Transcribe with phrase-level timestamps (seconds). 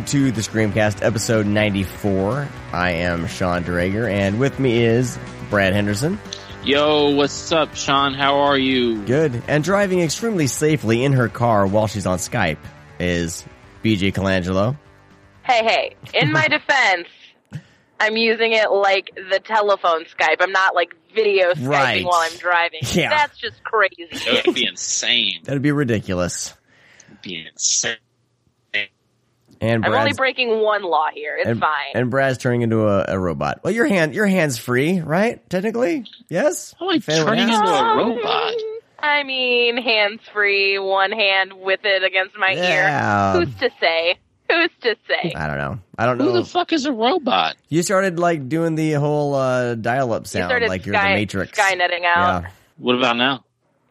[0.00, 2.48] Welcome to the Screamcast, episode 94.
[2.72, 5.18] I am Sean Drager, and with me is
[5.50, 6.18] Brad Henderson.
[6.64, 8.14] Yo, what's up, Sean?
[8.14, 9.02] How are you?
[9.04, 9.42] Good.
[9.46, 12.56] And driving extremely safely in her car while she's on Skype
[12.98, 13.44] is
[13.84, 14.78] BJ Colangelo.
[15.42, 15.96] Hey, hey.
[16.18, 17.06] In my defense,
[18.00, 20.36] I'm using it like the telephone Skype.
[20.40, 22.04] I'm not like video Skyping Right.
[22.06, 22.80] while I'm driving.
[22.94, 23.10] Yeah.
[23.10, 24.08] That's just crazy.
[24.12, 25.40] That would be insane.
[25.44, 26.54] That'd be ridiculous.
[27.06, 27.96] That'd be insane.
[29.60, 31.36] And I'm only breaking one law here.
[31.38, 31.92] It's and, fine.
[31.94, 33.60] and Brad's turning into a, a robot.
[33.62, 35.48] Well, your hand, your hand's free, right?
[35.50, 36.74] Technically, yes.
[36.78, 38.54] How am I If anyone turning into a Um, robot?
[38.98, 43.34] I mean, hands free, one hand with it against my Yeah.
[43.38, 43.44] ear.
[43.44, 44.16] Who's to say?
[44.50, 45.32] Who's to say?
[45.36, 45.78] I don't know.
[45.96, 46.24] I don't know.
[46.24, 47.56] Who the fuck is a robot?
[47.68, 51.58] you started like doing the whole uh, dial-up sound, started like you're the Matrix.
[51.58, 52.42] skynetting out.
[52.42, 52.50] Yeah.
[52.78, 53.44] What about now?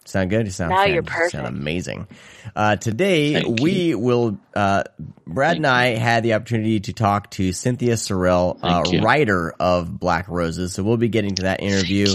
[0.09, 0.47] Sound good?
[0.47, 1.31] You sound Now fan- you're you perfect.
[1.33, 2.07] Sound amazing.
[2.55, 4.39] Uh, today Thank we will.
[4.55, 4.83] Uh,
[5.27, 9.99] Brad Thank and I had the opportunity to talk to Cynthia Cirile, uh, writer of
[9.99, 10.73] Black Roses.
[10.73, 12.07] So we'll be getting to that interview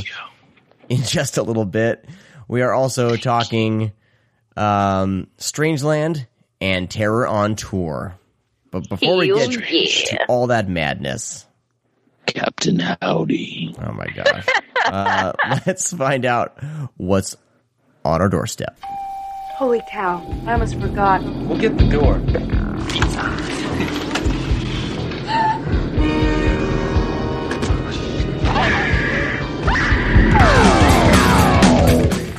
[0.89, 2.05] in just a little bit.
[2.49, 3.93] We are also talking
[4.57, 6.27] um, Strangeland
[6.61, 8.17] and Terror on Tour.
[8.73, 10.19] But before we get yeah.
[10.19, 11.47] to all that madness,
[12.27, 13.77] Captain Howdy.
[13.79, 14.47] oh my gosh,
[14.85, 15.33] uh,
[15.67, 16.59] let's find out
[16.97, 17.37] what's
[18.05, 18.79] on our doorstep.
[19.57, 21.23] Holy cow, I almost forgot.
[21.23, 22.21] We'll get the door.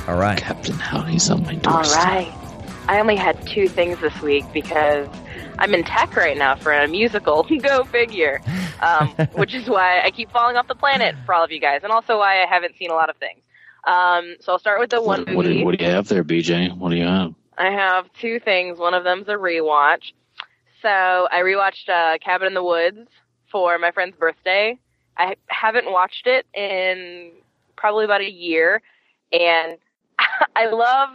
[0.08, 0.38] All right.
[0.38, 2.04] Captain Howdy's on my All doorstep.
[2.04, 2.34] right.
[2.88, 5.08] I only had two things this week because
[5.58, 7.44] I'm in tech right now for a musical.
[7.62, 8.40] Go figure.
[8.82, 11.82] Um, which is why I keep falling off the planet for all of you guys,
[11.84, 13.40] and also why I haven't seen a lot of things.
[13.86, 15.64] Um, so I'll start with the one What, what, do, movie.
[15.64, 16.76] what do you have there, BJ?
[16.76, 17.34] What do you have?
[17.58, 18.78] I have two things.
[18.80, 20.12] One of them's a rewatch.
[20.82, 23.08] So I rewatched uh, Cabin in the Woods
[23.52, 24.78] for my friend's birthday.
[25.18, 27.32] I haven't watched it in
[27.78, 28.82] probably about a year,
[29.32, 29.78] and
[30.56, 31.10] I love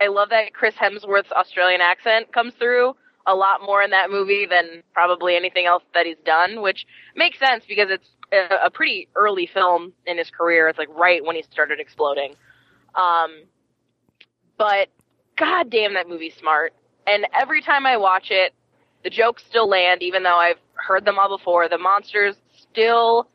[0.00, 2.94] I love that Chris Hemsworth's Australian accent comes through
[3.26, 6.86] a lot more in that movie than probably anything else that he's done, which
[7.16, 10.68] makes sense because it's a, pretty early film in his career.
[10.68, 12.34] It's like right when he started exploding.
[12.94, 13.44] Um,
[14.58, 14.88] but
[15.36, 16.72] god damn that movie's smart.
[17.06, 18.52] And every time I watch it,
[19.02, 21.68] the jokes still land, even though I've heard them all before.
[21.68, 23.28] The monsters still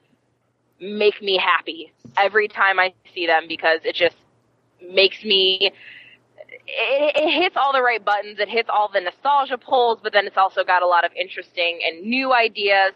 [0.79, 4.15] make me happy every time I see them because it just
[4.81, 5.71] makes me.
[6.67, 8.39] It, it hits all the right buttons.
[8.39, 11.79] It hits all the nostalgia pulls, but then it's also got a lot of interesting
[11.85, 12.93] and new ideas.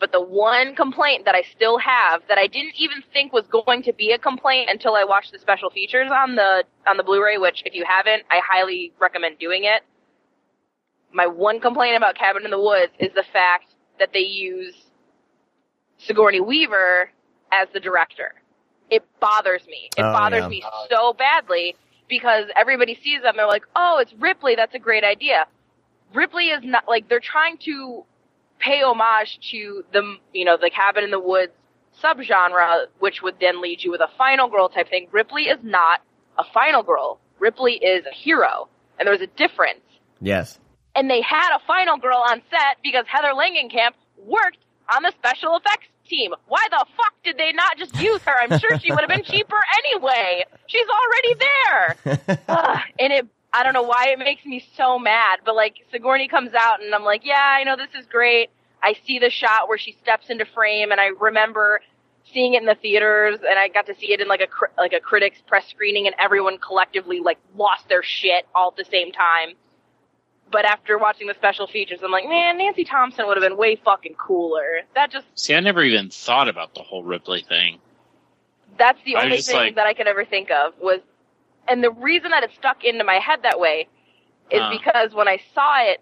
[0.00, 3.82] But the one complaint that I still have that I didn't even think was going
[3.82, 7.38] to be a complaint until I watched the special features on the on the Blu-ray,
[7.38, 9.82] which if you haven't, I highly recommend doing it.
[11.12, 14.74] My one complaint about Cabin in the Woods is the fact that they use
[15.98, 17.10] Sigourney Weaver
[17.52, 18.34] as the director.
[18.90, 19.88] It bothers me.
[19.96, 20.48] It Oh, bothers yeah.
[20.48, 21.74] me so badly
[22.08, 23.34] because everybody sees them.
[23.36, 24.54] They're like, "Oh, it's Ripley.
[24.54, 25.46] That's a great idea."
[26.14, 28.04] Ripley is not like they're trying to
[28.58, 31.52] pay homage to the you know the cabin in the woods
[32.02, 35.08] subgenre, which would then lead you with a final girl type thing.
[35.12, 36.00] Ripley is not
[36.38, 37.18] a final girl.
[37.38, 39.80] Ripley is a hero, and there's a difference.
[40.20, 40.58] Yes.
[40.94, 43.92] And they had a final girl on set because Heather Langenkamp
[44.24, 44.58] worked
[44.94, 46.32] on the special effects team.
[46.46, 48.34] Why the fuck did they not just use her?
[48.40, 50.44] I'm sure she would have been cheaper anyway.
[50.66, 52.38] She's already there.
[52.48, 56.28] Ugh, and it I don't know why it makes me so mad, but like Sigourney
[56.28, 58.50] comes out and I'm like, yeah, I know this is great.
[58.82, 61.80] I see the shot where she steps into frame and I remember
[62.32, 64.48] seeing it in the theaters and I got to see it in like a
[64.80, 68.90] like a critics press screening and everyone collectively like lost their shit all at the
[68.90, 69.54] same time.
[70.50, 73.76] But after watching the special features, I'm like, man, Nancy Thompson would have been way
[73.76, 74.80] fucking cooler.
[74.94, 77.78] That just See, I never even thought about the whole Ripley thing.
[78.78, 81.00] that's the I only thing like- that I could ever think of was,
[81.68, 83.88] and the reason that it stuck into my head that way
[84.50, 84.70] is Huh.
[84.70, 86.00] because when I saw it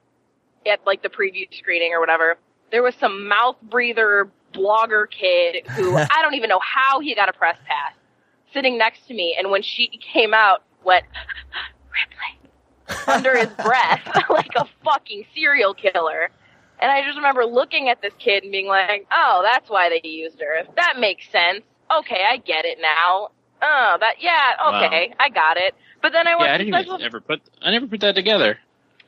[0.66, 2.36] at like the preview screening or whatever,
[2.70, 7.28] there was some mouth breather blogger kid who I don't even know how he got
[7.28, 7.92] a press pass
[8.52, 11.04] sitting next to me, and when she came out, went
[11.92, 12.50] Ripley
[13.08, 16.30] under his breath like a fucking serial killer.
[16.78, 20.06] And I just remember looking at this kid and being like, "Oh, that's why they
[20.06, 20.62] used her.
[20.76, 21.62] That makes sense.
[21.98, 23.30] Okay, I get it now.
[23.62, 24.52] Oh, that yeah,
[24.86, 27.40] okay, I got it." But then I went Yeah, I didn't special even ever put.
[27.62, 28.58] I never put that together.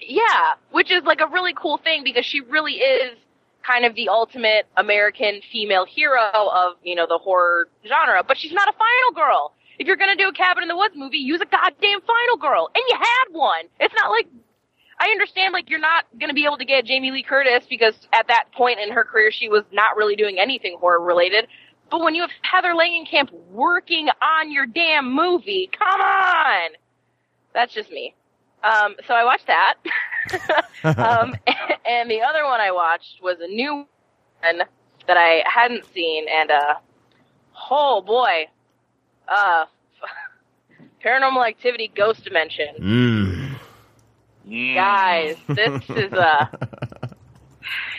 [0.01, 3.17] yeah, which is like a really cool thing because she really is
[3.67, 8.53] kind of the ultimate American female hero of, you know, the horror genre, but she's
[8.53, 9.53] not a final girl.
[9.79, 12.71] if you're gonna do a Cabin in the Woods movie, use a goddamn Final Girl,
[12.75, 13.65] and you had one.
[13.79, 14.27] It's not like
[14.99, 18.27] I understand like you're not gonna be able to get Jamie Lee Curtis because at
[18.29, 21.47] that point in her career she was not really doing anything horror related.
[21.91, 26.71] But when you have Heather Langenkamp working on your damn movie, come on.
[27.55, 28.15] That's just me.
[28.63, 29.75] Um, so I watched that.
[30.99, 31.35] um,
[31.87, 33.87] and the other one I watched was a new
[34.43, 34.63] one
[35.07, 36.75] that I hadn't seen, and uh,
[37.71, 38.49] oh boy,
[39.29, 39.65] uh,
[41.05, 42.69] Paranormal Activity: Ghost Dimension.
[42.81, 43.59] Mm.
[44.47, 44.75] Mm.
[44.75, 46.47] Guys, this is uh,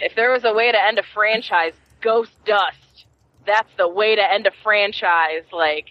[0.01, 2.77] if there was a way to end a franchise, Ghost Dust.
[3.49, 5.43] That's the way to end a franchise.
[5.51, 5.87] Like,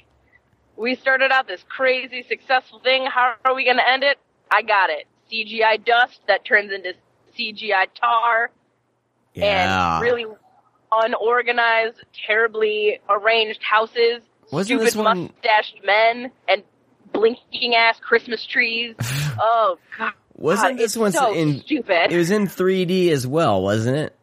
[0.77, 3.05] we started out this crazy successful thing.
[3.07, 4.17] How are we going to end it?
[4.49, 5.07] I got it.
[5.33, 6.93] CGI dust that turns into
[7.37, 8.51] CGI tar
[9.35, 9.97] Yeah.
[9.97, 10.25] and really
[10.93, 11.97] unorganized,
[12.27, 14.23] terribly arranged houses,
[14.53, 16.63] Wasn't stupid this one- mustached men, and
[17.13, 18.95] blinking ass Christmas trees.
[19.41, 21.61] oh god, Wasn't this one so in?
[21.61, 22.13] stupid?
[22.13, 24.17] It was in 3D as well, wasn't it?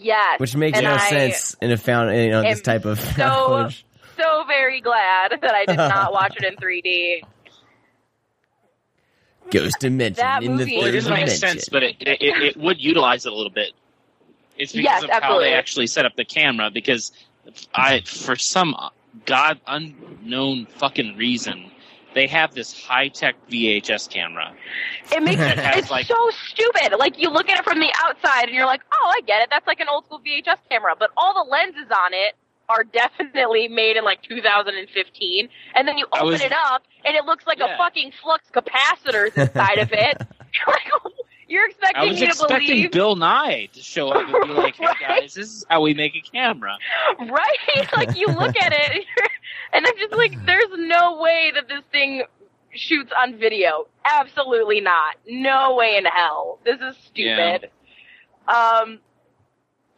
[0.00, 3.00] Yes, Which makes and no I sense in a found you know this type of
[3.00, 3.84] so footage.
[4.16, 7.22] so very glad that I did not watch it in 3D.
[9.50, 12.56] Ghost dimension That in the movie Well, it doesn't make sense, but it, it, it
[12.56, 13.72] would utilize it a little bit.
[14.56, 16.70] It's because Yes, of how they actually set up the camera.
[16.70, 17.12] Because
[17.74, 18.76] I, for some
[19.26, 21.69] god unknown fucking reason,
[22.14, 24.52] they have this high tech VHS camera.
[25.12, 26.96] It makes it, it's like- so stupid.
[26.98, 29.48] Like you look at it from the outside and you're like, oh, I get it.
[29.50, 30.94] That's like an old school VHS camera.
[30.98, 32.34] But all the lenses on it
[32.68, 35.48] are definitely made in like 2015.
[35.74, 39.36] And then you open was- it up and it looks like a fucking flux capacitors
[39.36, 40.16] inside of it.
[40.52, 40.90] You're like,
[41.50, 44.48] you're I expecting was me to expecting believe, Bill Nye to show up and be
[44.50, 44.96] like, "Hey Right.
[44.96, 46.80] guys, this is how we make a camera."
[47.20, 47.56] right?
[47.96, 49.04] Like you look at it and,
[49.72, 52.24] and I'm just like, there's no way that this thing
[52.74, 53.86] shoots on video.
[54.04, 55.16] Absolutely not.
[55.28, 56.58] No way in hell.
[56.64, 57.70] This is stupid.
[58.48, 59.00] Um,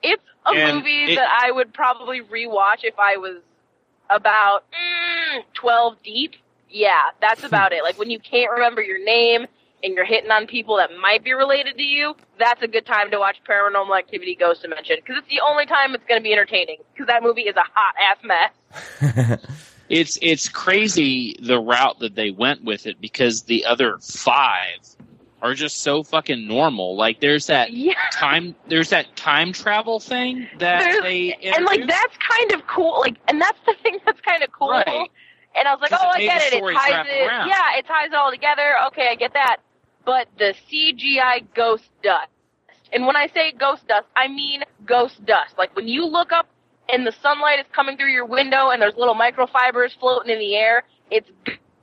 [0.02, 3.42] it's a And movie it- that I would probably rewatch if I was
[4.10, 6.32] about mm, 12 deep.
[6.70, 7.82] Yeah, that's about it.
[7.82, 9.46] Like when you can't remember your name
[9.82, 13.10] and you're hitting on people that might be related to you, that's a good time
[13.10, 16.32] to watch Paranormal Activity Ghost Dimension because it's the only time it's going to be
[16.32, 19.38] entertaining because that movie is a hot ass mess.
[19.88, 24.78] It's it's crazy the route that they went with it because the other five
[25.42, 26.96] are just so fucking normal.
[26.96, 27.92] Like there's that Yeah.
[28.10, 33.00] time there's that time travel thing that There's- they and like that's kind of cool.
[33.00, 34.70] Like, and that's the thing that's kind of cool.
[34.70, 35.10] Right.
[35.54, 36.54] And I was like, oh, I get it.
[36.54, 37.26] It ties it.
[37.28, 37.48] around.
[37.50, 38.72] Yeah, it ties it all together.
[38.86, 39.56] Okay, I get that.
[40.04, 42.28] But the CGI ghost dust,
[42.92, 45.56] and when I say ghost dust, I mean ghost dust.
[45.56, 46.48] Like when you look up
[46.88, 50.56] and the sunlight is coming through your window and there's little microfibers floating in the
[50.56, 51.28] air, it's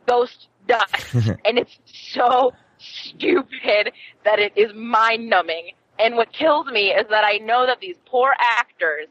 [0.07, 3.92] ghost dust, and it's so stupid
[4.25, 5.71] that it is mind numbing.
[5.98, 9.07] And what kills me is that I know that these poor actors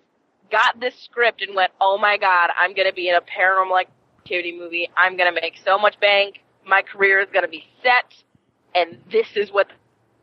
[0.50, 3.80] got this script and went, "Oh my god, I'm going to be in a paranormal
[4.20, 4.88] activity movie.
[4.96, 6.40] I'm going to make so much bank.
[6.66, 8.14] My career is going to be set."
[8.74, 9.68] And this is what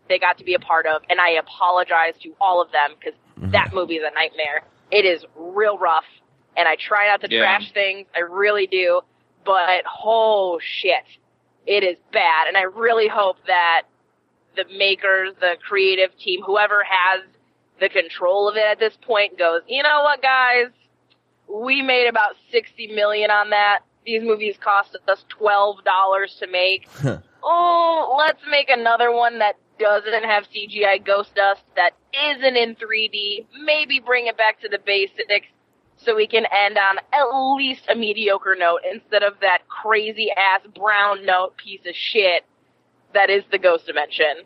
[0.07, 1.01] they got to be a part of.
[1.09, 3.51] And I apologize to all of them because mm-hmm.
[3.51, 4.63] that movie is a nightmare.
[4.91, 6.05] It is real rough,
[6.55, 7.41] and I try not to Yeah.
[7.41, 8.07] trash things.
[8.15, 9.01] I really do,
[9.43, 11.03] but oh shit,
[11.65, 12.47] it is bad.
[12.47, 13.83] And I really hope that
[14.55, 17.23] the makers, the creative team, whoever has
[17.79, 20.67] the control of it at this point goes, you know what, guys?
[21.47, 23.79] We made about 60 million on that.
[24.05, 26.87] These movies cost us $12 to make.
[27.45, 31.91] Oh, let's make another one that doesn't have CGI ghost dust, that
[32.31, 33.45] isn't in 3D.
[33.63, 35.47] Maybe bring it back to the basics
[35.97, 40.61] so we can end on at least a mediocre note instead of that crazy ass
[40.75, 42.43] brown note piece of shit
[43.13, 44.43] that is the ghost dimension.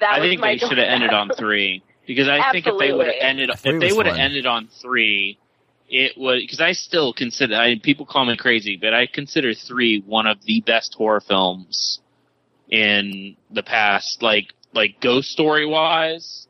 [0.00, 2.92] That I think my they should have ended on three because I think if they
[2.92, 5.38] would have ended if they would have ended on three,
[5.88, 10.02] it would because I still consider I people call me crazy, but I consider three
[10.06, 12.00] one of the best horror films
[12.68, 14.22] in the past.
[14.22, 16.46] Like like ghost story wise,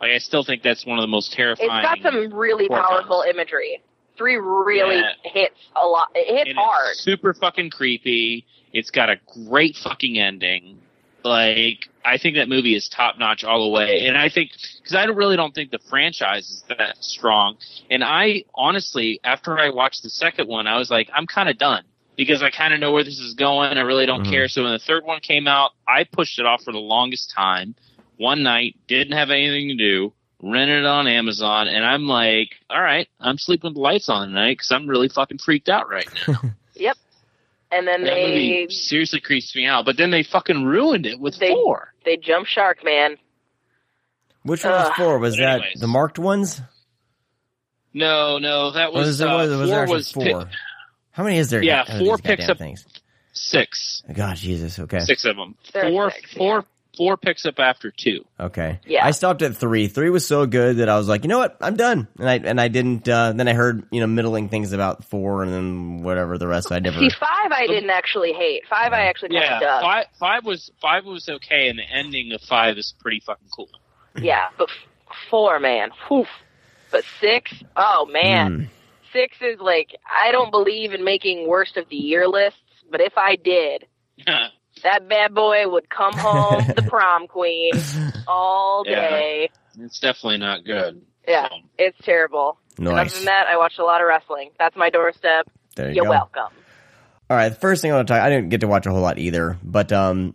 [0.00, 1.70] like I still think that's one of the most terrifying.
[1.70, 3.34] It's got some really powerful films.
[3.34, 3.80] imagery.
[4.16, 5.12] Three really Yeah.
[5.22, 6.08] hits a lot.
[6.14, 6.90] It hits and hard.
[6.92, 8.44] It's super fucking creepy.
[8.72, 9.16] It's got a
[9.48, 10.78] great fucking ending.
[11.24, 14.94] Like I think that movie is top notch all the way, and I think because
[14.94, 17.56] I don't, really don't think the franchise is that strong.
[17.90, 21.58] And I honestly, after I watched the second one, I was like, I'm kind of
[21.58, 21.84] done
[22.20, 23.78] because I kind of know where this is going.
[23.78, 24.30] I really don't Mhm.
[24.30, 24.46] care.
[24.48, 27.74] So when the third one came out, I pushed it off for the longest time.
[28.18, 30.12] One night, didn't have anything to do,
[30.42, 34.28] rented it on Amazon, and I'm like, all right, I'm sleeping with the lights on
[34.28, 36.40] tonight because I'm really fucking freaked out right now.
[36.74, 36.96] Yep.
[37.72, 39.84] and then That they movie seriously creeps me out.
[39.86, 41.94] But then they fucking ruined it with They- four.
[42.04, 43.16] they jump shark, man.
[44.42, 44.94] Which one was Ugh.
[44.96, 45.18] four?
[45.18, 45.80] Was that anyways.
[45.80, 46.60] the marked ones?
[47.92, 50.44] No, no, that was, was, uh, was, was four was four?
[50.44, 50.50] pi-
[51.12, 51.62] How many is there?
[51.62, 52.86] Yeah, of four picks up- things.
[53.32, 54.78] six, God, Jesus.
[54.78, 55.00] Okay.
[55.00, 55.54] six of them.
[55.72, 56.64] There are Four, six, four,
[56.96, 58.24] four picks up after two.
[58.38, 58.80] Okay.
[58.86, 59.04] Yeah.
[59.06, 59.86] I stopped at three.
[59.88, 61.56] Three was so good that I was like, you know what?
[61.60, 62.08] I'm done.
[62.18, 63.08] And I and I didn't.
[63.08, 66.70] Uh, then I heard you know middling things about four, and then whatever the rest.
[66.72, 66.98] I never.
[66.98, 68.62] See, five I didn't actually hate.
[68.68, 69.82] Five I actually Yeah, dug.
[69.82, 73.68] five, five was five was okay, and the ending of five is pretty fucking cool.
[74.20, 74.68] Yeah, but
[75.30, 75.90] four, man.
[76.08, 76.26] Whew.
[76.90, 78.64] But six, oh man, Hmm.
[79.12, 82.58] Six is like I don't believe in making worst of the year lists,
[82.90, 83.86] but if I did,
[84.82, 87.72] that bad boy would come home the prom queen
[88.26, 88.94] all Yeah.
[89.00, 89.50] day.
[89.78, 91.02] it's definitely not good.
[91.28, 92.58] Yeah, So, it's terrible.
[92.78, 94.50] And Other than that, I watched a lot of wrestling.
[94.58, 95.48] That's my doorstep.
[95.76, 96.10] There you You're go.
[96.10, 96.52] welcome.
[97.28, 98.22] All right, the first thing I want to talk.
[98.22, 100.34] I didn't get to watch a whole lot either, but um,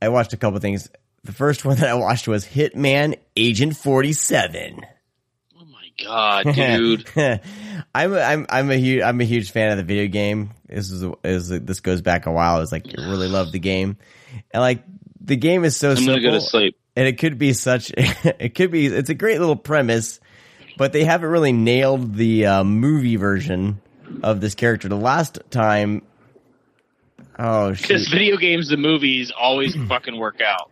[0.00, 0.88] I watched a couple things.
[1.24, 4.80] The first one that I watched was Hitman Agent Forty Seven.
[5.98, 7.08] My god, dude!
[7.94, 10.50] I'm a, I'm I'm a huge I'm a huge fan of the video game.
[10.68, 12.60] This is is this goes back a while.
[12.60, 13.96] It's like I really love the game,
[14.52, 14.82] and like
[15.20, 16.78] the game is so I'm simple, go to sleep.
[16.96, 20.20] and it could be such it could be it's a great little premise,
[20.76, 23.80] but they haven't really nailed the uh, movie version
[24.22, 24.88] of this character.
[24.88, 26.02] The last time,
[27.38, 30.70] oh Because video games and movies always fucking work out.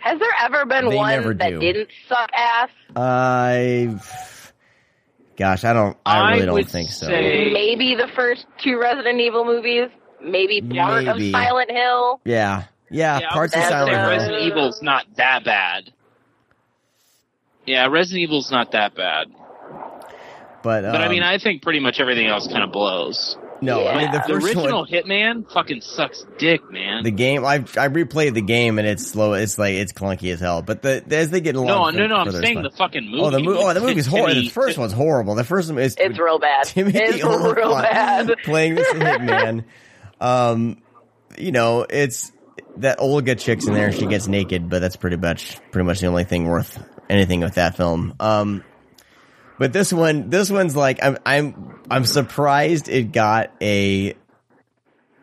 [0.00, 1.58] Has there ever been They one that do.
[1.58, 2.70] didn't suck ass?
[2.94, 3.98] I
[5.38, 7.06] gosh, I don't I really I don't would think so.
[7.06, 9.88] say- Maybe the first two Resident Evil movies.
[10.20, 11.28] Maybe part Maybe.
[11.28, 12.20] of Silent Hill.
[12.24, 14.08] Yeah, yeah, Yeah, parts of Silent Hill.
[14.08, 15.92] Resident Evil's not that bad.
[17.66, 19.28] Yeah, Resident Evil's not that bad.
[20.62, 23.36] But, But I um, mean, I think pretty much everything else kind of blows.
[23.60, 24.26] No, I mean the Yeah.
[24.26, 27.02] The original one, Hitman fucking sucks dick, man.
[27.04, 27.44] the game.
[27.44, 29.32] I I replayed the game and it's slow.
[29.34, 30.62] It's like it's clunky as hell.
[30.62, 32.16] But the as they get along, no, no, no.
[32.16, 32.62] I'm saying fun.
[32.62, 33.22] the fucking movie.
[33.22, 33.58] oh the movie.
[33.60, 34.28] Oh, the movie's horrible.
[34.28, 35.34] The Timmy- first one's horrible.
[35.34, 36.64] The first one is It's real bad.
[36.66, 38.30] Timothy it's real bad.
[38.44, 39.64] playing this hitman.
[40.20, 40.82] Um,
[41.36, 42.32] you know, it's
[42.78, 43.92] that Olga chick's in there.
[43.92, 47.54] She gets naked, but that's pretty much pretty much the only thing worth anything with
[47.54, 48.14] that film.
[48.20, 48.64] Um,
[49.58, 54.14] but this one, this one's like I'm I'm I'm surprised it got a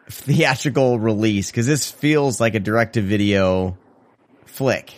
[0.10, 3.77] theatrical release because this feels like a direct to video
[4.46, 4.94] flick.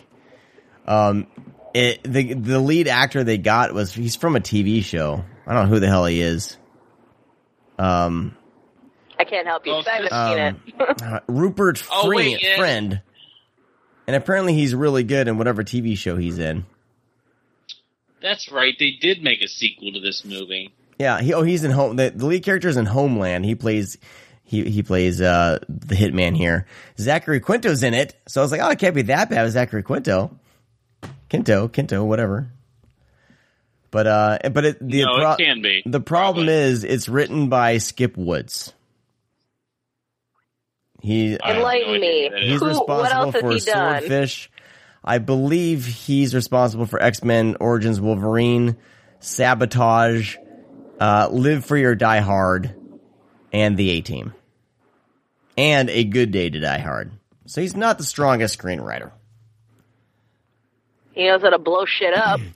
[0.86, 1.27] Um,
[1.74, 5.24] it the the lead actor they got was he's from a TV show.
[5.46, 6.58] I don't know who the hell he is.
[7.79, 8.36] Um,
[9.20, 9.74] I can't help you.
[9.74, 11.01] 'cause I haven't seen um, it.
[11.03, 12.58] uh, Rupert Oh, Friend, wait, yeah.
[12.58, 13.01] friend,
[14.08, 16.65] and apparently he's really good in whatever TV show he's in.
[18.27, 18.75] That's right.
[18.77, 20.74] They did make a sequel to this movie.
[21.00, 21.96] Yeah, he oh he's in home.
[21.96, 23.46] The, the lead character is in Homeland.
[23.46, 23.98] He plays
[24.43, 26.65] he he plays uh the hitman here.
[27.00, 29.53] Zachary Quinto's in it, so I was like, oh, it can't be that bad with
[29.53, 30.38] Zachary Quinto.
[31.29, 32.50] Quinto, Quinto, whatever.
[33.91, 35.84] But uh, but it, the no, pro- it can be.
[35.86, 36.53] the problem Probably.
[36.53, 38.74] is it's written by Skip Woods.
[41.01, 42.29] He I have no Enlighten idea me.
[42.31, 42.36] who.
[42.51, 43.98] He's Who- what responsible else has for he done?
[44.00, 44.51] Swordfish.
[45.08, 48.76] I believe he's responsible for X Men Origins Wolverine,
[49.22, 50.36] Sabotage,
[51.00, 52.76] uh, Live Free or Die Hard,
[53.54, 54.34] and The A Team.
[55.58, 57.14] And A Good Day to Die Hard.
[57.46, 59.12] So he's not the strongest screenwriter.
[61.14, 62.42] He knows how to blow shit up.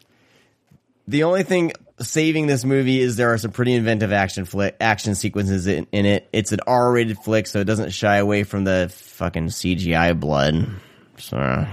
[1.08, 5.14] The only thing saving this movie is there are some pretty inventive action flick action
[5.16, 6.30] sequences in, in it.
[6.32, 10.70] It's an R-rated flick, so it doesn't shy away from the fucking CGI blood.
[11.18, 11.68] So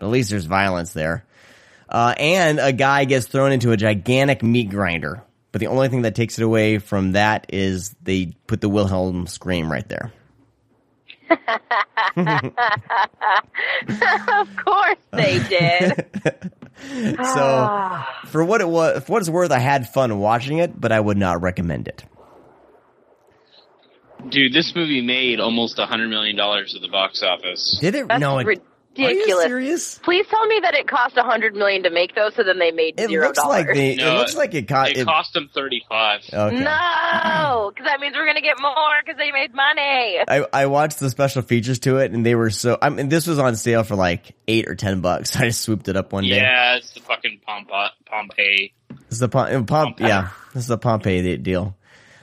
[0.00, 1.24] at least there's violence there.
[1.88, 5.22] Uh, and a guy gets thrown into a gigantic meat grinder.
[5.52, 9.26] But the only thing that takes it away from that is they put the Wilhelm
[9.26, 10.12] scream right there.
[11.30, 11.38] of
[14.64, 16.50] course they did.
[16.82, 20.92] So for what it was, for what it's worth, I had fun watching it, but
[20.92, 22.04] I would not recommend it.
[24.28, 27.78] Dude, this movie made almost a hundred million dollars at the box office.
[27.80, 28.08] Did it?
[28.08, 28.62] That's no, it,
[29.06, 29.44] Are you ridiculous.
[29.46, 29.98] serious?
[29.98, 32.70] Please tell me that it cost a hundred million to make those, so then they
[32.70, 33.66] made It zero looks dollars.
[33.66, 33.96] like they.
[33.96, 34.90] No, it looks like it cost.
[34.92, 36.20] It It, cost them thirty-five.
[36.32, 36.56] okay.
[36.60, 40.18] No, because that means we're gonna get more because they made money.
[40.26, 42.78] I, I watched the special features to it, and they were so.
[42.80, 45.36] I mean, this was on sale for like eight or ten bucks.
[45.40, 46.36] I just swooped it up one day.
[46.36, 48.72] Yeah, it's the fucking Pompa- Pompeii.
[48.88, 51.76] This is the Pom- Pom- yeah, this is the Pompeii deal.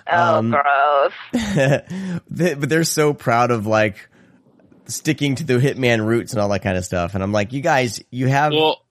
[0.10, 1.14] Oh, Um, gross.
[2.30, 4.10] They- but they're so proud of like
[4.88, 7.14] sticking to the hitman roots and all that kind of stuff.
[7.14, 8.82] And I'm like, you guys, you have Well,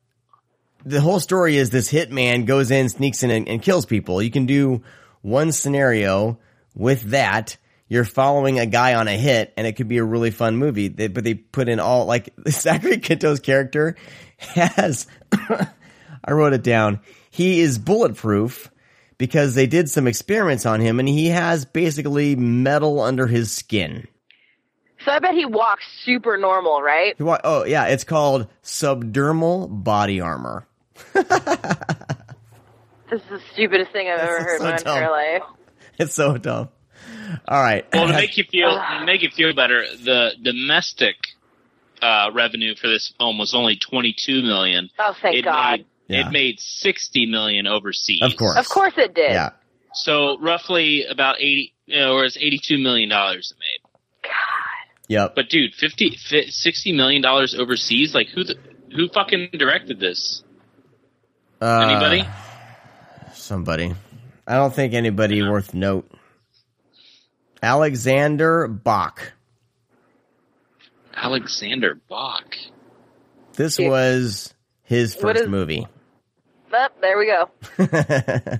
[0.84, 4.22] the whole story is this hitman goes in, sneaks in, and, and kills people.
[4.22, 4.82] You can do
[5.22, 6.38] one scenario
[6.74, 7.56] with that.
[7.88, 10.88] you're following a guy on a hit, and it could be a really fun movie.
[10.88, 13.96] They, but they put in all like Zachary Quinto's character
[14.38, 15.06] has.
[15.32, 17.00] I wrote it down.
[17.30, 18.70] He is bulletproof
[19.18, 24.08] because they did some experiments on him, and he has basically metal under his skin.
[25.06, 27.14] So I bet he walks super normal, right?
[27.16, 30.66] He wa- Oh yeah, it's called subdermal body armor.
[33.08, 35.42] This is the stupidest thing I've ever is heard so in my entire life.
[35.98, 36.68] It's so dumb.
[37.48, 37.86] All right.
[37.92, 41.14] Well, to make you feel to make you feel better, the domestic
[42.02, 44.90] uh, revenue for this film was only twenty two million.
[44.98, 45.78] Oh, thank it God.
[45.78, 46.26] Made, Yeah.
[46.28, 48.20] It made sixty million overseas.
[48.22, 48.58] Of course.
[48.58, 49.30] Of course it did.
[49.30, 49.50] yeah.
[49.94, 53.75] So roughly about eighty, you know, or it's eighty two million dollars it made.
[55.08, 55.34] Yep.
[55.36, 58.14] But dude, 50, fi- 60 million dollars overseas.
[58.14, 58.56] Like who the,
[58.94, 60.42] who fucking directed this?
[61.60, 62.28] Uh, Anybody?
[63.34, 63.94] Somebody.
[64.46, 66.10] I don't think anybody worth note.
[67.62, 69.32] Alexander Bach.
[71.14, 72.56] Alexander Bach.
[73.54, 73.88] This Yeah.
[73.88, 75.86] was his What first is- movie.
[76.70, 77.48] But there we go.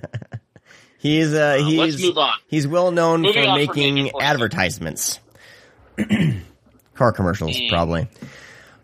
[0.97, 2.33] he's uh, Uh, he's let's move on.
[2.47, 4.23] he's well known Moving for on making making films.
[4.25, 5.19] advertisements,
[6.95, 7.69] car commercials, Mm.
[7.69, 8.07] probably.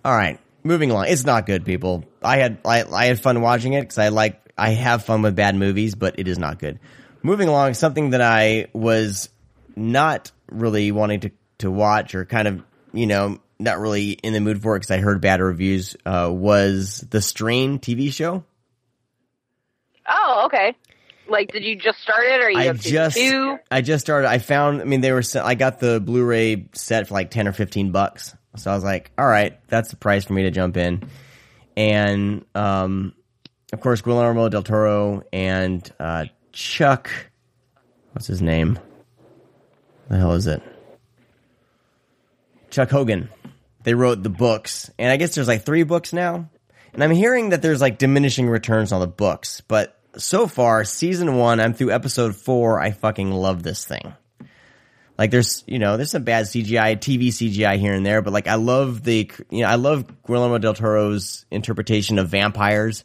[0.05, 1.07] All right, moving along.
[1.07, 2.03] It's not good, people.
[2.21, 5.35] I had I, I had fun watching it because I like I have fun with
[5.35, 6.79] bad movies, but it is not good.
[7.21, 9.29] Moving along, something that I was
[9.75, 14.41] not really wanting to to watch or kind of you know not really in the
[14.41, 18.43] mood for because I heard bad reviews uh, was the Strain TV show.
[20.07, 20.75] Oh, okay.
[21.27, 23.57] Like, did you just start it, or you I just two?
[23.71, 24.27] I just started.
[24.27, 24.81] I found.
[24.81, 25.23] I mean, they were.
[25.41, 28.35] I got the Blu-ray set for like ten or fifteen bucks.
[28.55, 31.09] So I was like, all right, that's the price for me to jump in.
[31.75, 33.13] And um,
[33.71, 37.09] of course, Guillermo del Toro and uh, Chuck.
[38.11, 38.77] What's his name?
[40.09, 40.61] The hell is it?
[42.69, 43.29] Chuck Hogan.
[43.83, 46.49] They wrote the books, and I guess there's like three books now.
[46.93, 51.35] And I'm hearing that there's like diminishing returns on the books, but so far, season
[51.35, 52.79] one, I'm through episode four.
[52.79, 54.13] I fucking love this thing.
[55.17, 58.47] Like there's, you know, there's some bad CGI, TV CGI here and there, but like
[58.47, 63.03] I love the, you know, I love Guillermo del Toro's interpretation of vampires.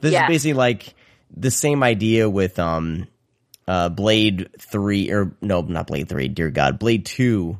[0.00, 0.24] This Yeah.
[0.24, 0.94] is basically like
[1.36, 3.08] the same idea with, um,
[3.66, 7.58] uh, Blade 3, or no, not Blade 3, dear God, Blade 2,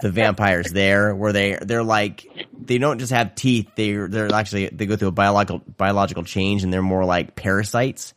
[0.00, 2.26] the vampires there, where they, they're like,
[2.58, 6.62] they don't just have teeth, they're, they're actually, they go through a biological, biological change
[6.62, 8.14] and they're more like parasites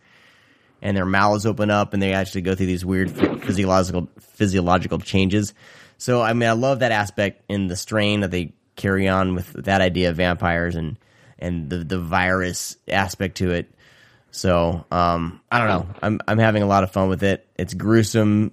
[0.81, 5.53] and their mouths open up and they actually go through these weird physiological physiological changes.
[5.97, 9.51] So I mean, I love that aspect in the strain that they carry on with
[9.53, 10.97] that idea of vampires and
[11.39, 13.71] and the the virus aspect to it.
[14.31, 15.95] So um, I don't know.
[16.01, 17.47] I'm I'm having a lot of fun with it.
[17.57, 18.51] It's gruesome.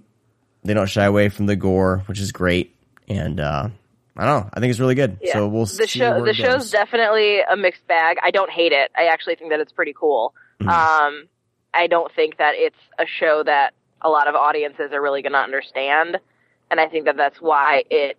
[0.62, 2.73] They don't shy away from the gore, which is great.
[3.08, 3.68] And uh,
[4.16, 4.50] I don't know.
[4.54, 5.18] I think it's really good.
[5.20, 5.32] Yeah.
[5.34, 6.22] So we'll the see show.
[6.22, 6.70] The it show's goes.
[6.70, 8.16] definitely a mixed bag.
[8.22, 8.90] I don't hate it.
[8.96, 10.34] I actually think that it's pretty cool.
[10.60, 10.68] Mm-hmm.
[10.70, 11.28] Um,
[11.74, 15.32] I don't think that it's a show that a lot of audiences are really going
[15.32, 16.18] to understand,
[16.70, 18.16] and I think that that's why it.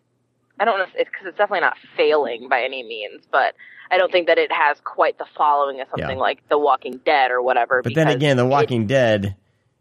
[0.60, 0.86] I don't know.
[0.96, 3.56] It's because it's definitely not failing by any means, but
[3.92, 6.22] I don't think that it has quite the following of something Yeah.
[6.22, 7.82] like The Walking Dead or whatever.
[7.84, 9.36] But then again, The it- Walking Dead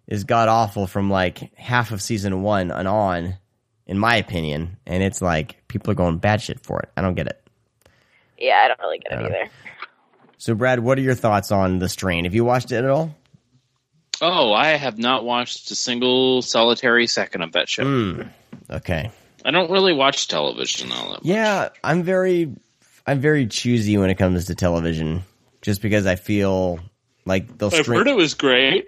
[0.08, 3.36] is god awful from like half of season one and on,
[3.86, 4.76] in my opinion.
[4.86, 6.90] And it's like people are going bad shit for it.
[6.96, 7.40] I don't get it.
[8.38, 9.26] yeah, I don't really get it Yeah.
[9.26, 9.50] either.
[10.38, 12.24] So, Brad, what are your thoughts on the strain?
[12.24, 13.14] Have you watched it at all?
[14.20, 17.84] Oh, I have not watched a single solitary second of that show.
[17.84, 18.28] Mm,
[18.70, 19.10] okay.
[19.44, 21.10] I don't really watch television all that.
[21.12, 21.24] much.
[21.24, 22.52] Yeah, I'm very,
[23.06, 25.24] I'm very choosy when it comes to television,
[25.62, 26.78] just because I feel
[27.24, 27.98] like they'll I've string.
[27.98, 28.86] heard it was great.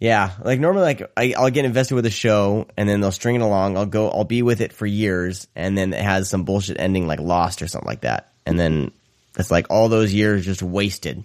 [0.00, 3.34] Yeah, like normally, like I, I'll get invested with a show, and then they'll string
[3.34, 3.76] it along.
[3.76, 7.06] I'll go, I'll be with it for years, and then it has some bullshit ending,
[7.08, 8.92] like Lost or something like that, and then
[9.36, 11.24] it's like all those years just wasted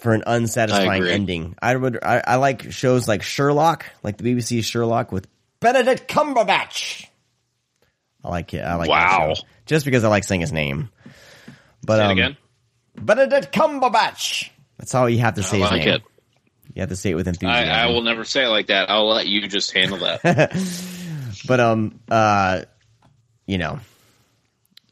[0.00, 1.12] for an unsatisfying agree.
[1.12, 1.54] ending.
[1.62, 5.28] I would, I, I like shows like Sherlock, like the BBC Sherlock with
[5.60, 7.06] Benedict Cumberbatch.
[8.24, 8.60] I like it.
[8.60, 9.34] I like Wow.
[9.66, 10.90] just because I like saying his name.
[11.84, 12.36] But Say it um, again.
[12.96, 14.50] Benedict Cumberbatch.
[14.76, 15.94] That's all you have to say I his like name.
[15.94, 16.02] it.
[16.78, 17.74] You have to say it with I, enthusiasm.
[17.74, 18.88] I will never say it like that.
[18.88, 20.22] I'll let you just handle that.
[21.46, 22.62] but um uh
[23.46, 23.80] you know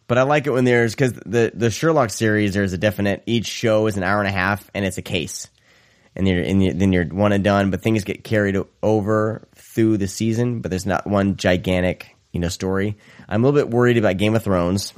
[0.06, 3.46] but i like it when there's because the the sherlock series there's a definite each
[3.46, 5.48] show is an hour and a half and it's a case
[6.14, 9.96] and you're and you, then you're one and done but things get carried over through
[9.96, 12.96] the season but there's not one gigantic you know story
[13.28, 14.94] i'm a little bit worried about game of thrones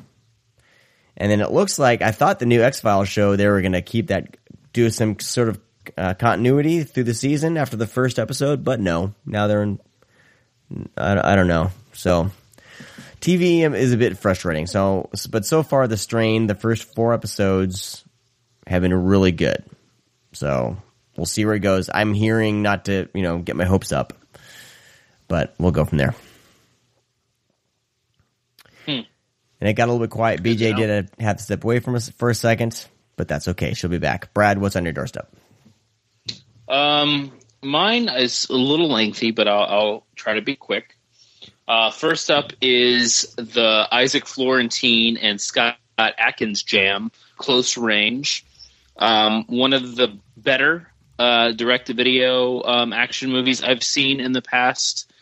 [1.17, 3.83] and then it looks like i thought the new x-files show they were going to
[3.83, 4.37] keep that
[4.73, 5.61] do some sort of
[5.97, 9.79] uh, continuity through the season after the first episode but no now they're in
[10.97, 11.71] I, I don't know.
[11.93, 12.31] So
[13.21, 14.67] TV is a bit frustrating.
[14.67, 18.05] So, but so far the strain, the first four episodes
[18.67, 19.65] have been really good.
[20.33, 20.77] So
[21.17, 21.89] we'll see where it goes.
[21.93, 24.13] I'm hearing not to, you know, get my hopes up,
[25.27, 26.15] but we'll go from there.
[28.85, 29.01] Hmm.
[29.61, 30.43] And it got a little bit quiet.
[30.43, 33.75] Good BJ did have to step away from us for a second, but that's okay.
[33.75, 34.33] She'll be back.
[34.35, 35.33] Brad, what's on your doorstep?
[36.69, 40.97] Um, mine is a little lengthy, but I'll, I'll try to be quick.
[41.67, 48.45] Uh, first up is the Isaac Florentine and Scott Adkins jam, Close Range.
[48.97, 55.13] Um, one of the better uh, direct-to-video um, action movies I've seen in the past.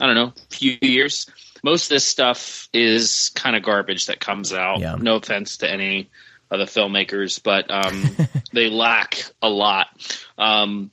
[0.00, 1.28] I don't know, few years.
[1.62, 4.80] Most of this stuff is kind of garbage that comes out.
[4.80, 4.96] Yeah.
[4.98, 6.08] No offense to any
[6.50, 8.16] of the filmmakers, but um,
[8.52, 9.88] they lack a lot.
[10.36, 10.90] Um,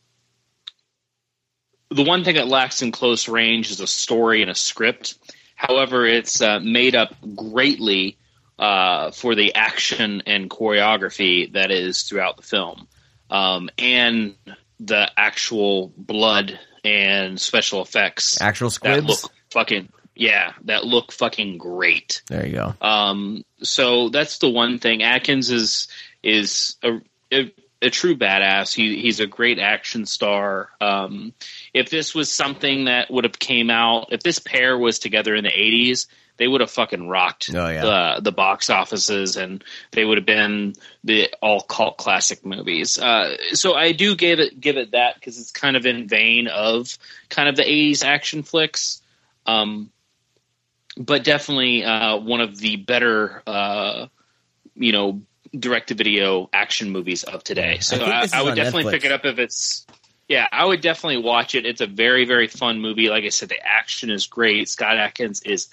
[1.90, 5.18] the one thing that lacks in close range is a story and a script.
[5.56, 8.18] However, it's uh, made up greatly
[8.60, 12.88] uh, for the action and choreography that is throughout the film,
[13.30, 14.36] um, and
[14.80, 19.90] the actual blood and special effects Actual that look fucking
[20.20, 22.22] yeah, that look fucking great.
[22.28, 22.74] There you go.
[22.82, 25.04] Um, so that's the one thing.
[25.04, 25.88] Adkins is
[26.24, 27.00] is a,
[27.32, 28.74] a, a true badass.
[28.74, 30.70] He he's a great action star.
[30.82, 31.34] Um,
[31.74, 35.44] if this was something that would have came out, if this pair was together in
[35.44, 37.82] the '80s, they would have fucking rocked Oh, yeah.
[38.16, 42.98] the the box offices, and they would have been the all cult classic movies.
[43.00, 46.48] Uh, so I do give it give it that because it's kind of in vein
[46.48, 46.98] of
[47.30, 49.02] kind of the '80s action flicks.
[49.46, 49.92] Um,
[50.98, 54.08] but definitely uh, one of the better, uh,
[54.76, 55.22] you know,
[55.58, 57.80] direct to video action movies of today.
[57.80, 58.92] So I I, I, would definitely Netflix.
[58.92, 59.86] pick it up if it's.
[60.28, 61.66] Yeah, I would definitely watch it.
[61.66, 63.10] It's a very, very fun movie.
[63.10, 64.68] Like I said, the action is great.
[64.68, 65.70] Scott Adkins is,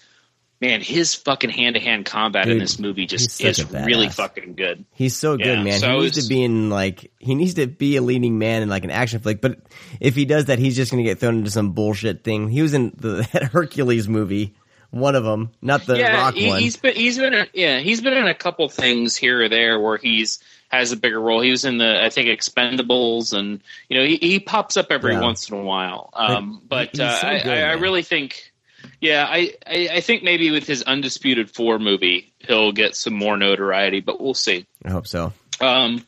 [0.60, 4.84] man, his fucking hand to hand combat in this movie just is really fucking good.
[4.92, 5.80] He's so good, Yeah, man.
[5.80, 8.68] so he needs to be in like he needs to be a leading man in
[8.68, 9.40] like an action flick.
[9.40, 9.58] But
[10.00, 12.48] if he does that, he's just going to get thrown into some bullshit thing.
[12.48, 14.54] He was in the Hercules movie,
[14.94, 16.60] one of them, not the yeah, Rock he, one.
[16.60, 19.80] he's been he's been in, yeah he's been in a couple things here or there
[19.80, 21.40] where he's has a bigger role.
[21.40, 25.12] He was in the I think Expendables, and you know he, he pops up every
[25.12, 25.20] Yeah.
[25.20, 26.10] once in a while.
[26.14, 28.52] Um, but he's uh, so I, good, I, I really think,
[29.00, 33.36] yeah, I, I I think maybe with his Undisputed Four movie he'll get some more
[33.36, 34.66] notoriety, but we'll see.
[34.84, 35.32] I hope so.
[35.60, 36.06] Um,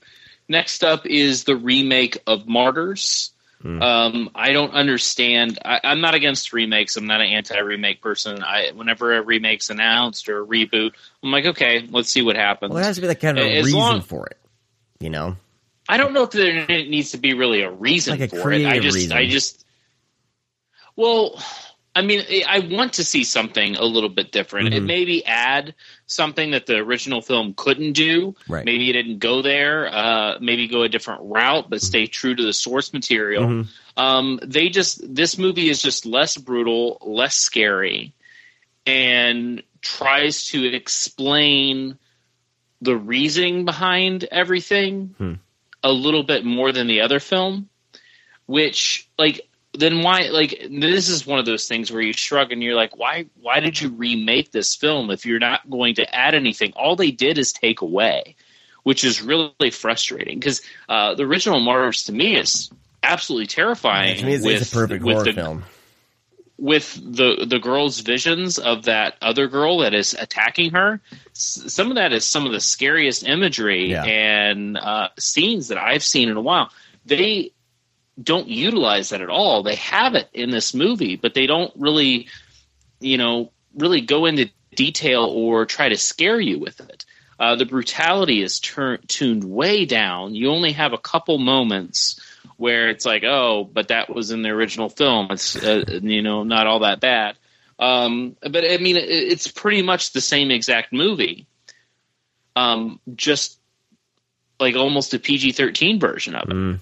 [0.49, 3.31] next up is the remake of Martyrs.
[3.67, 3.83] Hmm.
[3.83, 5.59] Um, I don't understand.
[5.65, 6.97] I, I'm not against remakes.
[6.97, 8.43] I'm not an anti-remake person.
[8.45, 12.71] I, whenever a remake's announced or a reboot, I'm like, okay, let's see what happens.
[12.71, 14.39] Well, there has to be like kind of a As reason long- for it,
[15.01, 15.37] you know.
[15.89, 18.65] I don't know if there needs to be really a reason Like a for it.
[18.67, 19.13] I just, reason.
[19.17, 19.65] I just,
[20.97, 21.41] well,
[21.95, 24.75] I mean, I want to see something a little bit different.
[24.75, 24.87] It Mhm.
[24.87, 25.75] maybe add
[26.07, 28.35] something that the original film couldn't do.
[28.49, 28.65] Right.
[28.65, 29.93] Maybe it didn't go there.
[29.93, 33.45] Uh, maybe go a different route, but stay true to the source material.
[33.45, 33.67] Mhm.
[33.97, 38.13] Um, they just this movie is just less brutal, less scary,
[38.87, 41.99] and tries to explain
[42.81, 45.35] the reasoning behind everything Hmm.
[45.83, 47.69] a little bit more than the other film.
[48.47, 49.46] Which, like,
[49.79, 50.29] then why?
[50.29, 53.27] Like, this is one of those things where you shrug and you're like, why?
[53.41, 56.73] Why did you remake this film if you're not going to add anything?
[56.77, 58.37] All they did is take away,
[58.83, 62.71] which is really frustrating because uh, the original Martyrs to me is
[63.03, 64.19] absolutely terrifying.
[64.19, 65.65] to me, it's, with, it's a perfect with horror the, film.
[66.59, 71.01] with the the girl's visions of that other girl that is attacking her.
[71.35, 74.05] Some of that is some of the scariest imagery Yeah.
[74.05, 76.71] and uh, scenes that I've seen in a while.
[77.05, 77.53] They
[78.21, 79.63] don't utilize that at all.
[79.63, 82.29] They have it in this movie, but they don't really,
[83.01, 87.05] you know, really go into detail or try to scare you with it.
[87.39, 90.35] Uh, the brutality is tur- tuned way down.
[90.35, 92.19] You only have a couple moments
[92.57, 95.29] where it's like, oh, but that was in the original film.
[95.31, 97.37] It's uh, you know not all that bad.
[97.79, 101.47] Um, but I mean, it, it's pretty much the same exact movie,
[102.55, 103.59] um, just
[104.59, 106.55] like almost a PG thirteen version of it.
[106.55, 106.79] Mm.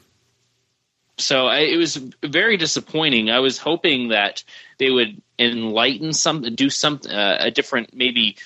[1.17, 3.31] So I, it was very disappointing.
[3.31, 4.43] I was hoping that
[4.79, 8.37] they would enlighten some, do some uh, a different, maybe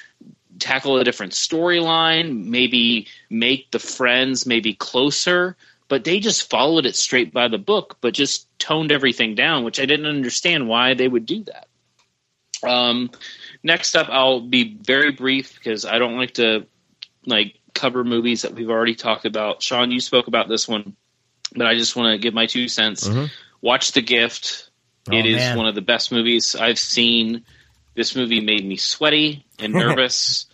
[0.59, 5.57] tackle a different storyline, maybe make the friends maybe closer.
[5.89, 9.81] But they just followed it straight by the book, but just toned everything down, which
[9.81, 11.69] I didn't understand why they would do that.
[12.69, 13.11] Um,
[13.63, 16.67] next up, I'll be very brief because I don't like to
[17.25, 19.63] like cover movies that we've already talked about.
[19.63, 20.95] Sean, you spoke about this one,
[21.55, 23.09] but I just want to give my two cents.
[23.09, 23.31] Mhm.
[23.61, 24.69] Watch The Gift.
[25.11, 25.57] Oh, it is man.
[25.57, 27.45] one of the best movies I've seen
[27.95, 30.47] This movie made me sweaty and nervous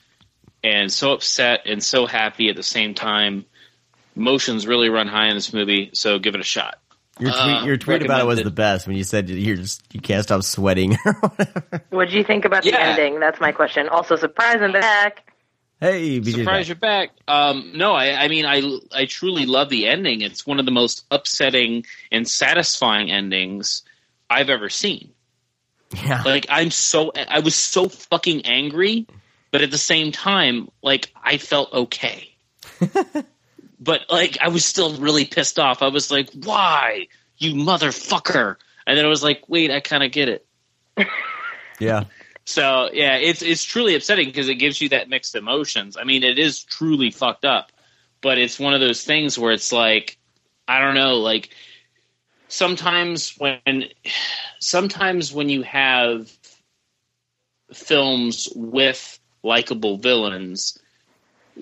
[0.62, 3.44] and so upset and so happy at the same time.
[4.16, 6.78] Emotions really run high in this movie, so give it a shot.
[7.20, 9.82] Your tweet, Uh, your tweet about it was the best when you said you're just
[9.92, 10.96] you can't stop sweating.
[11.90, 13.20] What do you think about the ending?
[13.20, 13.88] That's my question.
[13.88, 15.33] Also, surprise I'm back.
[15.80, 17.10] Hey, BJ's Surprise, you're back.
[17.28, 20.20] Um, no, I, I mean, I, I truly love the ending.
[20.20, 23.82] It's one of the most upsetting and satisfying endings
[24.30, 25.10] I've ever seen.
[26.04, 29.06] Yeah, Like, I'm so, I was so fucking angry,
[29.50, 32.34] but at the same time, like, I felt okay.
[33.80, 35.82] but like, I was still really pissed off.
[35.82, 37.08] I was like, why,
[37.38, 38.56] you motherfucker?
[38.86, 40.46] And then I was like, wait, I kind of get it.
[41.78, 42.04] yeah,
[42.46, 45.96] So yeah, it's it's truly upsetting because it gives you that mixed emotions.
[45.96, 47.72] I mean, it is truly fucked up,
[48.20, 50.18] but it's one of those things where it's like,
[50.68, 51.50] I don't know, like
[52.48, 53.84] sometimes when
[54.60, 56.30] sometimes when you have
[57.72, 60.78] films with likable villains,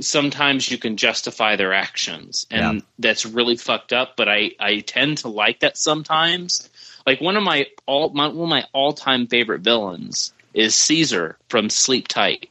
[0.01, 2.81] sometimes you can justify their actions, and Yeah.
[2.99, 4.17] that's really fucked up.
[4.17, 6.69] But I I tend to like that sometimes.
[7.07, 11.39] Like one of my all my, one of my all time favorite villains is Caesar
[11.49, 12.51] from Sleep Tight.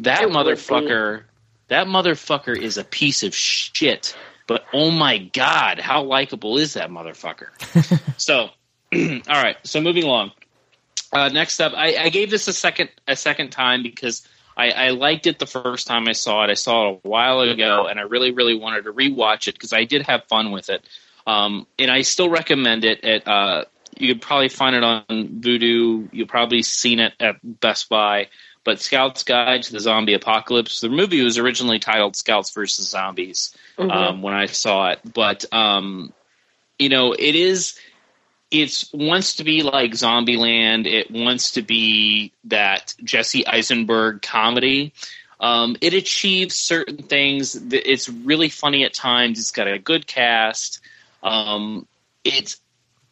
[0.00, 1.24] That It motherfucker.
[1.68, 4.16] That motherfucker is a piece of shit.
[4.46, 7.48] But oh my god, how likable is that motherfucker?
[8.20, 8.48] so,
[8.92, 9.56] all right.
[9.64, 10.32] So moving along.
[11.12, 14.26] Uh, next up, I, I gave this a second a second time because
[14.56, 16.50] I, I liked it the first time I saw it.
[16.50, 19.72] I saw it a while ago, and I really really wanted to rewatch it because
[19.72, 20.84] I did have fun with it.
[21.26, 23.04] Um, and I still recommend it.
[23.04, 23.64] At uh,
[24.00, 26.08] you could probably find it on Vudu.
[26.12, 28.28] You've probably seen it at Best Buy.
[28.64, 30.80] But Scout's Guide to the Zombie Apocalypse.
[30.80, 36.12] The movie was originally titled Scouts versus Zombies um, when I saw it, but um,
[36.78, 37.78] you know, it is.
[38.50, 40.86] It wants to be like Zombieland.
[40.86, 44.92] It wants to be that Jesse Eisenberg comedy.
[45.40, 47.56] Um, it achieves certain things.
[47.72, 49.38] It's really funny at times.
[49.38, 50.80] It's got a good cast.
[51.22, 51.86] Um,
[52.24, 52.60] it's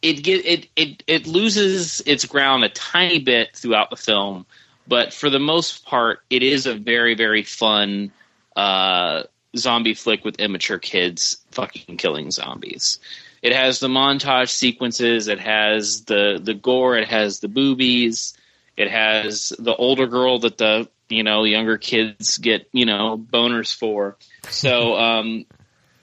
[0.01, 4.45] it get it it it loses its ground a tiny bit throughout the film,
[4.87, 8.11] but for the most part, it is a very very fun
[8.55, 9.23] uh,
[9.55, 12.99] zombie flick with immature kids fucking killing zombies.
[13.41, 15.27] It has the montage sequences.
[15.27, 16.97] It has the the gore.
[16.97, 18.35] It has the boobies.
[18.75, 23.73] It has the older girl that the you know younger kids get you know boners
[23.73, 24.17] for.
[24.49, 25.45] So um,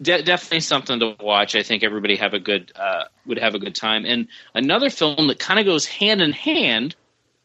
[0.05, 1.57] de- definitely something to watch.
[1.57, 4.05] I think everybody have a good uh, would have a good time.
[4.05, 6.95] And another film that kind of goes hand in hand,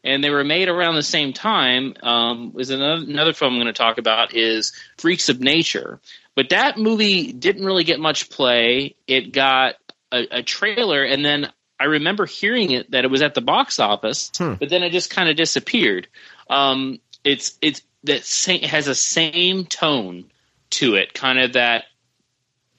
[0.04, 1.94] and they were made around the same time.
[2.02, 6.00] Um, is another, another film I'm going to talk about is Freaks of Nature.
[6.36, 8.94] But that movie didn't really get much play.
[9.06, 9.74] It got
[10.12, 13.78] a, a trailer, and then I remember hearing it that it was at the box
[13.78, 14.54] office, Hmm.
[14.54, 16.08] but then it just kind of disappeared.
[16.48, 20.30] Um, it's it's that same, it has a same tone
[20.70, 21.84] to it, kind of that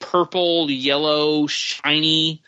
[0.02, 2.42] purple, yellow, shiny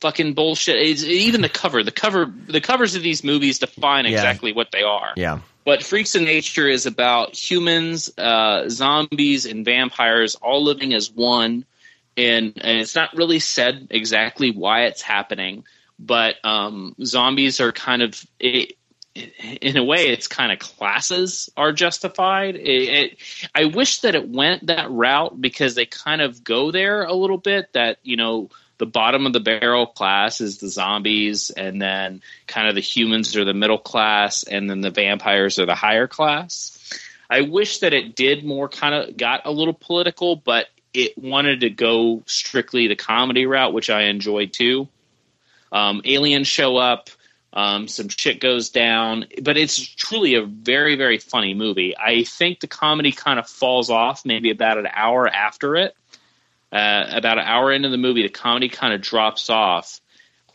[0.00, 0.76] fucking bullshit.
[0.76, 4.10] It's, even the cover, the cover, the covers of these movies define Yeah.
[4.12, 5.12] exactly what they are.
[5.16, 11.10] yeah, But Freaks of Nature is about humans, uh, zombies, and vampires all living as
[11.10, 11.64] one.
[12.16, 15.64] And, and it's not really said exactly why it's happening,
[15.98, 18.76] but um, zombies are kind of, it,
[19.14, 22.56] in a way, it's kind of classes are justified.
[22.56, 23.18] It, it,
[23.54, 27.38] I wish that it went that route because they kind of go there a little
[27.38, 27.72] bit.
[27.74, 32.68] That you know, the bottom of the barrel class is the zombies, and then kind
[32.68, 36.70] of the humans are the middle class, and then the vampires are the higher class.
[37.30, 41.60] I wish that it did more kind of got a little political, but it wanted
[41.60, 44.88] to go strictly the comedy route, which I enjoyed too.
[45.72, 47.10] Um, aliens show up,
[47.54, 51.96] um, some shit goes down, but it's truly a very, very funny movie.
[51.96, 55.96] I think the comedy kind of falls off maybe about an hour after it.
[56.72, 60.00] Uh, about an hour into the movie, the comedy kind of drops off,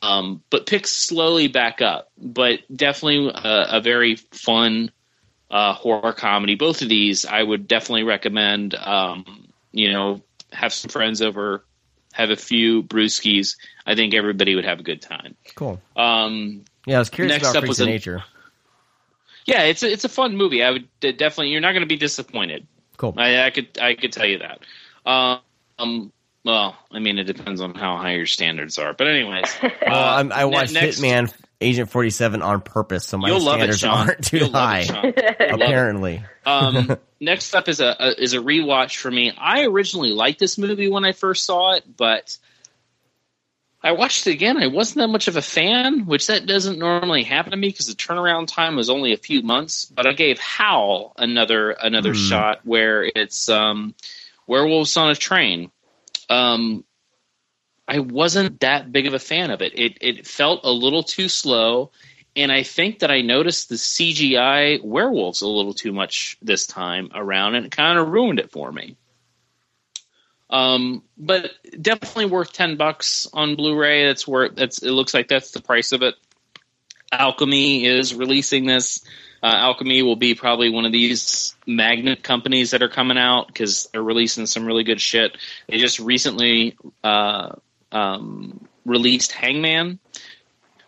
[0.02, 2.10] um, but picks slowly back up.
[2.18, 4.92] But definitely a, a very fun
[5.50, 6.56] uh, horror comedy.
[6.56, 8.76] Both of these I would definitely recommend.
[8.76, 11.64] Um, you know, have some friends over,
[12.12, 13.56] have a few brewskis.
[13.86, 15.36] I think everybody would have a good time.
[15.56, 15.80] cool.
[15.96, 18.24] Um, Yeah, I was curious Next about up Freaks was of a- Nature.
[19.46, 20.64] yeah, it's a, it's a fun movie.
[20.64, 21.50] I would uh, definitely.
[21.50, 22.68] You're not going to be disappointed.
[22.98, 23.14] Cool.
[23.18, 24.60] I, I could I could tell you that.
[25.06, 26.12] Um,
[26.44, 28.94] well, I mean, it depends on how high your standards are.
[28.94, 33.18] But anyways, uh, Well, I'm, I ne- watched next- Hitman Agent 47 on purpose, so
[33.18, 34.80] my You'll it, standards aren't too You'll high.
[34.80, 35.04] it, Sean.
[35.04, 35.52] You'll love it.
[35.62, 39.32] Apparently, um, next up is a, a is a rewatch for me.
[39.38, 42.38] I originally liked this movie when I first saw it, but
[43.82, 44.58] I watched it again.
[44.58, 47.88] I wasn't that much of a fan, which that doesn't normally happen to me because
[47.88, 49.86] the turnaround time was only a few months.
[49.86, 52.16] But I gave Howl another another Hmm.
[52.16, 53.96] shot where it's um,
[54.48, 55.72] werewolves on a train.
[56.30, 56.84] Um,
[57.88, 59.78] I wasn't that big of a fan of it.
[59.80, 61.92] It it felt a little too slow,
[62.36, 67.10] and I think that I noticed the CGI werewolves a little too much this time
[67.16, 68.98] around, and it kind of ruined it for me.
[70.50, 74.08] Um, but definitely worth ten bucks on Blu-ray.
[74.08, 74.82] That's where that's.
[74.82, 76.16] It looks like that's the price of it.
[77.12, 79.04] Alchemy is releasing this.
[79.42, 83.88] Uh, Alchemy will be probably one of these magnet companies that are coming out because
[83.92, 85.38] they're releasing some really good shit.
[85.68, 87.56] They just recently uh,
[87.92, 90.00] um, released Hangman,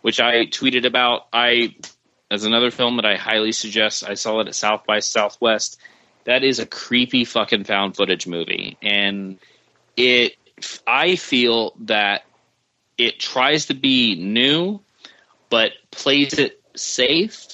[0.02, 1.28] which I tweeted about.
[1.32, 1.76] I
[2.30, 4.04] as another film that I highly suggest.
[4.06, 5.78] I saw it at South by Southwest.
[6.24, 9.38] That is a creepy fucking found footage movie, and
[9.96, 10.36] it.
[10.86, 12.24] I feel that
[12.98, 14.80] it tries to be new,
[15.50, 17.48] but plays it safe,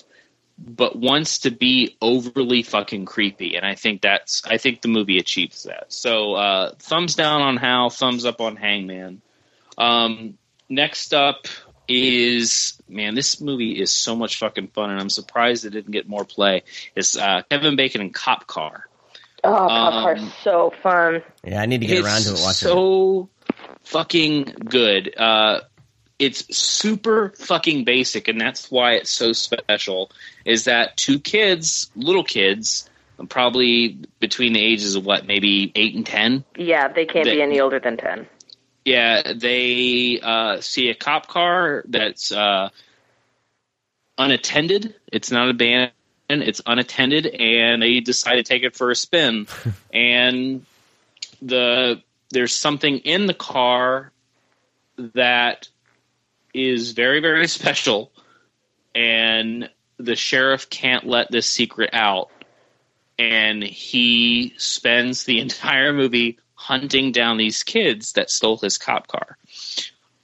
[0.59, 3.57] but wants to be overly fucking creepy.
[3.57, 4.43] And I think that's.
[4.47, 5.93] I think the movie achieves that.
[5.93, 9.23] So uh, thumbs down on Howl, thumbs up on Hangman.
[9.77, 10.37] Um,
[10.69, 11.47] next up
[11.87, 16.09] is man, this movie is so much fucking fun, and I'm surprised it didn't get
[16.09, 16.65] more play.
[16.95, 18.88] It's uh, Kevin Bacon and Cop Car.
[19.45, 21.23] Oh, Cop Car's Um, so fun.
[21.45, 22.45] Yeah, I need to get It's around to it.
[22.45, 22.73] Watching it.
[22.73, 23.29] so
[23.85, 25.15] fucking good.
[25.17, 25.61] Uh,
[26.19, 30.11] it's super fucking basic, and that's why it's so special.
[30.45, 32.91] Is that two kids, little kids,
[33.29, 36.45] probably between the ages of what, maybe eight and ten?
[36.57, 38.27] Yeah, they can't They- be any older than ten.
[38.85, 42.71] Yeah, they uh, see a cop car that's uh,
[44.17, 44.95] unattended.
[45.13, 45.93] It's not abandoned.
[46.31, 49.47] It's unattended, and they decide to take it for a spin.
[49.93, 50.65] and
[51.41, 54.13] the there's something in the car
[54.99, 55.69] that
[56.53, 58.13] is very very special,
[58.95, 62.31] and the sheriff can't let this secret out.
[63.19, 69.39] And he spends the entire movie hunting down these kids that stole his cop car.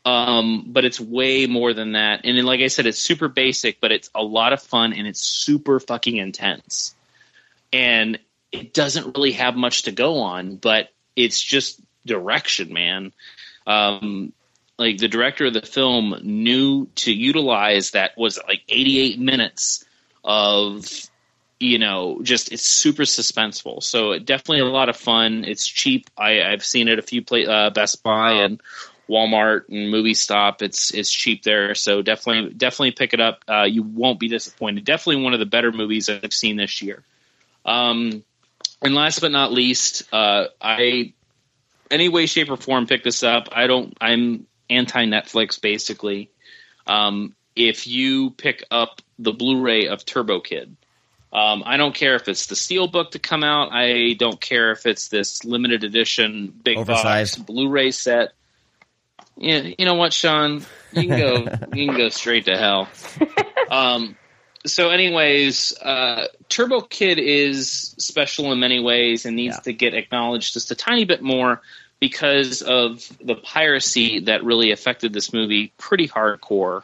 [0.05, 2.21] Um, but it's way more than that.
[2.25, 5.07] And then, like I said, it's super basic, but it's a lot of fun and
[5.07, 6.95] it's super fucking intense.
[7.73, 8.19] And
[8.53, 13.12] it doesn't really have much to go on, but it's just direction, man.
[13.67, 14.33] Um,
[14.79, 19.85] like the director of the film knew to utilize that was like 88 minutes
[20.25, 20.87] of
[21.61, 26.43] you know just it's super suspenseful so definitely a lot of fun it's cheap I,
[26.43, 28.61] i've seen it a few play, uh, best buy and
[29.09, 33.64] walmart and movie stop it's it's cheap there so definitely definitely pick it up uh,
[33.64, 37.03] you won't be disappointed definitely one of the better movies i've seen this year
[37.67, 38.23] um,
[38.83, 41.12] and last but not least uh, i
[41.90, 46.31] any way shape or form pick this up i don't i'm anti netflix basically
[46.87, 50.77] um, if you pick up the blu-ray of turbo kid
[51.35, 53.71] um, I don't care if it's the steel book to come out.
[53.73, 57.38] I don't care if it's this limited edition big Oversized.
[57.38, 58.35] box Blu-ray set.
[59.37, 60.64] Yeah, you know what, Sean?
[60.92, 61.37] You can go.
[61.75, 62.88] you can go straight to hell.
[63.70, 64.14] Um,
[64.66, 69.61] so, anyways, uh, Turbo Kid is special in many ways and needs Yeah.
[69.61, 71.62] to get acknowledged just a tiny bit more
[71.99, 76.83] because of the piracy that really affected this movie pretty hardcore.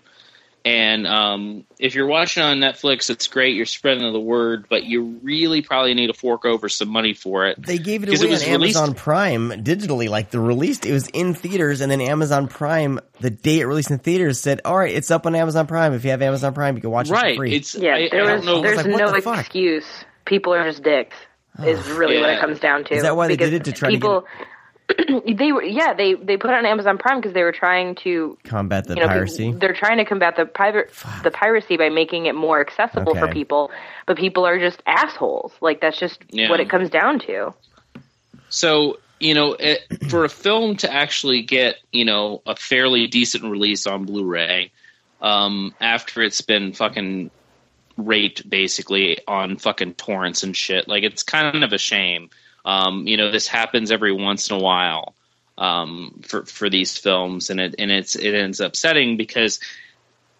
[0.64, 3.54] And um, if you're watching on Netflix, it's great.
[3.56, 7.46] You're spreading the word, but you really probably need to fork over some money for
[7.46, 7.62] it.
[7.64, 10.08] They gave it 'Cause away it was on released- Amazon Prime digitally.
[10.10, 13.90] Like the released, it was in theaters, and then Amazon Prime, the day it released
[13.90, 15.94] in theaters, said, "All right, it's up on Amazon Prime.
[15.94, 17.36] If you have Amazon Prime, you can watch it Right?
[17.36, 18.62] for free." It's Yeah, I, there I was, don't know.
[18.62, 19.86] there's like, no the excuse.
[20.26, 21.16] People are just dicks.
[21.64, 22.94] Is really what it comes down to.
[22.94, 24.24] Is that why they Because did it, to try to people,
[25.36, 28.36] they were yeah they they put it on Amazon Prime because they were trying to
[28.44, 29.52] combat the you know piracy.
[29.52, 33.70] they're trying to combat the private the piracy by making it more accessible for people,
[34.06, 35.52] but people are just assholes.
[35.60, 36.50] Like that's just Yeah.
[36.50, 37.54] what it comes down to.
[38.48, 43.44] So you know, it, for a film to actually get you know a fairly decent
[43.44, 44.72] release on Blu-ray
[45.20, 47.30] um, after it's been fucking
[47.96, 52.30] raped basically on fucking torrents and shit, like it's kind of a shame.
[52.64, 55.14] Um, you know, this happens every once in a while
[55.58, 59.60] um, for for these films, and it and it's it ends up upsetting because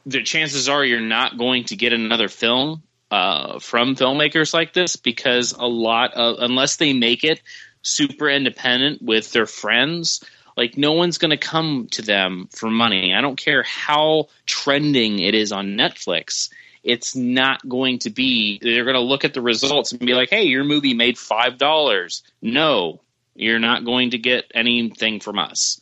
[0.06, 4.96] the chances are you're not going to get another film uh, from filmmakers like this
[4.96, 7.40] because a lot of unless they make it
[7.82, 10.22] super independent with their friends
[10.56, 13.14] like no one's going to come to them for money.
[13.14, 16.50] I don't care how trending it is on netflix
[16.82, 20.30] it's not going to be they're going to look at the results and be like
[20.30, 23.00] hey your movie made five dollars no
[23.34, 25.80] you're not going to get anything from us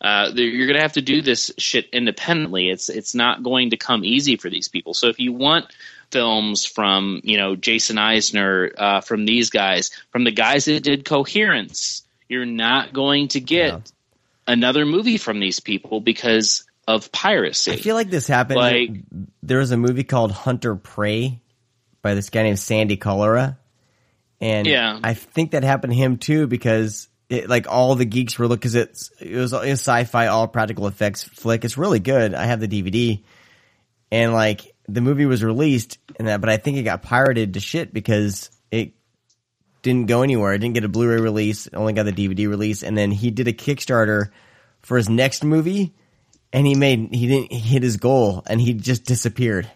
[0.00, 2.68] Uh, you're going to have to do this shit independently.
[2.68, 4.92] It's it's not going to come easy for these people.
[4.92, 5.72] So if you want
[6.12, 11.06] films from you know Jason Eisener, uh, from these guys, from the guys that did
[11.06, 13.80] Coherence, you're not going to get Yeah.
[14.46, 17.72] another movie from these people because of piracy.
[17.72, 18.58] I feel like this happened.
[18.58, 19.02] Like-
[19.42, 21.40] there was a movie called Hunter Prey
[22.02, 23.58] by this guy named Sandy Collora,
[24.40, 24.98] and Yeah.
[25.02, 28.60] I think that happened to him too because it, like all the geeks were looking
[28.60, 31.64] because it's it was a sci-fi all practical effects flick.
[31.64, 32.34] It's really good.
[32.34, 33.24] I have the DVD,
[34.12, 37.60] and like the movie was released and that, but I think it got pirated to
[37.60, 38.92] shit because it
[39.82, 40.52] didn't go anywhere.
[40.54, 41.68] It didn't get a Blu-ray release.
[41.72, 44.30] Only got the DVD release, and then he did a Kickstarter
[44.82, 45.94] for his next movie,
[46.56, 49.70] and he made he didn't hit his goal, and he just disappeared.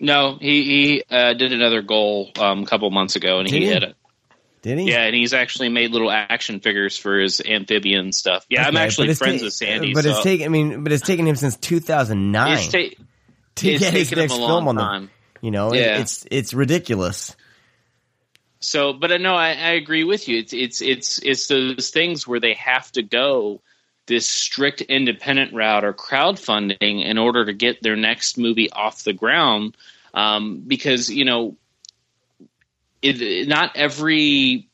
[0.00, 3.66] no, he he uh, did another goal um, a couple months ago and Did he
[3.66, 3.72] he?
[3.72, 3.94] hit it.
[4.62, 4.90] Did he?
[4.90, 8.44] Yeah, and he's actually made little action figures for his amphibian stuff.
[8.48, 9.94] Yeah, I'm actually friends ta- with Sandy.
[9.94, 10.46] But so it's taken.
[10.46, 13.04] I mean, but it's taken him since 2009 it's, ta-
[13.56, 14.82] to it's get his next film on the.
[14.82, 15.10] time.
[15.42, 15.98] You know, Yeah.
[16.00, 17.36] it's it's ridiculous.
[18.60, 20.38] So, but no, I, I agree with you.
[20.38, 23.60] It's it's it's it's those things where they have to go
[24.06, 29.12] this strict independent route or crowdfunding in order to get their next movie off the
[29.12, 29.76] ground.
[30.12, 31.56] Um, because you know,
[33.02, 34.68] it, not every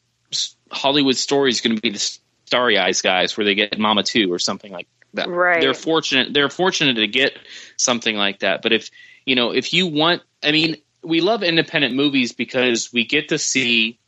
[0.71, 4.33] Hollywood story is going to be the Starry Eyes guys where they get Mama Two
[4.33, 5.29] or something like that.
[5.29, 5.61] Right.
[5.61, 6.33] They're fortunate.
[6.33, 7.33] They're fortunate to get
[7.77, 8.63] something like that.
[8.63, 8.91] But if
[9.25, 13.39] you know, if you want, I mean, we love independent movies because we get to
[13.39, 13.99] see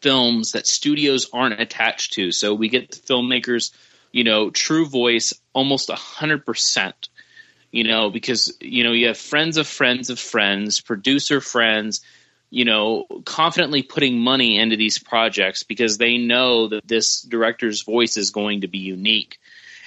[0.00, 2.32] films that studios aren't attached to.
[2.32, 3.72] So we get the filmmakers,
[4.12, 7.08] you know, true voice almost a hundred percent.
[7.72, 12.00] You know, because you know you have friends of friends of friends, producer friends,
[12.50, 18.16] you know, confidently putting money into these projects because they know that this director's voice
[18.16, 19.38] is going to be unique.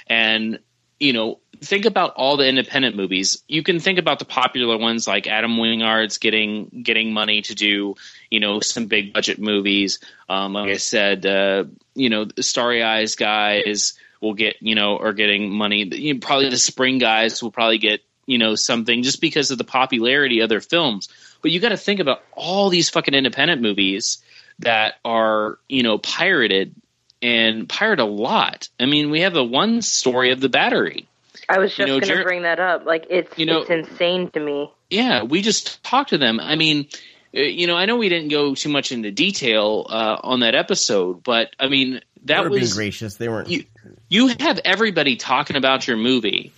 [0.08, 0.60] And
[1.00, 3.44] you know, think about all the independent movies.
[3.50, 7.96] You can think about the popular ones like Adam Wingard's getting getting money to do,
[8.30, 10.00] you know, some big budget movies.
[10.30, 13.94] Um, like I said, uh, you know, Starry Eyes guys
[14.24, 15.84] will get, you know, are getting money.
[15.84, 19.58] You know, probably the Spring guys will probably get, you know, something just because of
[19.60, 21.10] the popularity of their films.
[21.42, 24.24] But you got to think about all these fucking independent movies
[24.60, 26.74] that are, you know, pirated
[27.22, 28.70] and pirate a lot.
[28.80, 31.08] I mean, we have the one story of the battery.
[31.50, 32.86] I was just You know, going to Jer- bring that up.
[32.86, 34.72] Like it's You know- it's insane to me.
[34.90, 36.40] Yeah, we just talked to them.
[36.40, 36.88] I mean,
[37.36, 40.56] uh, you know, I know we didn't go too much into detail uh, on that
[40.56, 43.16] episode, but I mean, that were being was gracious.
[43.16, 43.50] They weren't.
[43.50, 43.66] you.
[44.10, 46.52] You have everybody talking about your movie,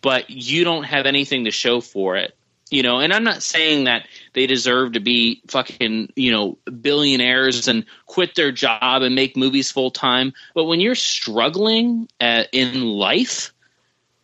[0.00, 2.34] but you don't have anything to show for it.
[2.70, 7.68] You know, and I'm not saying that they deserve to be fucking, you know, billionaires
[7.68, 10.32] and quit their job and make movies full time.
[10.54, 13.52] But when you're struggling uh, in life,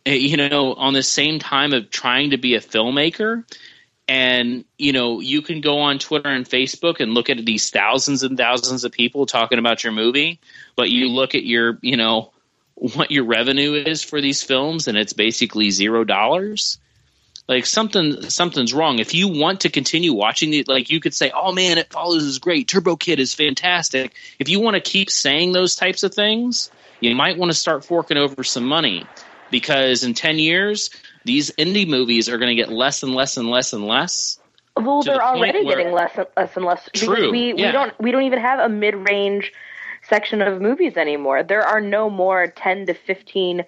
[0.07, 3.43] uh, you know, on the same time of trying to be a filmmaker,
[4.09, 8.23] and you know, you can go on Twitter and Facebook and look at these thousands
[8.23, 10.39] and thousands of people talking about your movie,
[10.79, 12.31] but you look at your, you know,
[12.75, 16.79] what your revenue is for these films, and it's basically zero dollars.
[17.49, 18.99] Like something something's wrong.
[18.99, 22.23] If you want to continue watching it like you could say oh man it follows
[22.23, 22.67] is great.
[22.69, 24.13] Turbo kid is fantastic.
[24.39, 26.71] If you want to keep saying those types of things
[27.01, 29.05] you might want to start forking over some money
[29.51, 30.91] because in 10 years
[31.25, 34.37] these indie movies are going to get less and less and less and less
[34.77, 37.65] Well, they're point already where- getting less and less and less because True, we, yeah.
[37.65, 39.51] we don't we don't even have a mid range
[40.09, 41.43] section of movies anymore.
[41.43, 43.63] There are no more ten to fifteen,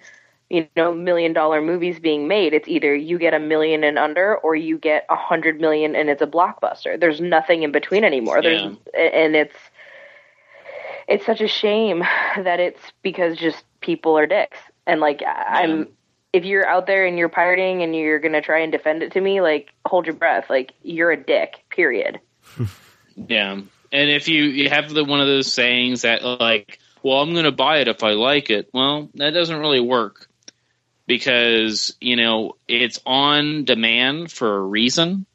[0.50, 2.52] you know, million dollar movies being made.
[2.52, 6.10] It's either you get a million and under, or you get a hundred million and
[6.10, 6.98] it's a blockbuster.
[6.98, 8.42] There's nothing in between anymore.
[8.42, 8.62] There's
[8.94, 9.56] and it's
[11.08, 15.88] it's such a shame that it's because just people are dicks and like I'm
[16.32, 19.20] if you're out there and you're pirating and you're gonna try and defend it to
[19.20, 20.48] me, like hold your breath.
[20.48, 21.64] Like you're a dick.
[21.70, 22.20] Period.
[23.28, 23.60] Yeah,
[23.92, 27.44] and if you you have the one of those sayings that like, well, I'm going
[27.44, 28.70] to buy it if I like it.
[28.72, 30.28] Well, that doesn't really work
[31.06, 35.26] because you know it's on demand for a reason.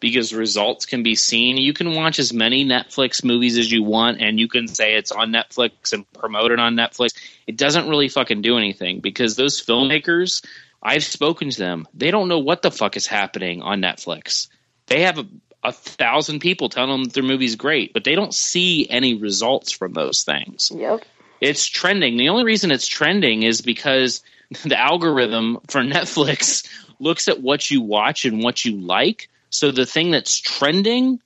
[0.00, 1.58] Because results can be seen.
[1.58, 5.12] You can watch as many Netflix movies as you want, and you can say it's
[5.12, 7.14] on Netflix and promote it on Netflix.
[7.46, 10.44] It doesn't really fucking do anything because those filmmakers,
[10.82, 11.86] I've spoken to them.
[11.94, 14.48] They don't know what the fuck is happening on Netflix.
[14.86, 15.26] They have a,
[15.62, 19.72] a thousand people telling them that their movie's great, but they don't see any results
[19.72, 20.72] from those things.
[20.74, 21.04] Yep.
[21.40, 22.16] It's trending.
[22.16, 24.22] The only reason it's trending is because
[24.64, 26.66] the algorithm for Netflix
[26.98, 29.28] looks at what you watch and what you like.
[29.50, 31.20] So the thing that's trending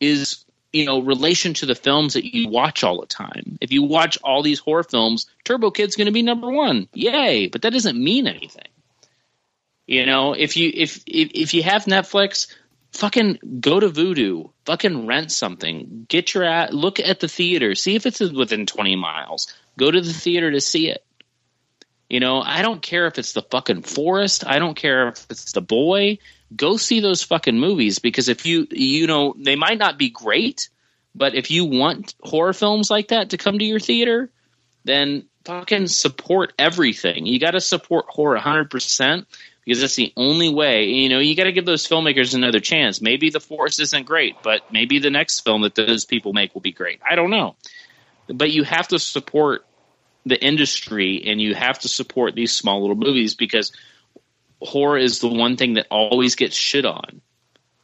[0.00, 3.58] is you know relation to the films that you watch all the time.
[3.60, 6.88] If you watch all these horror films, Turbo Kid's going to be number one.
[6.92, 7.48] Yay!
[7.48, 8.68] But that doesn't mean anything.
[9.86, 12.48] You know, if you if if, if you have Netflix,
[12.96, 17.94] fucking go to Vudu, fucking rent something, get your at look at the theater, see
[17.94, 19.52] if it's within twenty miles.
[19.78, 21.04] Go to the theater to see it.
[22.08, 24.46] You know, I don't care if it's the fucking forest.
[24.46, 26.18] I don't care if it's the boy.
[26.54, 30.68] Go see those fucking movies because if you you know they might not be great,
[31.14, 34.30] but if you want horror films like that to come to your theater,
[34.84, 37.26] then fucking support everything.
[37.26, 39.26] You got to support horror 100%
[39.66, 40.84] because that's the only way.
[40.84, 43.02] You know, you got to give those filmmakers another chance.
[43.02, 46.60] Maybe The Forest isn't great, but maybe the next film that those people make will
[46.60, 47.00] be great.
[47.08, 47.56] I don't know.
[48.28, 49.66] But you have to support
[50.24, 53.72] the industry and you have to support these small little movies because
[54.62, 57.20] horror is the one thing that always gets shit on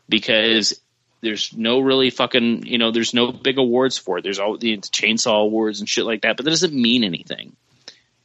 [0.09, 0.81] because
[1.21, 4.77] there's no really fucking you know there's no big awards for it there's all the
[4.79, 7.55] chainsaw awards and shit like that but that doesn't mean anything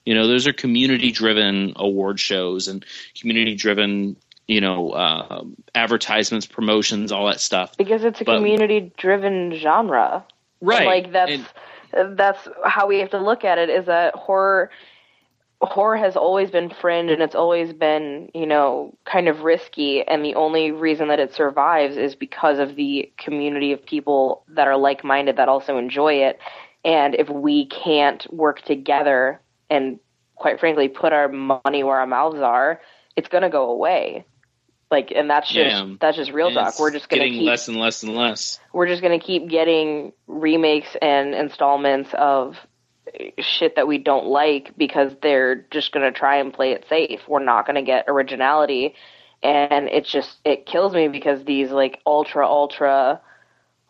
[0.07, 2.85] you know those are community driven award shows and
[3.19, 4.15] community driven
[4.47, 5.43] you know uh,
[5.75, 7.75] advertisements promotions all that stuff.
[7.77, 10.23] Because it's a But- community driven genre
[10.61, 10.85] right.
[10.87, 11.31] like that's
[11.91, 14.71] And- that's how we have to look at it is that horror
[15.59, 20.03] horror has always been fringe and it's always been you know kind of risky.
[20.07, 24.69] And the only reason that it survives is because of the community of people that
[24.69, 26.39] are like-minded that also enjoy it.
[26.85, 29.99] And if we can't work together and
[30.36, 32.80] quite frankly put our money where our mouths are
[33.15, 34.26] it's going to go away
[34.91, 35.95] like and that's just Yeah.
[35.99, 38.88] that's just real talk we're just going to keep less and less and less we're
[38.88, 42.57] just going to keep getting remakes and installments of
[43.39, 47.22] shit that we don't like because they're just going to try and play it safe.
[47.28, 48.95] We're not going to get originality
[49.43, 53.22] and it's just it kills me because these like ultra ultra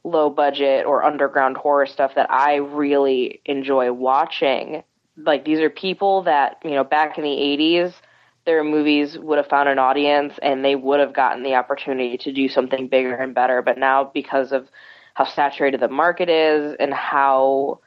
[0.03, 4.83] low budget or underground horror stuff that I really enjoy watching
[5.17, 7.93] like these are people that, you know, back in the 80s
[8.47, 12.31] their movies would have found an audience and they would have gotten the opportunity to
[12.31, 13.61] do something bigger and better.
[13.61, 14.69] But now, because of
[15.15, 17.81] how saturated the market is and how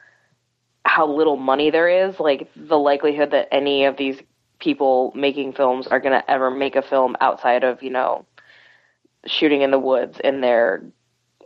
[0.85, 4.19] how little money there is, like the likelihood that any of these
[4.59, 8.23] people making films are going to ever make a film outside of you know
[9.25, 10.83] shooting in the woods in their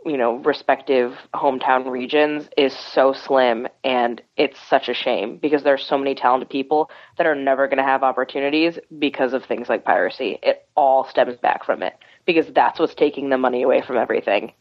[0.06, 5.74] you know respective hometown regions is so slim and it's such a shame because there
[5.74, 9.68] are so many talented people that are never going to have opportunities because of things
[9.68, 10.38] like piracy.
[10.42, 11.94] It all stems back from it
[12.24, 14.52] because that's what's taking the money away from everything.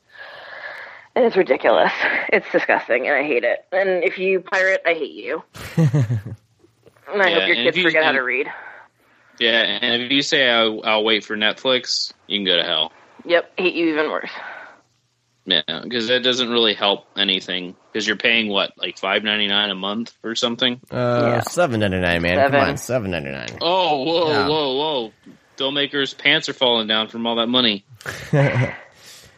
[1.15, 1.91] And it's ridiculous.
[2.33, 3.59] It's disgusting and i hate it.
[3.71, 5.43] And if you pirate i hate you.
[5.77, 8.47] And i Yeah, hope your kids you- forget how to read.
[9.39, 12.91] Yeah and if you say I'll, I'll wait for netflix you can go to hell.
[13.25, 14.31] Yep hate you even worse
[15.47, 17.75] Yeah, because that doesn't really help anything.
[17.91, 20.81] Because you're paying what, like five ninety nine a month or something?
[20.91, 20.95] Uh,
[21.35, 21.41] Yeah.
[21.41, 22.37] seven ninety nine, man.
[22.37, 22.59] Seven.
[22.59, 23.57] Come on, seven ninety nine.
[23.61, 24.47] Oh, whoa, Yeah.
[24.47, 25.13] whoa, whoa!
[25.57, 27.85] Filmmakers' pants are falling down from all that money.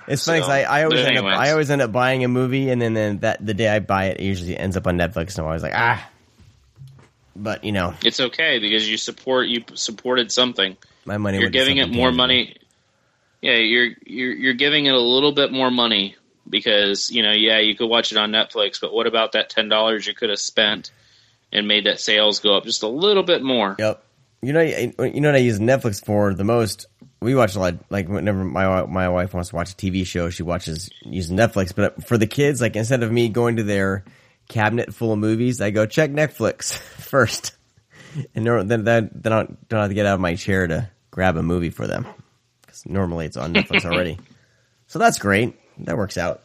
[0.09, 1.25] It's funny 'cause So, I, I always but end up.
[1.25, 4.05] I always end up buying a movie and then, then that the day I buy
[4.05, 6.09] it, it usually ends up on Netflix and I'm always like ah.
[7.35, 10.77] But you know, It's okay because you support you supported something.
[11.03, 11.39] my money.
[11.39, 12.55] You're giving it more money.
[13.41, 16.15] Yeah, you're you're you're giving it a little bit more money
[16.49, 19.69] because you know, yeah, you could watch it on Netflix, but what about that ten
[19.69, 20.91] dollars you could have spent
[21.51, 23.75] and made that sales go up just a little bit more?
[23.77, 24.03] Yep.
[24.41, 26.85] You know, you know what I use Netflix for the most.
[27.21, 27.75] We watch a lot.
[27.89, 31.73] Like whenever my my wife wants to watch a TV show, she watches using Netflix.
[31.75, 34.03] But for the kids, like instead of me going to their
[34.47, 37.55] cabinet full of movies, I go check Netflix first,
[38.35, 40.89] and then then then I don't, don't have to get out of my chair to
[41.11, 42.05] grab a movie for them
[42.83, 44.17] because normally it's on Netflix already.
[44.89, 45.53] So that's great.
[45.79, 46.43] That works out.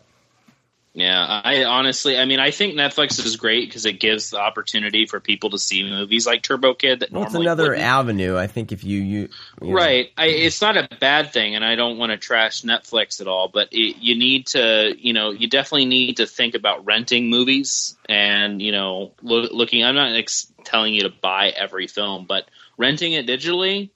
[0.95, 5.07] Yeah, I honestly, I mean, I think Netflix is great because it gives the opportunity
[5.07, 7.81] for people to see movies like Turbo Kid that Well, it's another wouldn't.
[7.85, 8.37] avenue.
[8.37, 9.29] I think if you you,
[9.61, 10.11] you know, Right.
[10.19, 13.47] I, it's not a bad thing, and I don't want to trash Netflix at all,
[13.47, 17.97] but it, you need to, you know, you definitely need to think about renting movies
[18.09, 19.85] and, you know, loo- looking.
[19.85, 23.91] I'm not ex- telling you to buy every film, but renting it digitally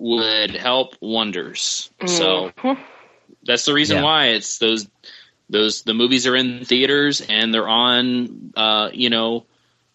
[0.00, 1.90] would help wonders.
[2.06, 2.78] So Mhm.
[3.44, 4.02] that's the reason Yeah.
[4.04, 4.88] why it's those
[5.50, 9.44] those the movies are in theaters and they're on uh you know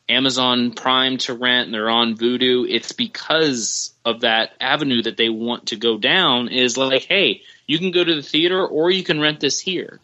[0.08, 5.30] Amazon Prime to rent and they're on Vudu it's because of that avenue that they
[5.30, 9.04] want to go down is like hey you can go to the theater or you
[9.04, 10.00] can rent this here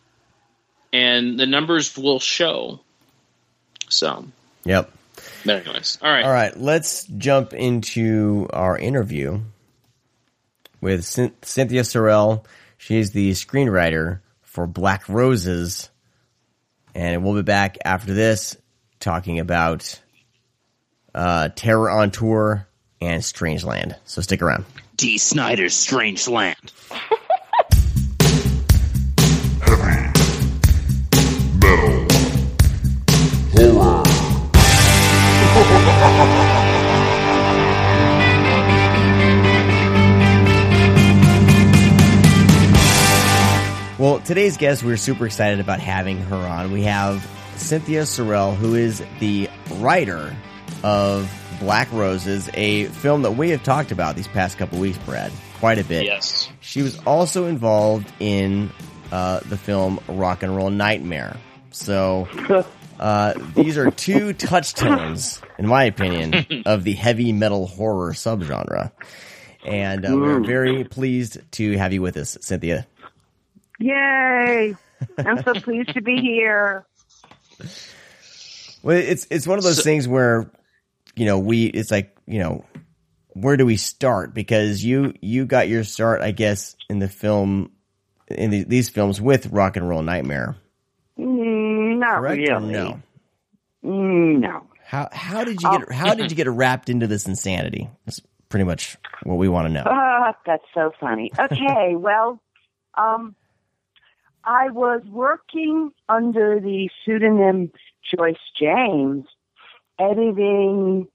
[0.94, 2.80] and the numbers will show
[3.90, 4.26] so
[4.66, 4.90] Yep.
[5.46, 9.42] but anyways all right All right, let's jump into our interview
[10.82, 12.46] with Cyn- Cynthia Cirile.
[12.78, 15.90] She's the screenwriter for Black Roses,
[16.94, 18.58] and we'll be back after this
[19.00, 20.02] talking about
[21.14, 22.68] uh, Terror on Tour
[23.00, 23.96] and Strangeland.
[24.06, 24.66] So stick around.
[24.98, 26.28] Dee Snider's Strange
[44.26, 46.72] today's guest, we're super excited about having her on.
[46.72, 50.36] We have Cynthia Cirile, who is the writer
[50.84, 55.32] of Black Roses, a film that we have talked about these past couple weeks, Brad,
[55.60, 56.06] quite a bit.
[56.06, 56.50] Yes.
[56.60, 58.72] She was also involved in
[59.12, 61.38] uh, the film Rock and Roll Nightmare.
[61.72, 62.28] So
[63.00, 68.92] uh, these are two touchstones, in my opinion, of the heavy metal horror subgenre.
[69.64, 72.88] And uh, we're very pleased to have you with us, Cynthia.
[73.82, 74.76] Yay!
[75.18, 76.86] I'm so pleased to be here.
[78.84, 80.52] Well, it's it's one of those So- things where
[81.16, 82.66] you know we it's like you know
[83.30, 87.72] where do we start because you you got your start I guess in the film
[88.28, 90.56] in the, these films with Rock and Roll Nightmare,
[91.20, 92.38] Mm, not correct?
[92.38, 92.72] really.
[92.72, 93.02] no.
[93.84, 94.64] Mm, no.
[94.86, 97.90] How how did you get how did you get wrapped into this insanity?
[98.06, 99.84] That's pretty much what we want to know.
[99.86, 101.32] Ah, that's so funny.
[101.40, 102.42] Okay, well,
[102.98, 103.36] um,
[104.44, 107.72] I was working under the pseudonym
[108.04, 109.26] Joyce James,
[110.00, 111.08] editing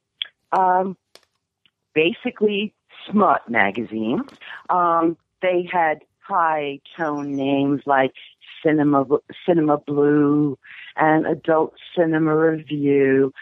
[0.52, 0.96] um,
[1.94, 2.72] basically
[3.10, 4.26] smut magazines.
[4.70, 8.12] Um, they had high tone names like
[8.64, 9.06] Cinema
[9.46, 10.58] Cinema Blue
[10.96, 13.32] and Adult Cinema Review,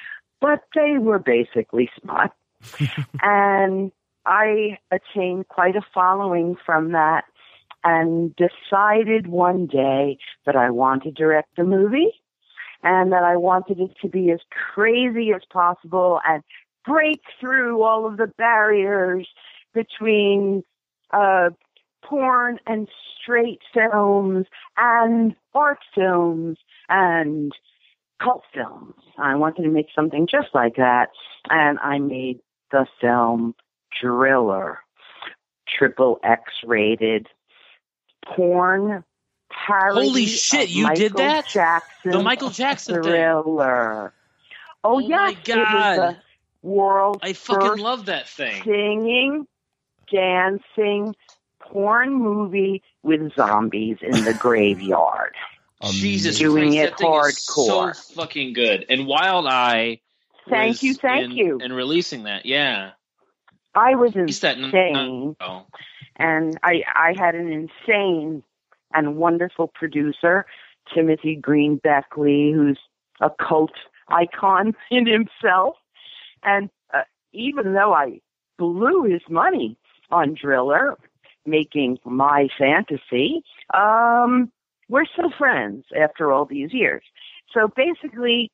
[0.41, 2.33] but they were basically smut.
[3.23, 3.93] and
[4.27, 7.25] I attained quite a following from that
[7.85, 12.13] and decided one day that I wanted to direct a movie
[12.83, 14.41] and that I wanted it to be as
[14.75, 16.43] crazy as possible and
[16.85, 19.29] break through all of the barriers
[19.73, 20.63] between
[21.13, 21.51] uh,
[22.05, 22.89] porn and
[23.21, 26.59] straight films and art films
[26.89, 27.53] and
[28.23, 28.95] cult films.
[29.19, 31.09] I wanted to make something just like that,
[31.51, 33.55] and I made the film
[34.01, 34.81] Driller,
[35.79, 37.29] triple X rated
[38.27, 39.05] porn
[39.51, 40.09] parody.
[40.09, 41.47] Holy shit, of you did that?
[41.47, 43.13] Jackson The Michael Jackson thing.
[43.13, 44.13] Thriller.
[44.83, 45.07] Oh, yeah.
[45.27, 45.97] Oh yes, my it was God.
[45.99, 46.17] the
[46.69, 48.63] world's I fucking first love that thing.
[48.65, 49.47] singing,
[50.11, 51.15] dancing
[51.61, 55.35] porn movie with zombies in the graveyard.
[55.91, 57.95] Jesus Doing Christ, it that thing is hardcore.
[57.95, 58.87] so fucking good.
[58.89, 60.01] And Wild Eye.
[60.49, 61.59] Thank was you, thank in- you.
[61.63, 62.91] And releasing that, yeah.
[63.75, 65.67] I was Released that in- insane, Oh.
[66.17, 68.43] And I I had an insane
[68.93, 70.47] and wonderful producer,
[70.95, 72.79] Timothy Green Beckley, who's
[73.21, 73.73] a cult
[74.09, 75.77] icon in himself.
[76.43, 77.03] And uh,
[77.33, 78.21] even though I
[78.59, 79.77] blew his money
[80.11, 80.97] on Driller,
[81.47, 83.43] making my fantasy,
[83.73, 84.51] um,
[84.89, 87.03] we're still friends after all these years.
[87.53, 88.51] So basically,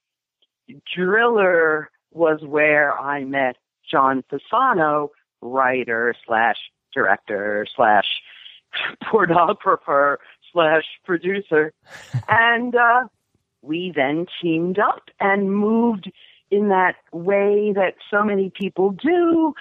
[0.95, 3.57] Driller was where I met
[3.91, 5.09] John Fasano,
[5.43, 6.57] writer slash
[6.95, 8.07] director slash
[9.05, 10.16] pornographer
[10.53, 11.72] slash producer.
[12.28, 13.07] and uh,
[13.62, 16.11] we then teamed up and moved
[16.51, 19.55] in that way that so many people do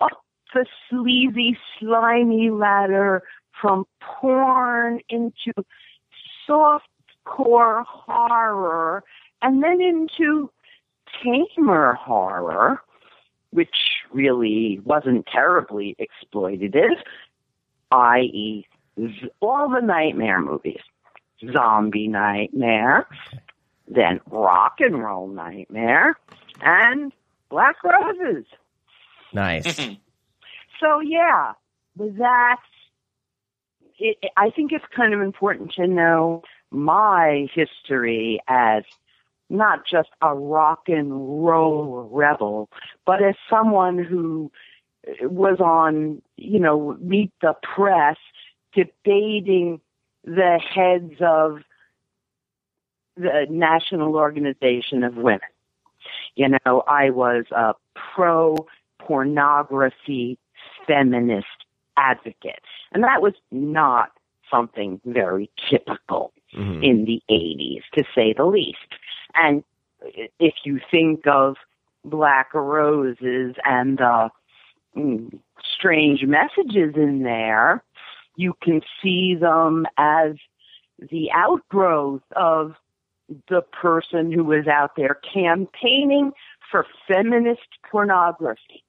[0.00, 0.24] up
[0.54, 3.22] the sleazy, slimy ladder
[3.60, 5.52] from porn into
[6.46, 6.86] soft
[7.24, 9.02] core horror
[9.42, 10.50] and then into
[11.22, 12.80] tamer horror,
[13.50, 13.74] which
[14.12, 16.96] really wasn't terribly exploitative,
[17.90, 18.66] i.e.,
[19.40, 20.80] all the nightmare movies.
[21.52, 23.06] Zombie Nightmare,
[23.88, 26.16] then Rock and Roll Nightmare,
[26.60, 27.12] and
[27.50, 28.46] Black Roses.
[29.32, 29.66] Nice.
[29.66, 29.94] Mm-hmm.
[30.80, 31.52] So yeah,
[31.96, 32.60] with that,
[33.98, 38.82] it, I think it's kind of important to know my history as
[39.48, 42.68] not just a rock and roll rebel,
[43.04, 44.50] but as someone who
[45.22, 48.16] was on, you know, Meet the Press
[48.74, 49.80] debating
[50.24, 51.60] the heads of
[53.16, 55.40] the National Organization of Women.
[56.34, 58.66] You know, I was a pro
[58.98, 60.38] pornography
[60.86, 61.46] feminist
[61.96, 62.60] advocate.
[62.92, 64.10] And that was not
[64.50, 66.82] something very typical Mhm.
[66.82, 68.94] in the 80s, to say the least.
[69.34, 69.64] And
[70.38, 71.56] if you think of
[72.04, 74.30] Black Roses and the
[74.96, 75.38] mm,
[75.78, 77.82] strange messages in there,
[78.36, 80.32] you can see them as
[80.98, 82.74] the outgrowth of
[83.48, 86.32] the person who was out there campaigning
[86.70, 88.84] for feminist pornography.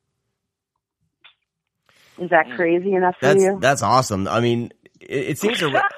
[2.19, 3.57] Is that crazy enough for That's you?
[3.59, 4.27] that's awesome.
[4.27, 5.89] I mean, it, it seems ar-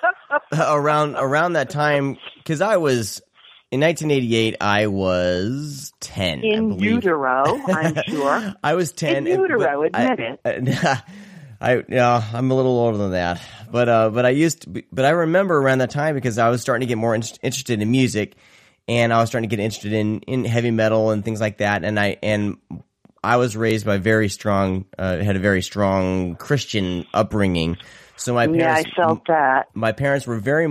[0.77, 3.21] around around that time because I was
[3.71, 4.55] in 1988.
[4.61, 6.39] I was 10.
[6.39, 6.81] I In believe.
[6.95, 8.53] utero, I'm sure.
[8.63, 9.27] I was 10.
[9.27, 9.59] In utero,
[9.89, 11.03] but I- admit it.
[11.61, 14.85] I yeah, I'm a little older than that, but uh, but I used to, be,
[14.93, 17.81] but I remember around that time because I was starting to get more in- interested
[17.81, 18.35] in music,
[18.87, 21.83] and I was starting to get interested in in heavy metal and things like that,
[21.83, 22.55] and I and
[23.21, 27.75] I was raised by very strong, uh, had a very strong Christian upbringing,
[28.15, 29.67] so my Yeah, I felt that.
[29.73, 30.67] my parents were very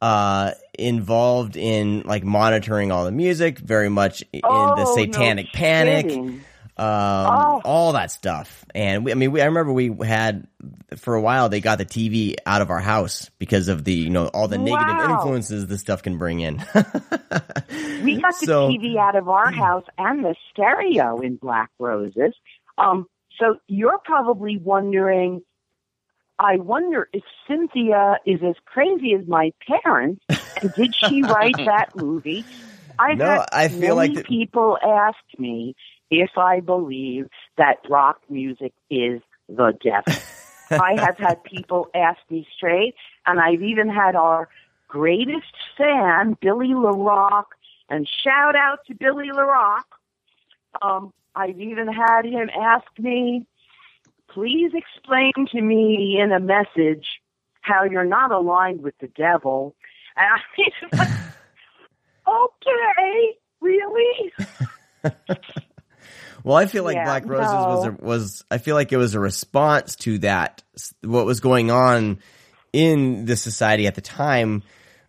[0.00, 5.52] uh, involved in like monitoring all the music, very much in Oh, the no Satanic
[5.52, 6.28] Panic kidding.
[6.28, 6.44] um,
[6.80, 7.60] Oh.
[7.64, 8.64] all that stuff.
[8.74, 10.46] And we, I mean, we, I remember we had
[10.96, 14.10] for a while they got the TV out of our house because of the you
[14.10, 15.14] know all the negative Wow.
[15.16, 16.64] influences this stuff can bring in.
[18.02, 22.32] We got the TV out of our house and the stereo in Black Roses.
[22.78, 23.06] Um,
[23.40, 25.42] so you're probably wondering,
[26.38, 31.90] I wonder if Cynthia is as crazy as my parents, and did she write that
[31.96, 32.44] movie?
[32.98, 35.74] I've No, had I feel like the- people ask me
[36.10, 40.12] if I believe that rock music is the devil.
[40.70, 42.94] I have had people ask me straight,
[43.26, 44.48] and I've even had our
[44.86, 47.46] greatest fan, Billy LaRock,
[47.88, 49.84] and shout out to Billy LaRock.
[50.82, 53.46] Um, I've even had him ask me,
[54.28, 57.20] please explain to me in a message
[57.60, 59.74] how you're not aligned with the devil.
[60.16, 61.08] And I mean, like,
[62.26, 64.32] okay, really?
[66.44, 69.14] well, I feel like Yeah, Black Roses was a, was I feel like it was
[69.14, 70.62] a response to that
[71.02, 72.18] what was going on
[72.72, 74.62] in the society at the time.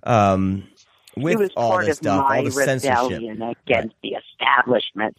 [0.03, 0.67] Um,
[1.15, 3.11] with it was all part this of stuff, my all the censorship.
[3.11, 5.17] rebellion against the establishment.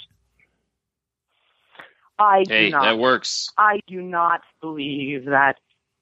[2.20, 3.50] I do Hey, not that works.
[3.56, 5.56] I do not believe that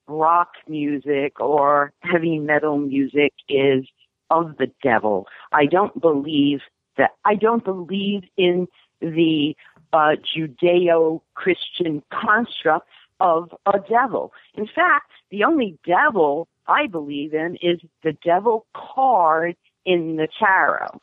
[0.09, 3.87] rock music or heavy metal music is
[4.31, 5.27] of the devil.
[5.53, 6.61] I don't believe
[6.97, 7.13] that.
[7.25, 8.67] I don't believe in
[9.01, 9.55] the
[9.93, 12.89] uh, Judeo-Christian construct
[13.21, 14.33] of a devil.
[14.55, 21.01] In fact, the only devil I believe in is the devil card in the tarot,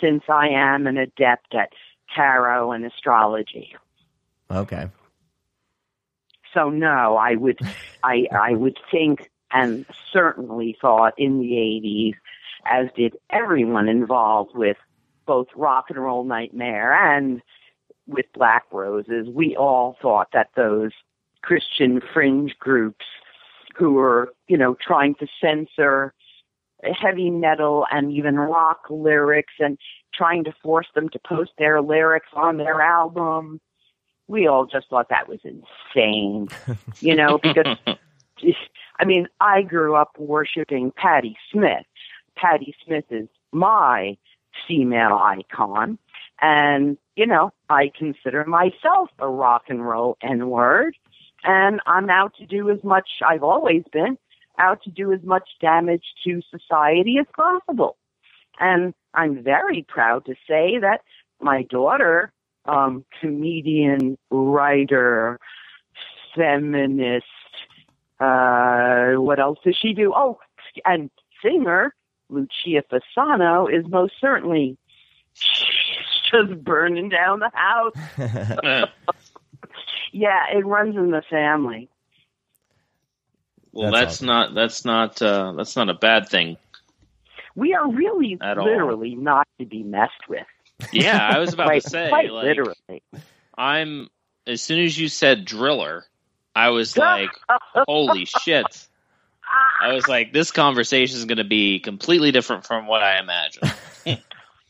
[0.00, 1.72] since I am an adept at
[2.14, 3.76] tarot and astrology.
[4.50, 4.88] Okay.
[6.52, 7.58] So no, I would,
[8.02, 12.14] I, I would think and certainly thought in the 80s,
[12.66, 14.76] as did everyone involved with
[15.26, 17.42] both Rock and Roll Nightmare and
[18.06, 20.90] with Black Roses, we all thought that those
[21.42, 23.04] Christian fringe groups
[23.76, 26.12] who were, you know, trying to censor
[27.00, 29.78] heavy metal and even rock lyrics and
[30.14, 33.60] trying to force them to post their lyrics on their album.
[34.30, 36.48] We all just thought that was insane,
[37.00, 37.76] you know, because
[39.00, 41.84] I mean, I grew up worshiping Patti Smith.
[42.36, 44.16] Patti Smith is my
[44.68, 45.98] female icon.
[46.40, 50.96] And, you know, I consider myself a rock and roll N word.
[51.42, 54.16] And I'm out to do as much, I've always been,
[54.58, 57.96] out to do as much damage to society as possible.
[58.60, 61.00] And I'm very proud to say that
[61.40, 62.32] my daughter,
[62.66, 65.38] um, comedian, writer,
[66.36, 67.24] feminist,
[68.20, 70.12] uh, what else does she do?
[70.14, 70.38] Oh,
[70.84, 71.10] and
[71.42, 71.94] singer,
[72.28, 74.76] Lucia Fasano is most certainly
[75.34, 78.88] just burning down the house.
[80.12, 81.88] Yeah, it runs in the family.
[83.72, 84.26] well, That's that's, awesome.
[84.26, 86.56] not that's not uh, that's not a bad thing.
[87.54, 88.64] We are really At all.
[88.64, 90.46] literally not to be messed with.
[90.92, 93.02] Yeah, I was about to say, like, literally.
[93.56, 94.08] I'm
[94.46, 96.04] as soon as you said driller,
[96.54, 97.30] I was like,
[97.74, 98.86] holy shit.
[99.82, 103.72] I was like, this conversation is going to be completely different from what I imagined.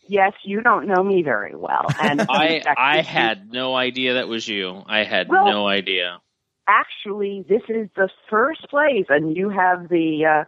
[0.09, 4.47] yes, you don't know me very well, and I I had no idea that was
[4.47, 4.83] you.
[4.87, 6.21] I had Well- no idea.
[6.67, 10.45] actually this is the first place, and you have the uh,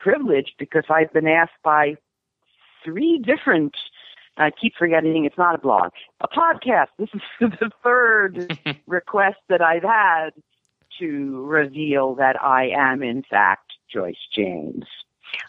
[0.00, 1.96] privilege because I've been asked by
[2.84, 3.74] three different.
[4.36, 6.88] I keep forgetting it's not a blog, a podcast.
[6.98, 10.30] This is the third request that I've had
[10.98, 14.84] to reveal that I am in fact Joyce James.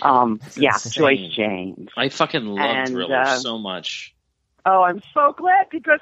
[0.02, 0.92] Um, yeah, insane.
[0.94, 1.90] Joyce James.
[1.96, 4.16] I fucking love And, Driller uh, so much.
[4.66, 6.00] Oh, I'm so glad because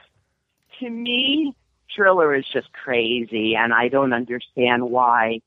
[0.79, 1.55] to me,
[1.95, 5.41] Driller is just crazy, and I don't understand why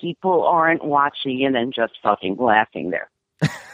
[0.00, 3.10] people aren't watching it and just fucking laughing there.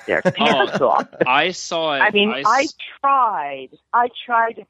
[0.06, 1.08] Their pants off.
[1.26, 2.00] I saw it.
[2.00, 2.66] I mean, I
[3.00, 3.68] tried.
[3.92, 4.66] I tried.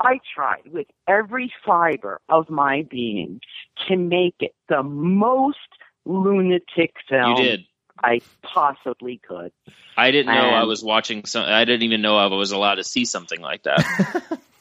[0.00, 3.40] I tried with every fiber of my being
[3.88, 5.58] to make it the most
[6.04, 7.60] lunatic film you did.
[8.02, 9.52] I possibly could.
[9.96, 11.44] I didn't know I was watching some.
[11.44, 14.40] I didn't even know I was allowed to see something like that.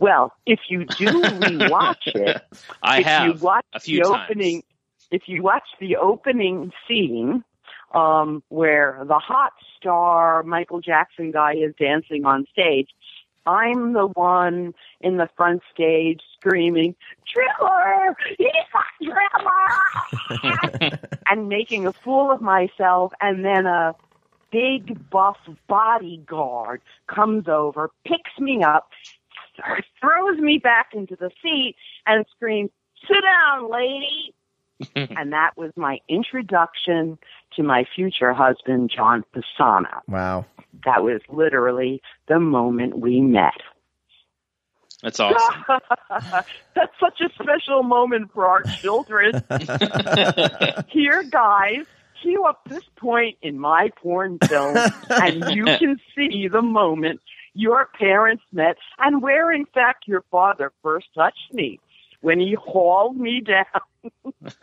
[0.00, 2.42] Well, if you do rewatch it,
[2.82, 4.30] I if have you watch a few the times.
[4.30, 4.62] opening,
[5.10, 7.44] if you watch the opening scene
[7.92, 12.88] um, where the hot star Michael Jackson guy is dancing on stage,
[13.46, 16.94] I'm the one in the front stage screaming,
[17.32, 18.16] "Driller!
[18.36, 20.98] He's a driller!"
[21.30, 23.94] and making a fool of myself, and then a
[24.52, 25.38] big buff
[25.68, 28.90] bodyguard comes over, picks me up,
[30.00, 31.76] throws me back into the seat,
[32.06, 32.70] and screams,
[33.08, 34.34] "Sit down, lady!"
[34.96, 37.18] and that was my introduction
[37.56, 40.00] to my future husband, John Fasano.
[40.08, 40.46] Wow.
[40.84, 43.60] That was literally the moment we met.
[45.02, 45.64] That's awesome.
[46.74, 49.42] That's such a special moment for our children.
[50.90, 51.86] Here, guys,
[52.22, 54.76] cue up this point in my porn film,
[55.08, 57.20] and you can see the moment
[57.54, 61.80] your parents met and where, in fact, your father first touched me
[62.20, 63.64] when he hauled me down.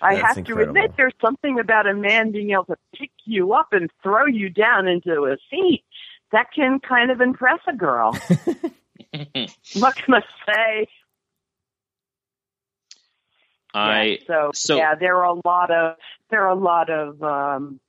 [0.00, 0.68] I have to incredible.
[0.68, 4.48] admit, there's something about a man being able to pick you up and throw you
[4.50, 5.84] down into a seat
[6.32, 8.12] that can kind of impress a girl.
[9.74, 10.86] what can I say?
[13.74, 15.96] I Yeah, so, so- yeah, there are a lot of
[16.30, 17.80] there are a lot of um,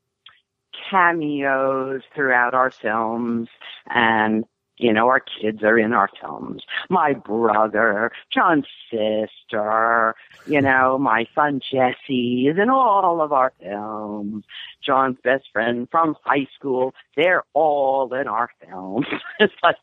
[0.90, 3.48] cameos throughout our films,
[3.90, 4.46] and
[4.78, 6.64] you know our kids are in our films.
[6.90, 10.16] My brother, John's sister,
[10.46, 14.44] you know my son Jesse is in all of our films.
[14.82, 19.08] John's best friend from high school, they're all in our films.
[19.40, 19.78] it's like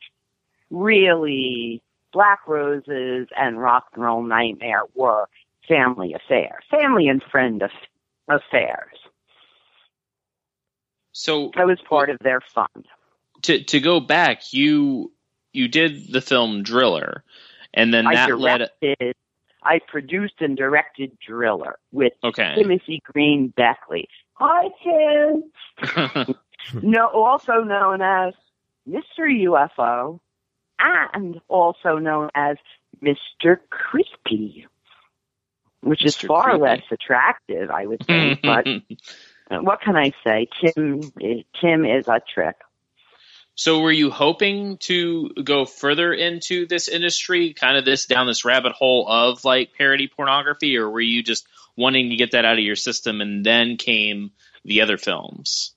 [0.70, 1.82] really
[2.12, 5.28] Black Roses and Rock and Roll Nightmare were
[5.66, 7.70] family affairs, family and friend aff-
[8.28, 8.98] affairs.
[11.12, 12.84] so I was part of their fun.
[13.42, 15.12] To to go back, you
[15.52, 17.22] you did the film Driller,
[17.74, 18.70] and then I that led.
[19.64, 22.54] I produced and directed Driller with Okay.
[22.56, 24.08] Timothy Green Beckley.
[24.34, 26.34] Hi, Tim.
[26.82, 28.34] no, also known as
[28.88, 29.20] Mr.
[29.20, 30.18] UFO,
[30.80, 32.56] and also known as
[33.00, 33.58] Mr.
[33.70, 34.66] Creepy,
[35.80, 36.58] which is far Creepy.
[36.62, 38.40] less attractive, I would think.
[38.42, 38.66] but
[39.62, 40.48] what can I say?
[40.60, 41.02] Tim,
[41.60, 42.56] Tim is a trip.
[43.54, 48.44] So, were you hoping to go further into this industry, kind of this down this
[48.44, 51.46] rabbit hole of like parody pornography, or were you just
[51.76, 54.30] wanting to get that out of your system, and then came
[54.64, 55.74] the other films?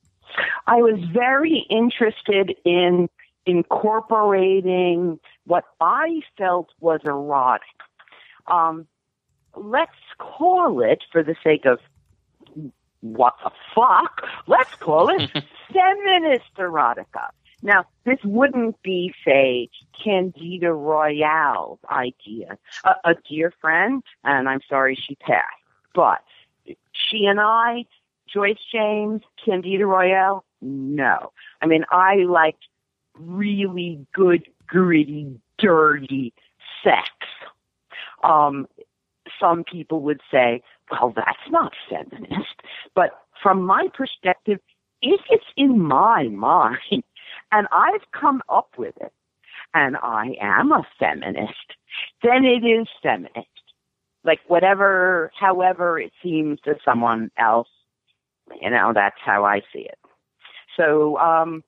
[0.66, 3.10] I was very interested in
[3.46, 7.62] incorporating what I felt was erotic.
[8.48, 8.88] Um,
[9.56, 11.80] let's call it, for the sake of
[13.02, 15.30] what the fuck, let's call it
[15.74, 17.30] feminist erotica.
[17.66, 19.70] Now, this wouldn't be, say,
[20.02, 22.60] Candida Royalle's idea.
[22.84, 25.44] A, a dear friend, and I'm sorry she passed,
[25.96, 26.22] but
[26.94, 27.86] she and I,
[28.32, 31.32] Joyce James, Candida Royalle, no.
[31.64, 32.68] I mean, I liked
[33.16, 36.34] really good, gritty, dirty
[36.84, 37.10] sex.
[38.24, 38.68] Um,
[39.40, 40.62] some people would say,
[40.92, 42.62] well, that's not feminist.
[42.94, 44.60] But from my perspective,
[45.02, 47.04] if it's in my mind
[47.56, 49.14] and I've come up with it
[49.74, 51.74] and I am a feminist,
[52.22, 53.48] then it is feminist.
[54.26, 57.70] Like whatever, however it seems to someone else,
[58.62, 59.98] you know, that's how I see it.
[60.76, 61.64] So, um,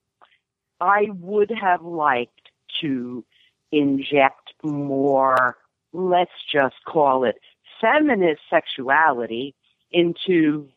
[0.82, 3.24] I would have liked to
[3.72, 5.58] inject more,
[5.94, 7.38] let's just call it
[7.80, 9.56] feminist sexuality
[9.92, 10.68] into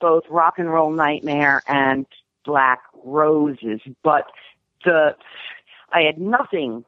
[0.00, 2.06] both rock and roll nightmare and
[2.44, 3.80] black roses.
[4.02, 4.26] But
[4.84, 5.16] the,
[5.92, 6.84] I had nothing,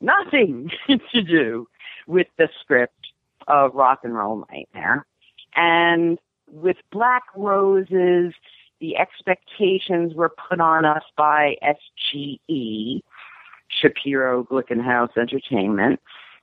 [0.00, 0.70] nothing
[1.12, 1.68] to do
[2.06, 3.12] with the script
[3.48, 5.06] of rock and roll nightmare.
[5.54, 6.18] And
[6.50, 8.34] with black roses,
[8.80, 13.00] the expectations were put on us by SGE,
[13.68, 16.00] Shapiro Glickenhaus Entertainment,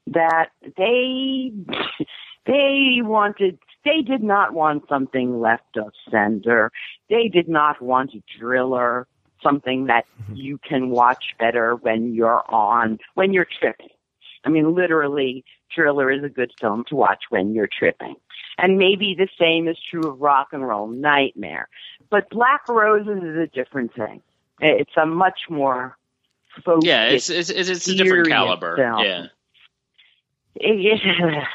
[0.07, 1.51] that they
[2.45, 6.71] they wanted they did not want something left of center.
[7.09, 9.07] They did not want a driller,
[9.41, 10.35] something that mm-hmm.
[10.35, 13.89] you can watch better when you're on when you're tripping.
[14.45, 18.15] I mean literally Driller is a good film to watch when you're tripping.
[18.57, 21.69] And maybe the same is true of Rock and Roll Nightmare.
[22.09, 24.21] But Black Roses is a different thing.
[24.59, 25.97] It's a much more
[26.65, 26.87] focused.
[26.87, 28.75] Yeah, it's it's it's, it's a different caliber.
[28.75, 28.99] film.
[28.99, 29.25] Yeah.
[30.55, 31.43] it-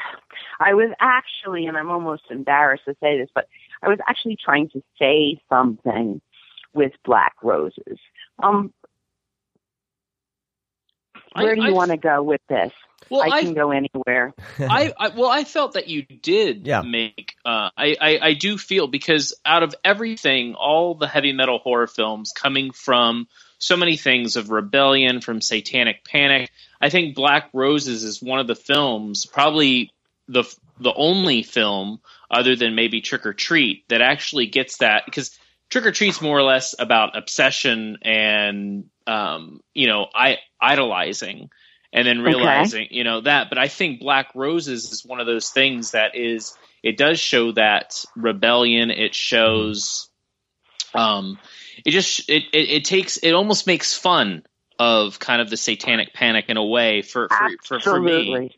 [0.59, 3.47] I was actually, and I'm almost embarrassed to say this, but
[3.81, 6.21] I was actually trying to say something
[6.75, 7.99] with Black Roses.
[8.43, 8.73] Um,
[11.33, 12.71] where I- do you want to go with this?
[13.09, 14.33] Well, I I can go anywhere.
[14.59, 16.81] I, I well, I felt that you did Yeah.
[16.81, 17.35] make.
[17.45, 21.85] Uh, I, I I do feel because out of everything, all the heavy metal horror
[21.85, 23.27] films coming from
[23.59, 26.49] so many things of rebellion, from Satanic Panic,
[26.81, 29.91] I think Black Roses is one of the films, probably
[30.27, 30.43] the
[30.79, 32.01] the only film
[32.31, 35.37] other than maybe Trick or Treat that actually gets that because
[35.69, 41.49] Trick or Treat's more or less about obsession and um, you know, I idolizing
[41.93, 42.27] and then Okay.
[42.27, 43.49] realizing, you know, that.
[43.49, 47.51] But I think Black Roses is one of those things that is it does show
[47.53, 48.91] that rebellion.
[48.91, 50.09] It shows,
[50.93, 51.39] um,
[51.85, 54.43] it just it, it it takes it almost makes fun
[54.77, 58.51] of kind of the satanic panic in a way for for for, for me.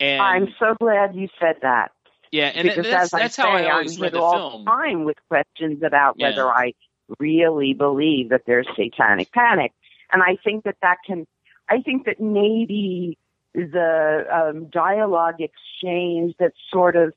[0.00, 1.92] And I'm so glad you said that.
[2.32, 4.50] Yeah, and because that's as that's I how say, I always I'm read the all
[4.50, 4.64] film.
[4.64, 6.30] the time with questions about Yeah.
[6.30, 6.72] whether I
[7.18, 9.72] really believe that there's satanic panic,
[10.12, 11.26] and I think that that can.
[11.68, 13.18] I think that maybe
[13.54, 17.12] the um, dialogue exchange that sort of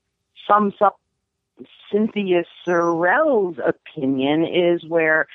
[0.47, 0.99] sums up
[1.91, 5.27] Cynthia Cirile's opinion is where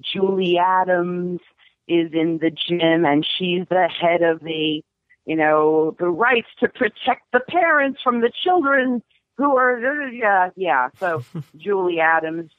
[0.00, 1.40] Julie Adams
[1.88, 4.84] is in the gym and she's the head of the
[5.24, 9.02] you know, the rights to protect the parents from the children
[9.36, 9.78] who are,
[10.08, 10.88] yeah, yeah.
[10.98, 11.24] So
[11.56, 12.50] Julie Adams,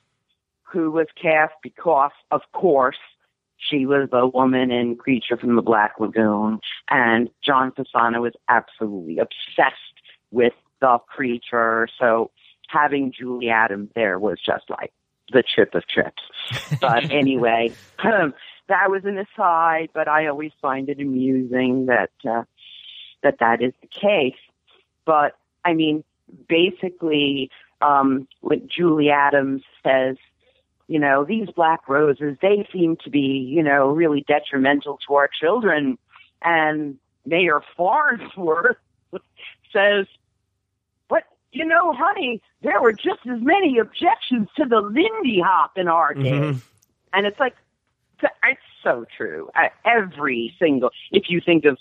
[0.63, 2.97] who was cast because, of course,
[3.57, 6.59] she was the woman in Creature from the Black Lagoon,
[6.89, 9.77] and John Fasano was absolutely obsessed
[10.31, 11.87] with the creature.
[11.99, 12.31] So
[12.67, 14.91] having Julie Adams there was just like
[15.31, 16.21] the chip of chips.
[16.81, 17.71] But anyway,
[18.03, 22.43] that was an aside, but I always find it amusing that uh,
[23.21, 24.39] that that is the case.
[25.05, 26.03] But I mean,
[26.47, 27.49] basically,
[27.81, 30.17] um, what Julie Adams says,
[30.87, 35.27] you know, these black roses, they seem to be, you know, really detrimental to our
[35.27, 35.97] children.
[36.41, 38.77] And Mayor Farnsworth
[39.73, 40.05] says,
[41.09, 45.87] but you know, honey, there were just as many objections to the Lindy Hop in
[45.87, 46.31] our day.
[46.31, 46.61] Mhm.
[47.13, 47.55] And it's like,
[48.21, 49.49] it's so true.
[49.85, 51.77] Every single, if you think of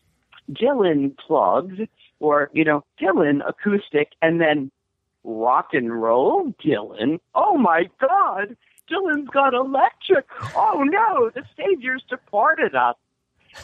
[0.50, 1.80] Dylan plugged
[2.22, 4.70] or, you know, Dylan acoustic and then
[5.24, 7.18] rock and roll Dylan.
[7.34, 8.56] Oh my God,
[8.90, 10.26] Dylan's got electric.
[10.56, 12.96] Oh no, the Savior's departed us.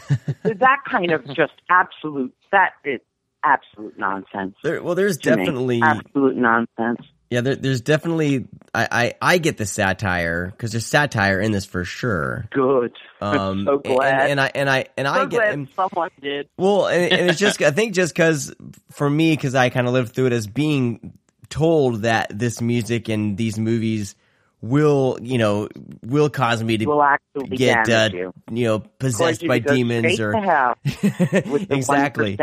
[0.43, 3.01] that kind of just absolute, that is
[3.43, 4.55] absolute nonsense.
[4.63, 5.45] There, well, there's to me.
[5.45, 7.01] definitely absolute nonsense.
[7.31, 11.67] Yeah, there, there's definitely I, I I get the satire because there's satire in this
[11.67, 12.47] for sure.
[12.51, 12.93] Good.
[13.21, 14.31] Um, so glad.
[14.31, 16.49] And, and I and I and so I get glad and- someone did.
[16.57, 18.55] well, and, and it's just I think just because
[18.93, 21.19] for me because I kind of lived through it as being
[21.49, 24.15] told that this music and these movies
[24.61, 25.69] will you know
[26.03, 28.33] will cause me to Will actually get uh, you.
[28.51, 32.37] you know possessed you by demons or to hell with the exactly.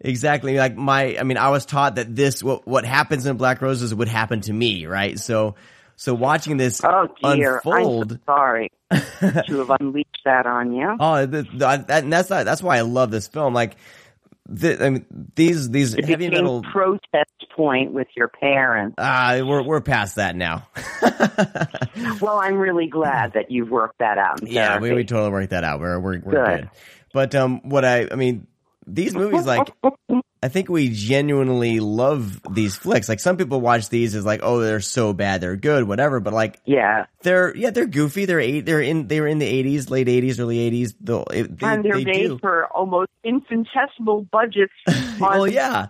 [0.00, 0.56] exactly.
[0.56, 3.94] Like my i mean i was taught that this what what happens in black roses
[3.94, 5.18] would happen to me right?
[5.18, 5.56] So
[5.96, 10.96] so watching this Oh dear, unfold I'm so sorry to have unleashed that on you.
[11.00, 13.52] oh the, the, that, and that's not, that's why i love this film.
[13.52, 13.76] Like
[14.48, 18.94] the, I mean, these these It heavy metal protest point with your parents.
[18.98, 20.66] ah we're we're past that now
[22.20, 24.46] Well, I'm really glad that you've worked that out.
[24.48, 26.60] Yeah we, we totally worked that out we're we're, we're Good.
[26.62, 26.70] good
[27.12, 28.47] but um what i i mean
[28.88, 29.68] these movies like
[30.40, 33.08] I think we genuinely love these flicks.
[33.08, 36.20] Like some people watch these as like, oh, they're so bad, they're good, whatever.
[36.20, 38.24] But like, yeah, they're yeah, they're goofy.
[38.24, 38.64] They're eight.
[38.64, 39.08] They're in.
[39.08, 40.94] They were in the eighties, late eighties, early eighties.
[41.00, 42.38] They, and they're they made do.
[42.38, 45.88] for almost infinitesimal budgets on, well, yeah,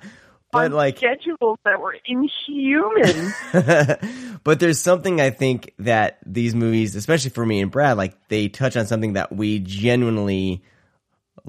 [0.51, 3.35] but like, schedules that were inhuman.
[4.45, 8.49] but there's something I think that these movies, especially for me and Brad, like they
[8.49, 10.63] touch on something that we genuinely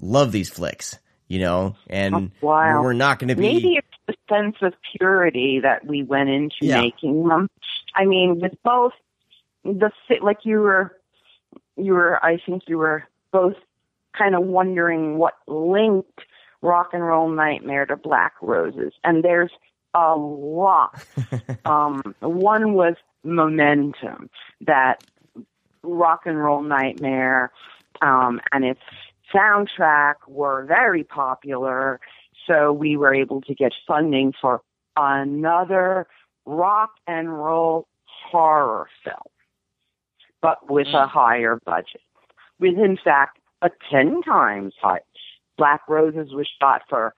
[0.01, 0.99] love these flicks.
[1.29, 2.81] You know, and wow.
[2.81, 3.41] we're not going to be.
[3.41, 6.81] Maybe it's the sense of purity that we went into Yeah.
[6.81, 7.49] making them.
[7.95, 8.93] I mean, with both
[9.63, 10.97] the like you were,
[11.77, 12.23] you were.
[12.25, 13.55] I think you were both
[14.17, 16.21] kind of wondering what linked
[16.61, 19.51] Rock and Roll Nightmare to Black Roses, and there's
[19.93, 21.03] a lot.
[21.65, 24.29] um, one was momentum
[24.61, 25.03] that
[25.83, 27.51] Rock and Roll Nightmare
[28.01, 28.81] um, and its
[29.33, 31.99] soundtrack were very popular.
[32.47, 34.61] So we were able to get funding for
[34.97, 36.07] another
[36.45, 37.87] rock and roll
[38.31, 39.17] horror film,
[40.41, 41.07] but with a Mm.
[41.07, 42.01] higher budget.
[42.59, 45.01] With, in fact, a 10 times high.
[45.57, 47.15] Black Roses was shot for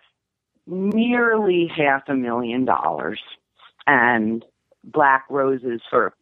[0.68, 3.22] nearly half a million dollars,
[3.88, 4.46] and
[4.84, 6.14] Black Roses for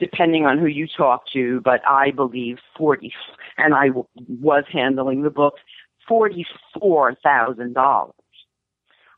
[0.00, 3.12] depending on who you talk to, but I believe 40,
[3.58, 5.54] and I w- was handling the book,
[6.10, 8.12] $44,000.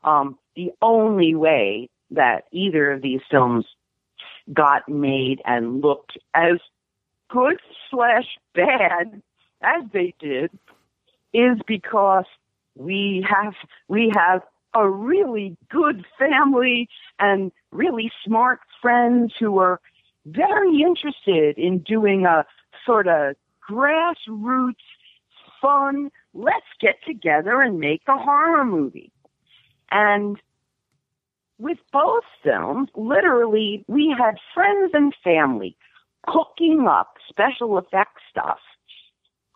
[0.03, 3.65] Um, the only way that either of these films
[4.53, 6.59] got made and looked as
[7.29, 7.59] good
[7.89, 9.21] slash bad
[9.61, 10.51] as they did
[11.33, 12.25] is because
[12.75, 13.53] we have
[13.87, 14.41] we have
[14.75, 19.79] a really good family and really smart friends who are
[20.25, 22.45] very interested in doing a
[22.85, 23.35] sort of
[23.69, 24.75] grassroots
[25.61, 29.11] fun let's get together and make a horror movie
[29.91, 30.37] and
[31.59, 35.77] with both films literally we had friends and family
[36.27, 38.59] cooking up special effects stuff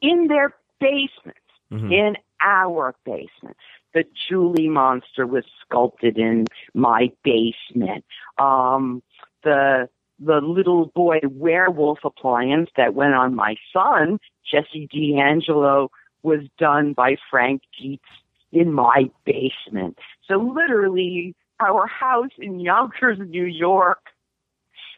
[0.02, 1.40] in their basements
[1.72, 1.92] Mhm.
[1.92, 3.58] in our basement.
[3.94, 8.06] The Julie monster was sculpted in my basement.
[8.38, 9.02] Um,
[9.44, 9.90] the
[10.20, 15.92] the little boy werewolf appliance that went on my son, Jesse D'Angelo,
[16.24, 18.04] was done by Frank Dietz
[18.52, 19.98] in my basement.
[20.28, 24.00] So literally, our house in Yonkers, New York,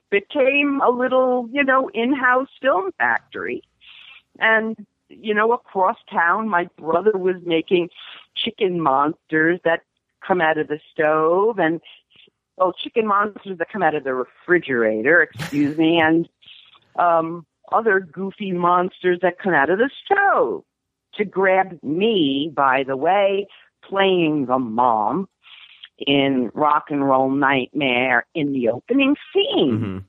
[0.09, 3.63] became a little, you know, in-house film factory.
[4.39, 7.89] And you know, across town, my brother was making
[8.35, 9.81] chicken monsters that
[10.25, 11.81] come out of the stove and,
[12.59, 16.27] well, chicken monsters that come out of the refrigerator, excuse me, and,
[16.97, 20.63] um, other goofy monsters that come out of the stove.
[21.15, 23.47] To grab me, by the way,
[23.83, 25.27] playing the mom
[25.97, 30.03] in Rock and Roll Nightmare in the opening scene Mhm.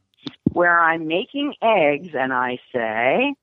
[0.53, 3.35] where I'm making eggs and I say,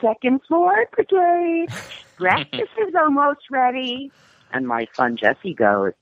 [0.00, 1.68] second floor brigade,
[2.18, 4.12] breakfast is almost ready.
[4.52, 5.92] And my son Jesse goes,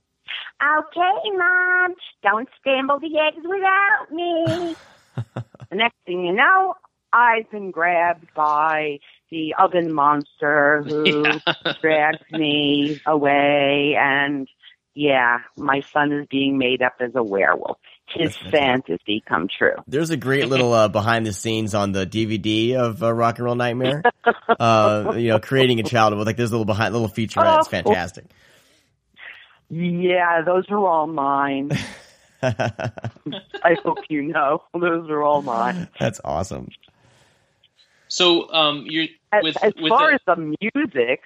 [0.79, 4.77] okay, mom, don't scramble the eggs without me.
[5.71, 6.75] the next thing you know,
[7.13, 8.99] I've been grabbed by
[9.31, 11.25] the oven monster who
[11.81, 14.49] drags me away and
[14.97, 17.79] yeah, my son is being made up as a werewolf.
[18.07, 19.75] His That's fantasy come true.
[19.89, 23.47] There's a great little uh, behind the scenes on the DVD of uh, Rock and
[23.47, 24.03] Roll Nightmare.
[24.61, 27.59] uh, you know, creating a child with like this little behind little featurette.
[27.59, 27.71] It's Oh.
[27.71, 28.27] fantastic.
[29.71, 31.71] Yeah, those are all mine.
[32.43, 34.63] I hope you know.
[34.73, 35.89] Those are all mine.
[35.99, 36.69] That's awesome.
[38.09, 41.23] So, um, you're As, with as with far the, as the music,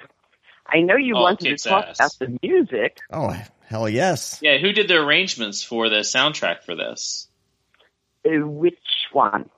[0.66, 1.98] I know you Oh, wanted to talk ass.
[1.98, 2.98] about the music.
[3.12, 3.36] Oh
[3.66, 4.38] hell yes.
[4.40, 7.26] yeah, who did the arrangements for the soundtrack for this?
[8.24, 8.78] Uh, Which
[9.12, 9.50] one?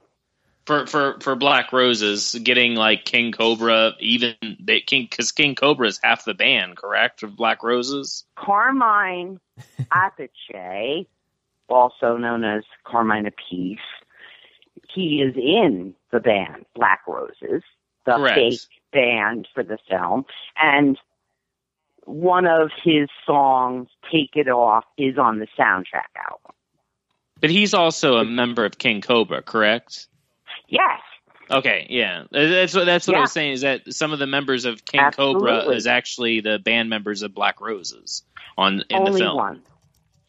[0.70, 5.88] For for for Black Roses, getting like King Cobra, even they, King because King Cobra
[5.88, 7.24] is half the band, correct?
[7.24, 8.24] Of Black Roses.
[8.36, 9.40] Carmine
[9.92, 11.08] Appice,
[11.68, 13.80] also known as Carmine Apiece.
[14.94, 17.64] He is in the band Black Roses,
[18.06, 18.36] the Correct.
[18.36, 18.60] fake
[18.92, 20.24] band for the film,
[20.56, 20.96] and
[22.04, 26.52] one of his songs, "Take It Off," is on the soundtrack album.
[27.40, 30.06] But he's also a member of King Cobra, correct?
[30.70, 31.00] Yes,
[31.50, 33.52] Okay, yeah, that's what that's what I was saying.
[33.52, 37.34] Is that some of the members of King Cobra is actually the band members of
[37.34, 38.22] Black Roses
[38.56, 39.36] on in only the film?
[39.36, 39.62] one.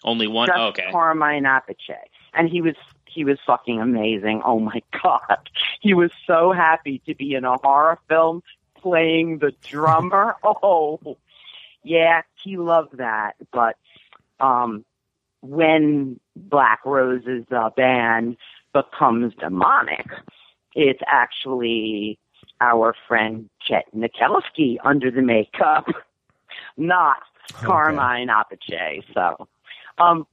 [0.03, 0.47] Only one.
[0.47, 0.88] just Oh, okay.
[0.91, 1.95] Carmine Appice.
[2.34, 2.73] And he was
[3.05, 4.41] he was fucking amazing.
[4.43, 5.49] Oh my god.
[5.80, 8.41] He was so happy to be in a horror film
[8.81, 10.38] playing the drummer.
[10.43, 11.18] oh
[11.84, 13.35] yeah, he loved that.
[13.51, 13.77] But
[14.39, 14.85] um
[15.41, 18.38] when Black Roses the band
[18.73, 20.07] becomes demonic,
[20.76, 22.18] it's actually
[22.60, 25.85] our friend Chet Nikelski under the makeup,
[26.77, 27.18] not
[27.53, 29.03] Carmine Appice.
[29.14, 29.48] So
[29.98, 30.26] um,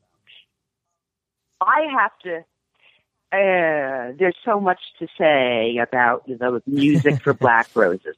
[1.61, 2.45] I have to.
[3.31, 8.17] Uh, there's so much to say about the music for Black Roses.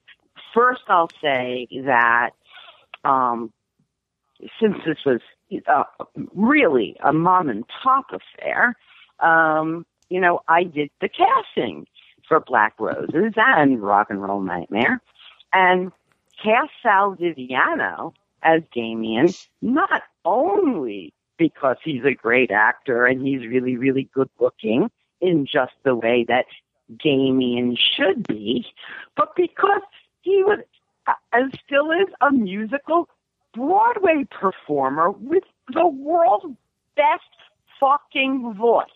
[0.55, 2.31] First, I'll say that
[3.05, 3.53] um,
[4.61, 5.21] since this was
[5.67, 5.83] uh,
[6.35, 8.77] really a mom and pop affair,
[9.19, 11.87] um, you know, I did the casting
[12.29, 15.01] for Black Roses and Rock and Roll Nightmare,
[15.53, 15.91] and
[16.43, 18.13] cast Sal Viviano
[18.43, 19.29] as Damien
[19.63, 25.73] not only because he's a great actor and he's really, really good looking in just
[25.85, 26.47] the way that
[27.03, 28.67] Damien should be,
[29.17, 29.83] but because
[30.23, 30.59] he was
[31.33, 33.09] and still is a musical
[33.55, 36.57] Broadway performer with the world's
[36.97, 37.25] best
[37.81, 38.87] fucking voice,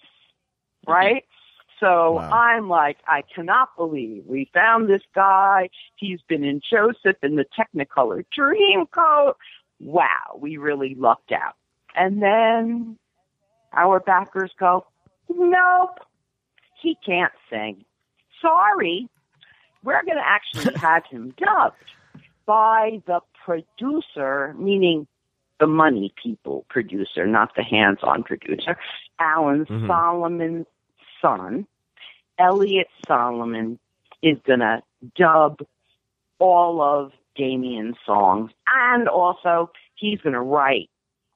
[0.87, 1.25] right?
[1.81, 2.31] So Wow.
[2.31, 5.69] I'm like, I cannot believe we found this guy.
[5.97, 9.35] He's been in Joseph in the Technicolor Dreamcoat.
[9.81, 11.57] Wow, we really lucked out.
[11.97, 12.97] And then
[13.73, 14.87] our backers go,
[15.29, 15.99] nope,
[16.81, 17.85] he can't sing.
[18.41, 19.09] Sorry,
[19.83, 21.75] we're going to actually have him dubbed
[22.47, 25.07] by the producer, meaning
[25.59, 28.77] the money people producer, not the hands on producer,
[29.19, 29.87] Alan Mhm.
[29.89, 30.67] Solomon's
[31.25, 31.67] son.
[32.39, 33.79] Elliot Solomon
[34.23, 34.83] is going to
[35.17, 35.61] dub
[36.39, 40.91] all of Damien's songs, and also he's going to write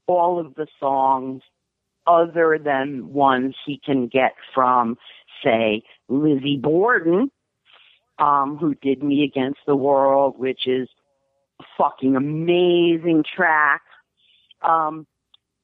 [0.07, 1.43] all of the songs
[2.07, 4.97] other than ones he can get from,
[5.45, 7.31] say, Lizzie Borden,
[8.19, 10.89] um, who did Me Against the World, which is
[11.61, 13.83] a fucking amazing track.
[14.63, 15.07] Um,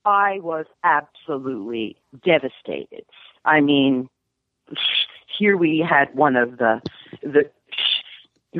[0.04, 3.04] I was absolutely devastated.
[3.44, 4.08] I mean,
[5.38, 6.80] here we had one of the
[7.22, 7.50] the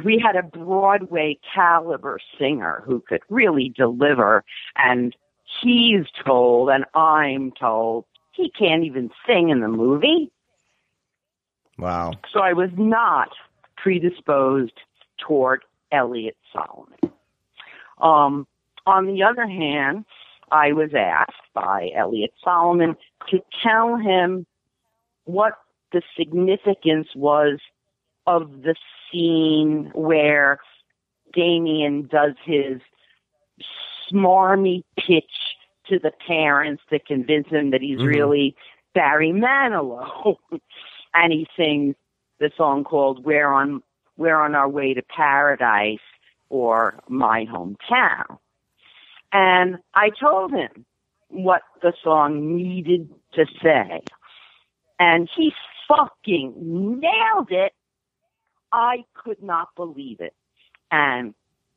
[0.04, 4.44] we had a Broadway caliber singer who could really deliver,
[4.76, 5.14] and
[5.62, 10.32] he's told, and I'm told, he can't even sing in the movie.
[11.78, 12.12] Wow.
[12.32, 13.30] So I was not
[13.76, 14.80] predisposed
[15.18, 15.62] toward
[15.92, 16.98] Elliot Solomon.
[18.00, 18.46] Um,
[18.86, 20.04] on the other hand,
[20.50, 22.96] I was asked by Elliot Solomon
[23.30, 24.46] to tell him
[25.24, 25.54] what
[25.94, 27.60] the significance was
[28.26, 28.74] of the
[29.10, 30.58] scene where
[31.32, 32.80] Damien does his
[34.10, 35.56] smarmy pitch
[35.88, 38.06] to the parents to convince him that he's Mhm.
[38.14, 38.56] really
[38.92, 40.36] Barry Manilow.
[41.14, 41.94] and he sings
[42.38, 43.82] the song called "We're on
[44.16, 45.98] We're on Our Way to Paradise"
[46.50, 48.38] or "My Hometown."
[49.32, 50.84] And I told him
[51.28, 54.02] what the song needed to say,
[55.00, 55.52] and he
[55.88, 56.54] fucking
[57.00, 57.72] nailed it.
[58.72, 60.34] I could not believe it.
[60.90, 61.34] And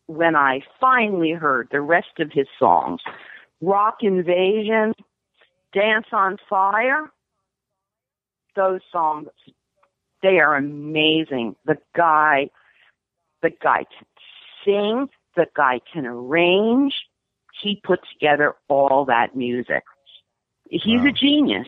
[0.07, 3.01] when I finally heard the rest of his songs,
[3.61, 4.93] Rock Invasion,
[5.73, 7.11] Dance on Fire,
[8.55, 9.27] those songs,
[10.23, 11.55] they are amazing.
[11.65, 12.49] The guy,
[13.41, 14.07] the guy can
[14.65, 16.95] sing, the guy can arrange.
[17.61, 19.83] He put together all that music.
[20.69, 21.07] He's Wow.
[21.07, 21.67] a genius.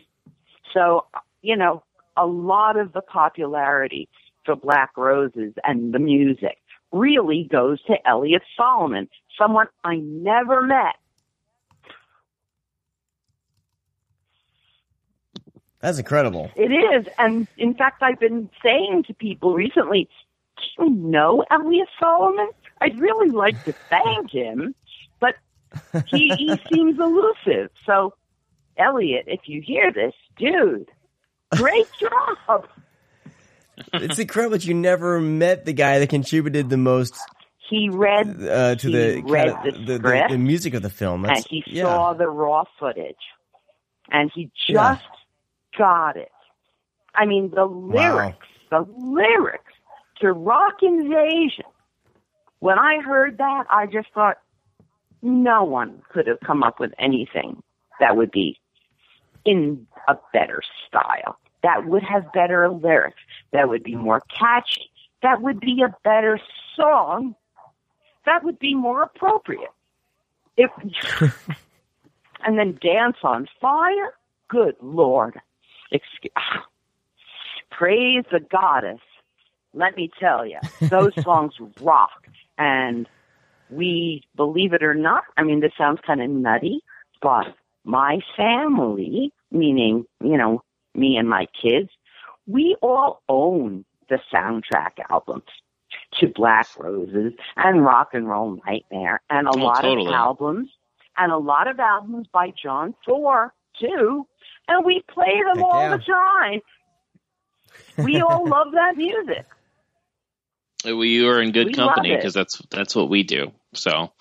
[0.72, 1.06] So,
[1.42, 1.82] you know,
[2.20, 4.08] a lot of the popularity
[4.44, 6.58] for Black Roses and the music
[6.92, 10.96] really goes to Elliot Solomon, someone I never met.
[15.80, 16.50] That's incredible.
[16.56, 17.06] It is.
[17.18, 20.10] And in fact, I've been saying to people recently,
[20.58, 22.50] do you know Elliot Solomon?
[22.82, 24.74] I'd really like to thank him,
[25.20, 25.36] but
[26.06, 27.70] he, he seems elusive.
[27.86, 28.14] So,
[28.76, 30.90] Elliot, if you hear this, dude,
[31.56, 32.66] great job.
[33.94, 37.16] It's incredible that you never met the guy that contributed the most
[37.68, 41.22] He read uh, to He the, read the the, the, the music of the film.
[41.22, 41.84] That's, and he yeah.
[41.84, 43.16] saw the raw footage,
[44.10, 44.98] and he just Yeah.
[45.78, 46.30] got it.
[47.14, 49.72] I mean, the lyrics, the lyrics
[50.20, 51.64] to Rock Invasion.
[52.60, 54.36] When I heard that, I just thought
[55.22, 57.62] no one could have come up with anything
[58.00, 58.58] that would be
[59.44, 61.38] in a better style.
[61.62, 63.20] That would have better lyrics.
[63.52, 64.90] That would be more catchy.
[65.22, 66.40] That would be a better
[66.74, 67.34] song.
[68.24, 69.70] That would be more appropriate.
[70.56, 70.70] If
[72.44, 74.14] and then dance on fire.
[74.48, 75.40] Good Lord.
[75.92, 76.66] Excuse, ah.
[77.70, 79.00] praise the goddess.
[79.72, 82.26] Let me tell you, those songs rock.
[82.58, 83.08] And
[83.70, 86.82] we, believe it or not, I mean, this sounds kind of nutty,
[87.22, 87.54] but
[87.84, 90.62] my family, meaning, you know,
[90.94, 91.90] me and my kids,
[92.46, 95.44] we all own the soundtrack albums
[96.14, 100.08] to Black Roses and Rock and Roll Nightmare and a Oh, lot totally.
[100.08, 100.70] of albums
[101.16, 104.26] and a lot of albums by John Thor too.
[104.68, 105.96] And we play them Heck all yeah.
[105.96, 106.60] the time.
[108.04, 109.46] We all love that music.
[110.84, 113.52] We are in good We company because that's that's what we do.
[113.74, 114.12] So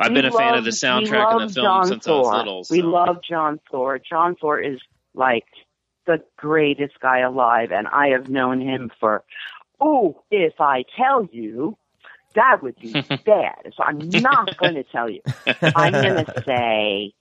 [0.00, 2.26] I've We been a fan of the soundtrack and the film John since I was
[2.26, 2.36] Thor.
[2.36, 2.66] little.
[2.70, 3.98] We love John Thor.
[3.98, 4.80] John Thor is
[5.14, 5.46] like
[6.06, 8.86] the greatest guy alive, and I have known him hmm.
[9.00, 9.24] for,
[9.80, 11.76] oh, if I tell you,
[12.34, 12.92] that would be
[13.24, 13.72] bad.
[13.76, 15.20] So I'm not going to tell you.
[15.62, 17.14] I'm going to say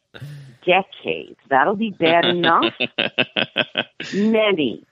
[0.66, 1.40] decades.
[1.50, 2.74] That'll be bad enough.
[4.14, 4.84] Many.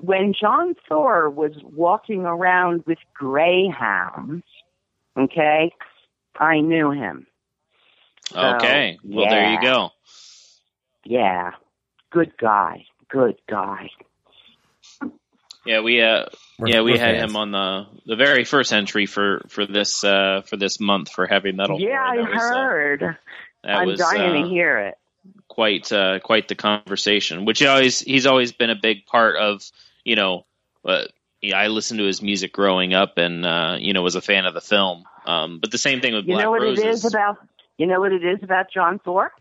[0.00, 4.44] When John Thor was walking around with greyhounds,
[5.18, 5.72] okay,
[6.38, 7.26] I knew him.
[8.34, 8.98] okay.
[9.04, 9.90] Well, there you go.
[11.04, 11.52] Yeah.
[12.10, 13.90] good guy, good guy.
[15.66, 16.26] Yeah, we uh,
[16.58, 17.30] We're- yeah, we had fans.
[17.30, 21.26] him on the the very first entry for for this uh for this month for
[21.26, 21.78] heavy metal.
[21.78, 23.00] yeah, I That was, uh, heard.
[23.62, 24.94] that I'm was, dying uh, to hear it.
[25.48, 27.44] quite uh, quite the conversation.
[27.44, 29.62] Which he always he's always been a big part of.
[30.02, 30.46] You know,
[30.84, 31.04] uh,
[31.42, 34.46] yeah, I listened to his music growing up, and uh, you know was a fan
[34.46, 35.04] of the film.
[35.26, 36.84] Um, but the same thing with You Black know what Roses.
[36.84, 37.38] it is about
[37.78, 39.32] you know what it is about John Thor?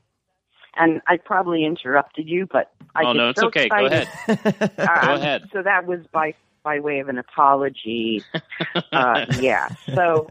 [0.76, 3.68] And I probably interrupted you, but I oh no, it's so okay.
[3.70, 4.08] Go excited.
[4.28, 4.72] ahead.
[4.78, 5.50] Go Um, ahead.
[5.52, 8.24] So that was by by way of an apology.
[8.92, 9.70] uh, yeah.
[9.94, 10.30] So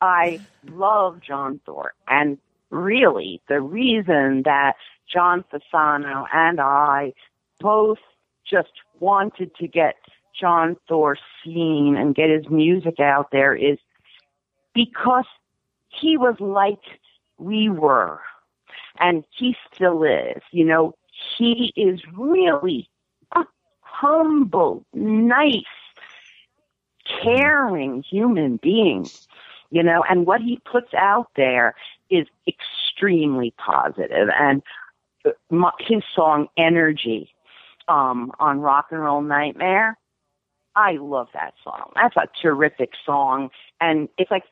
[0.00, 2.38] I love John Thor, and
[2.70, 4.74] really the reason that
[5.12, 7.12] John Fasano and I
[7.60, 7.98] both
[8.48, 9.96] just wanted to get
[10.42, 13.78] John Thor seen and get his music out there is
[14.74, 15.26] because
[15.88, 16.80] he was like
[17.38, 18.20] we were,
[18.98, 20.42] and he still is.
[20.50, 20.96] You know,
[21.38, 22.88] he is really
[23.36, 23.44] a
[23.82, 25.62] humble, nice,
[27.22, 29.06] caring human being.
[29.70, 31.76] You know, and what he puts out there
[32.10, 34.28] is extremely positive.
[34.36, 34.60] And
[35.24, 37.32] uh, his song "Energy"
[37.86, 39.96] um, on Rock and Roll Nightmare,
[40.74, 41.92] I love that song.
[41.94, 43.50] That's a terrific song,
[43.80, 44.44] and it's like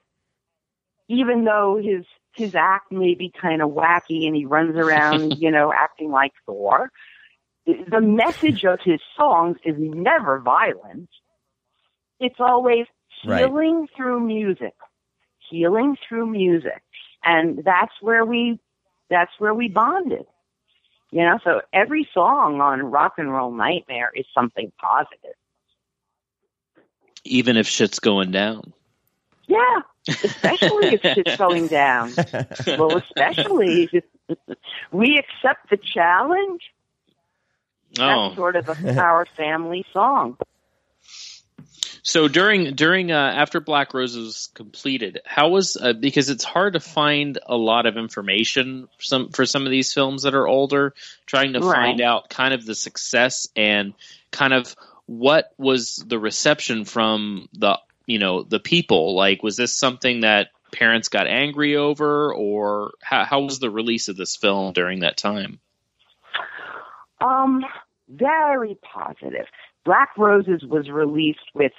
[1.08, 5.50] even though his his act may be kind of wacky and he runs around, you
[5.50, 6.90] know, acting like Thor,
[7.66, 11.08] the message of his songs is never violent.
[12.20, 12.86] It's always
[13.24, 13.52] Right.
[13.52, 14.74] healing through music,
[15.50, 16.82] healing through music,
[17.24, 18.60] and that's where we
[19.10, 20.26] that's where we bonded.
[21.12, 25.34] You know, so every song on Rock and Roll Nightmare is something positive.
[27.24, 28.72] Even if shit's going down.
[29.46, 32.12] Yeah, especially if shit's going down.
[32.66, 34.04] Well, especially if
[34.92, 36.72] we accept the challenge.
[37.98, 40.36] Oh, That's sort of a, our family song.
[42.02, 46.72] So during during uh, after Black Roses was completed, how was uh, because it's hard
[46.72, 50.46] to find a lot of information for some for some of these films that are
[50.46, 50.94] older,
[51.26, 51.74] trying to Right.
[51.74, 53.92] find out kind of the success and
[54.30, 54.74] kind of
[55.10, 59.16] what was the reception from the you know the people.
[59.16, 64.06] Like, was this something that parents got angry over, or how, how was the release
[64.06, 65.58] of this film during that time?
[67.20, 67.64] Um,
[68.08, 69.46] very positive.
[69.84, 71.72] Black Roses was released with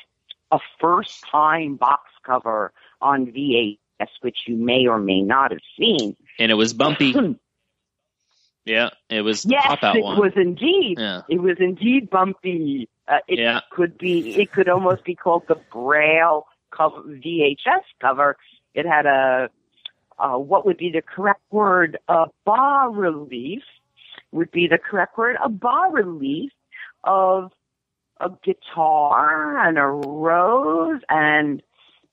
[0.52, 6.18] a first time box cover on VHS, which you may or may not have seen.
[6.38, 7.16] And it was bumpy.
[8.66, 10.20] yeah, it was yes, pop out it one.
[10.20, 10.98] was indeed.
[11.00, 11.22] Yeah.
[11.30, 12.90] It was indeed bumpy.
[13.12, 13.60] Uh, it Yeah.
[13.72, 14.42] could be.
[14.42, 18.38] It could almost be called the Braille cover, VHS cover.
[18.74, 19.50] It had a,
[20.18, 21.98] uh, what would be the correct word?
[22.08, 23.64] A bas relief
[24.32, 25.36] would be the correct word.
[25.44, 26.54] A bas relief
[27.04, 27.52] of
[28.22, 31.62] a guitar and a rose, and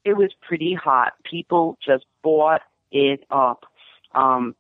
[0.05, 1.13] it was pretty hot.
[1.23, 3.67] People just bought it up.
[4.15, 4.57] Um,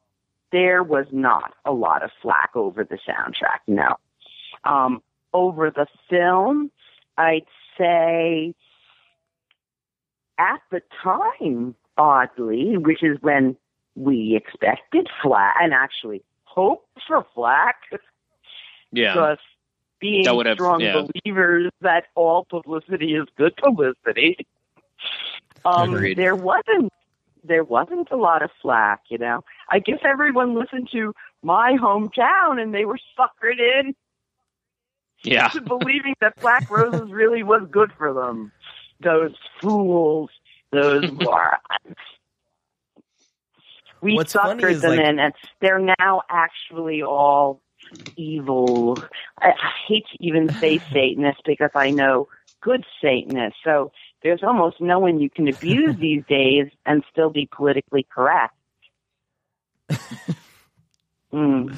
[0.53, 3.61] there was not a lot of flack over the soundtrack.
[3.67, 3.97] No.
[4.65, 5.03] Um,
[5.33, 6.71] over the film,
[7.17, 7.47] I'd
[7.77, 8.55] say
[10.39, 13.57] at the time, oddly, which is when
[13.97, 17.77] we expected flack and actually hoped for flack,
[18.93, 19.13] yeah.
[19.13, 19.39] because
[20.01, 21.03] being That would have- strong yeah.
[21.25, 24.37] believers that all publicity is good publicity.
[25.65, 26.17] Um, Agreed.
[26.17, 26.93] there wasn't
[27.45, 29.43] there wasn't a lot of flack, you know.
[29.71, 33.95] I guess everyone listened to my hometown and they were suckered in
[35.23, 35.51] Yeah.
[35.67, 38.53] believing that Black Roses really was good for them.
[39.01, 40.31] Those fools,
[40.73, 41.97] those morons.
[44.01, 47.61] We What's suckered is, them like- in, and they're now actually all
[48.17, 48.99] evil.
[49.41, 52.29] I, I hate to even say Satanists because I know
[52.61, 53.59] good Satanists.
[53.65, 53.91] So
[54.23, 58.55] there's almost no one you can abuse these days and still be politically correct.
[61.33, 61.77] Mm.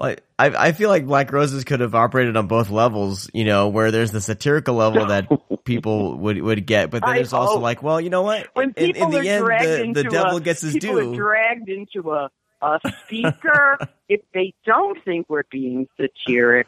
[0.00, 3.68] Well, I I feel like Black Roses could have operated on both levels, you know,
[3.68, 5.28] where there's the satirical level that
[5.64, 8.48] people would would get, but then I there's also like, well, you know what?
[8.54, 11.14] when In, people in the are end, dragged the, devil a, gets his people are
[11.14, 12.30] dragged into a
[12.62, 13.78] a speaker.
[14.10, 16.66] If they don't think we're being satiric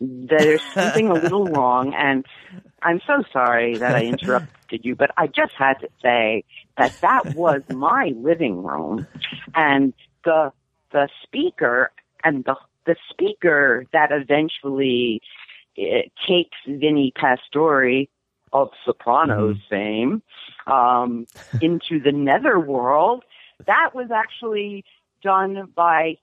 [0.00, 2.26] there's something a little wrong and
[2.82, 6.44] i'm so sorry that i interrupted you but i just had to say
[6.76, 9.06] that that was my living room
[9.54, 9.94] and
[10.24, 10.52] the
[10.92, 11.90] the speaker
[12.24, 12.56] and the
[12.86, 15.20] the speaker that eventually
[15.78, 18.04] uh, takes Vinnie Pastore
[18.52, 20.22] of Sopranos fame
[20.66, 21.26] um,
[21.60, 23.24] into the netherworld.
[23.66, 24.84] That was actually
[25.22, 26.18] done by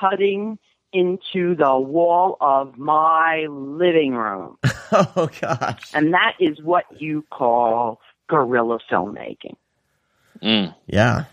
[0.00, 0.58] cutting
[0.92, 4.58] into the wall of my living room.
[5.16, 5.90] Oh gosh.
[5.92, 9.56] And that is what you call guerrilla filmmaking.
[10.40, 10.72] Mm.
[10.86, 11.24] Yeah.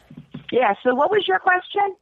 [0.52, 1.96] Yeah, so what was your question?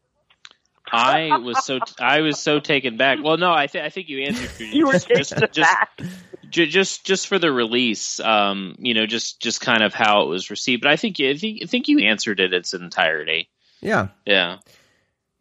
[0.91, 3.19] I was so I was so taken back.
[3.23, 4.49] Well, no, I think I think you answered.
[4.59, 5.87] You were just, taken just,
[6.49, 8.19] just, just just for the release.
[8.19, 10.81] Um, you know, just just kind of how it was received.
[10.81, 13.49] But I think you I think, I think you answered it its entirety.
[13.81, 14.09] Yeah.
[14.25, 14.57] Yeah.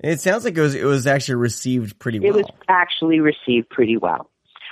[0.01, 2.31] It sounds like it was it was actually received pretty well.
[2.31, 4.31] It was actually received pretty well.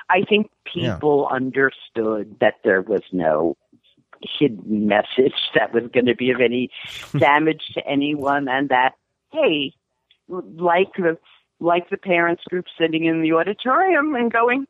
[0.09, 0.95] I think Yeah.
[0.95, 3.57] people understood that there was no
[4.39, 6.71] hidden message that was going to be of any
[7.19, 8.93] damage to anyone, and that
[9.33, 9.75] hey,
[10.29, 11.19] like the
[11.59, 14.67] like the parents group sitting in the auditorium and going,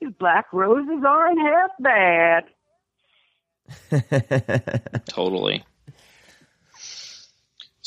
[0.00, 2.44] "These black roses aren't half bad."
[5.08, 5.64] Totally.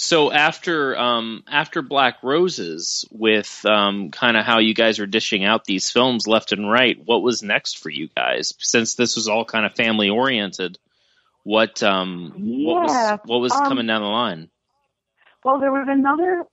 [0.02, 5.46] So after um, after Black Roses, with um, kind of how you guys are dishing
[5.46, 8.54] out these films left and right, what was next for you guys?
[8.58, 10.80] Since this was all kind of family oriented,
[11.44, 14.50] what um, what was what was um, coming down the line?
[15.44, 16.46] Well, there was another.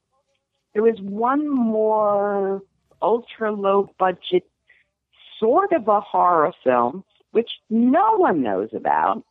[0.79, 2.63] There was one more
[3.03, 4.45] ultra low budget,
[5.41, 7.03] sort of a horror film,
[7.33, 9.25] which no one knows about,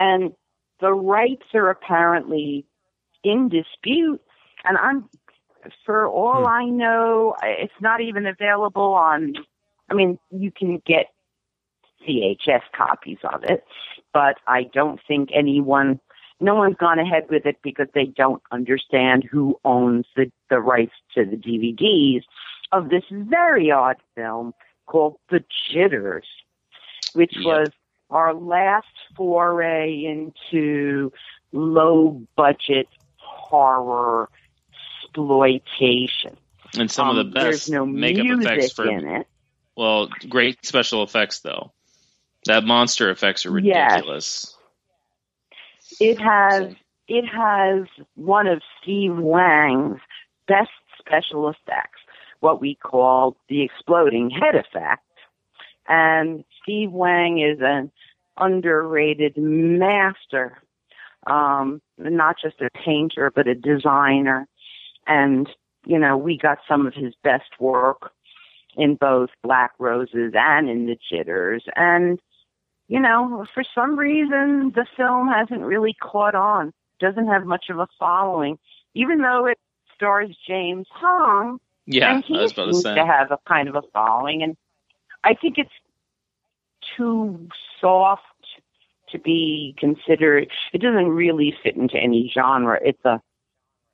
[0.00, 0.32] and
[0.80, 2.64] the rights are apparently
[3.22, 4.22] in dispute.
[4.64, 5.10] And I'm,
[5.84, 6.46] for all Hmm.
[6.46, 9.34] I know, it's not even available on.
[9.90, 11.12] I mean, you can get
[12.08, 13.62] VHS copies of it,
[14.14, 16.00] but I don't think anyone
[16.40, 20.92] no one's gone ahead with it because they don't understand who owns the, the rights
[21.14, 22.22] to the DVDs
[22.72, 24.52] of this very odd film
[24.86, 26.26] called The Jitters,
[27.12, 27.44] which Yep.
[27.44, 27.68] was
[28.10, 28.86] our last
[29.16, 31.12] foray into
[31.52, 34.28] low budget horror
[35.04, 36.36] exploitation.
[36.76, 39.26] And some Um, of the best There's no makeup music effects for in it.
[39.76, 41.72] well, great special effects though.
[42.46, 44.53] That monster effects are Yes.
[46.00, 46.74] It has
[47.08, 50.00] it has one of Steve Wang's
[50.48, 52.00] best special effects,
[52.40, 55.02] what we call the exploding head effect.
[55.86, 57.90] And Steve Wang is an
[58.38, 60.62] underrated master,
[61.26, 64.48] um, not just a painter, but a designer.
[65.06, 65.48] And,
[65.84, 68.12] you know, we got some of his best work
[68.76, 71.64] in both Black Roses and in The Jitters.
[71.76, 72.18] And
[72.88, 76.72] you know, for some reason, the film hasn't really caught on.
[77.00, 78.58] Doesn't have much of a following,
[78.94, 79.58] even though it
[79.94, 82.94] stars James Hong, Yeah, and he I was about to seems say.
[82.94, 84.42] to have a kind of a following.
[84.42, 84.56] And
[85.24, 85.70] I think it's
[86.96, 87.48] too
[87.80, 88.22] soft
[89.10, 90.48] to be considered.
[90.72, 92.78] It doesn't really fit into any genre.
[92.82, 93.20] It's a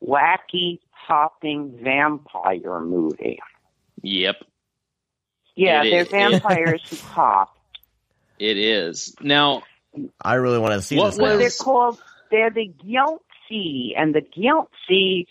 [0.06, 3.38] wacky, hopping vampire movie.
[4.02, 4.36] Yep,
[5.56, 6.08] Yeah, It they're is.
[6.10, 7.56] vampires who hop.
[8.40, 9.14] It is.
[9.20, 9.62] Now,
[10.20, 11.24] I really want to see What this now.
[11.24, 15.26] was- They're called they're the jiangshi, and the jiangshi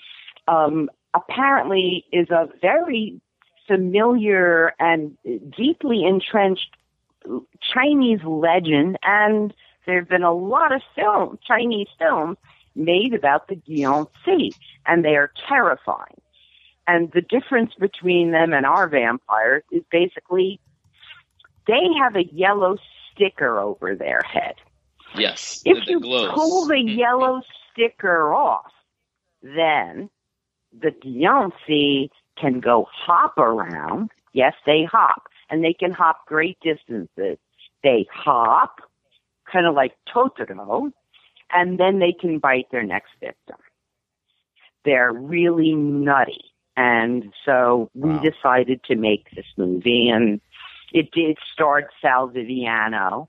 [0.48, 3.19] um, apparently is a very
[3.68, 5.18] familiar and
[5.57, 6.69] deeply entrenched
[7.73, 9.53] Chinese legend, and
[9.86, 12.38] there have been a lot of film Chinese films
[12.76, 14.53] made about the jiangshi,
[14.86, 16.22] and they are terrifying.
[16.88, 20.60] And the difference between them and our vampires is basically
[21.65, 22.77] they have a yellow
[23.20, 24.56] sticker over their head.
[25.16, 26.32] yes, If you glows.
[26.34, 26.98] pull the mm-hmm.
[27.00, 27.41] yellow
[27.72, 28.72] sticker off,
[29.41, 30.10] then
[30.78, 34.12] the jiangshi can go hop around.
[34.34, 37.38] Yes, they hop, and they can hop great distances.
[37.84, 38.76] They hop,
[39.52, 40.91] kind of like Totoro,
[41.52, 43.58] and then they can bite their next victim.
[44.86, 46.44] They're really nutty.
[46.78, 48.20] And so we Wow.
[48.22, 50.40] decided to make this movie, and
[50.94, 53.28] it did start Sal Viviano,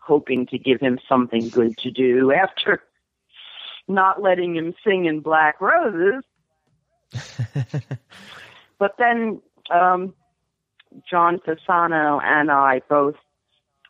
[0.00, 2.82] hoping to give him something good to do after
[3.86, 6.24] not letting him sing in Black Roses.
[8.78, 9.40] But then
[9.70, 10.14] um,
[11.08, 13.14] John Fasano and I both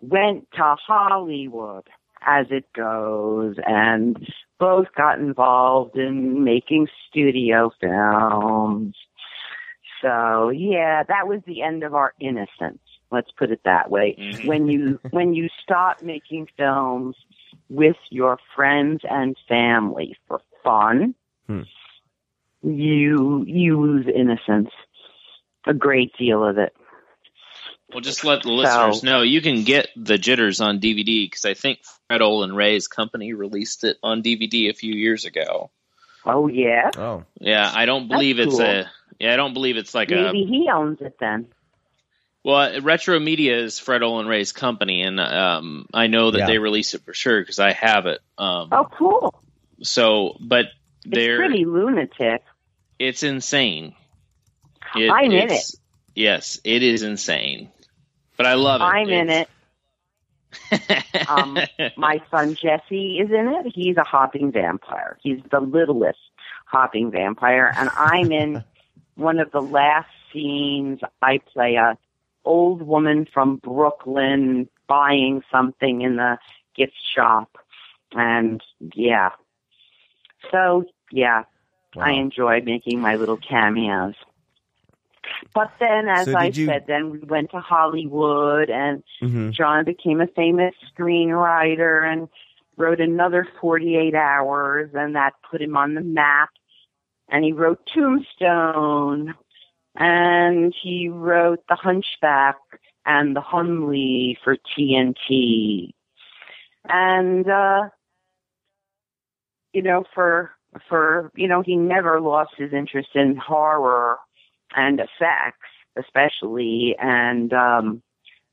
[0.01, 1.89] went to Hollywood,
[2.23, 4.25] as it goes, and
[4.59, 8.95] both got involved in making studio films.
[10.01, 12.84] So yeah, that was the end of our innocence.
[13.15, 14.17] Let's put it that way.
[14.19, 14.47] Mhm.
[14.47, 17.17] When you when you stop making films
[17.71, 21.15] with your friends and family for fun,
[21.47, 21.63] Hmm.
[22.63, 24.71] you you lose innocence.
[25.67, 26.75] A great deal of it.
[27.91, 31.55] Well, just let the listeners know you can get the Jitters on DVD because I
[31.55, 31.79] think
[32.09, 35.71] Fred Olen Ray's company released it on DVD a few years ago.
[36.27, 36.91] Oh yeah.
[36.97, 38.63] oh, Yeah, I don't believe it's cool.
[38.67, 41.47] a Yeah, I don't believe it's like a Maybe he owns it then.
[42.45, 46.47] Well, Retro Media is Fred Olen Ray's company, and um, I know that Yeah.
[46.47, 48.21] they release it for sure because I have it.
[48.37, 49.43] Um, Oh, cool.
[49.83, 50.75] So, but It's
[51.07, 52.43] they're pretty lunatic.
[52.99, 53.95] it's insane.
[54.95, 55.77] It- I'm in it's-
[56.15, 57.71] Yes, it is insane.
[58.37, 58.85] But I love it.
[58.85, 59.49] I'm in it.
[60.71, 61.05] it.
[61.29, 61.59] Um,
[61.97, 63.73] My son Jesse is in it.
[63.75, 65.17] He's a hopping vampire.
[65.23, 66.19] He's the littlest
[66.67, 68.63] hopping vampire, and I'm in
[69.17, 71.01] one of the last scenes.
[71.23, 71.97] I play a
[72.45, 76.39] old woman from Brooklyn buying something in the
[76.77, 77.57] gift shop,
[78.13, 78.61] and
[78.95, 79.31] yeah.
[80.51, 81.45] So yeah,
[81.97, 84.15] I enjoy making my little cameos.
[85.55, 89.53] But then, as So I you- said, then we went to Hollywood, and Mhm.
[89.53, 92.29] John became a famous screenwriter and
[92.77, 96.51] wrote another 48 hours, and that put him on the map.
[97.29, 99.35] And he wrote Tombstone,
[99.97, 102.57] and he wrote The Hunchback
[103.07, 105.93] and The Humley for TNT.
[106.89, 107.89] And, uh,
[109.73, 110.51] you know, for,
[110.89, 114.19] for, you know, he never lost his interest in horror
[114.77, 118.03] and effects, especially, and, um,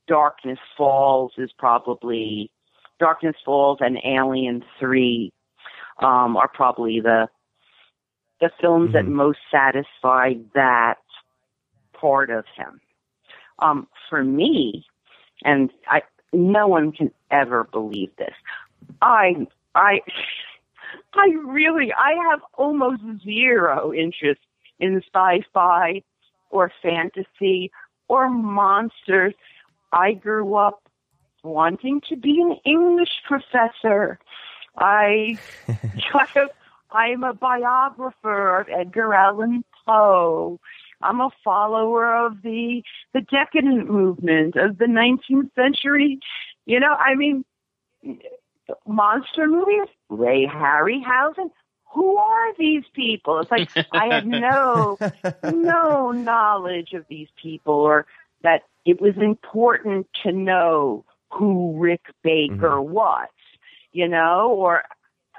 [0.08, 2.50] Darkness Falls is probably
[2.98, 5.32] Darkness Falls and Alien Three
[6.00, 7.28] um, are probably the
[8.40, 9.12] the films that Mhm.
[9.12, 10.98] most satisfy that
[12.02, 12.80] part of him.
[13.60, 14.84] Um, for me,
[15.44, 16.02] and I,
[16.32, 18.34] no one can ever believe this.
[19.00, 20.00] I, I,
[21.14, 24.40] I really, I have almost zero interest
[24.80, 26.02] in sci-fi
[26.50, 27.70] or fantasy
[28.08, 29.34] or monsters.
[29.92, 30.82] I grew up
[31.44, 34.18] wanting to be an English professor.
[34.76, 35.38] I,
[36.90, 40.60] I'm a biographer of Edgar Allan Poe.
[41.02, 42.82] I'm a follower of the
[43.14, 46.18] the decadent movement of the 19th century.
[46.66, 47.44] You know, I mean,
[48.86, 49.88] monster movies.
[50.08, 51.50] Ray Harryhausen.
[51.94, 53.40] Who are these people?
[53.40, 54.98] It's like I had no
[55.44, 58.06] no knowledge of these people or
[58.42, 62.92] that it was important to know who Rick Baker mm-hmm.
[62.92, 63.28] was,
[63.92, 64.82] you know, or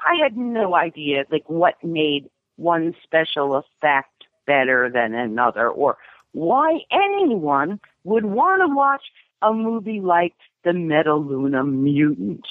[0.05, 4.12] I had no idea like what made one special effect
[4.45, 5.97] better than another or
[6.31, 9.03] why anyone would want to watch
[9.41, 10.33] a movie like
[10.63, 12.45] The Metaluna Mutant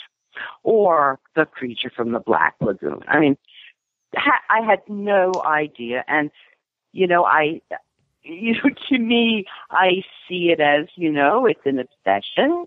[0.62, 3.00] or The Creature from the Black Lagoon.
[3.08, 3.36] I mean,
[4.14, 6.30] ha- I had no idea and
[6.92, 7.60] you know, I
[8.24, 12.66] you know, to me, I see it as, you know, it's an obsession.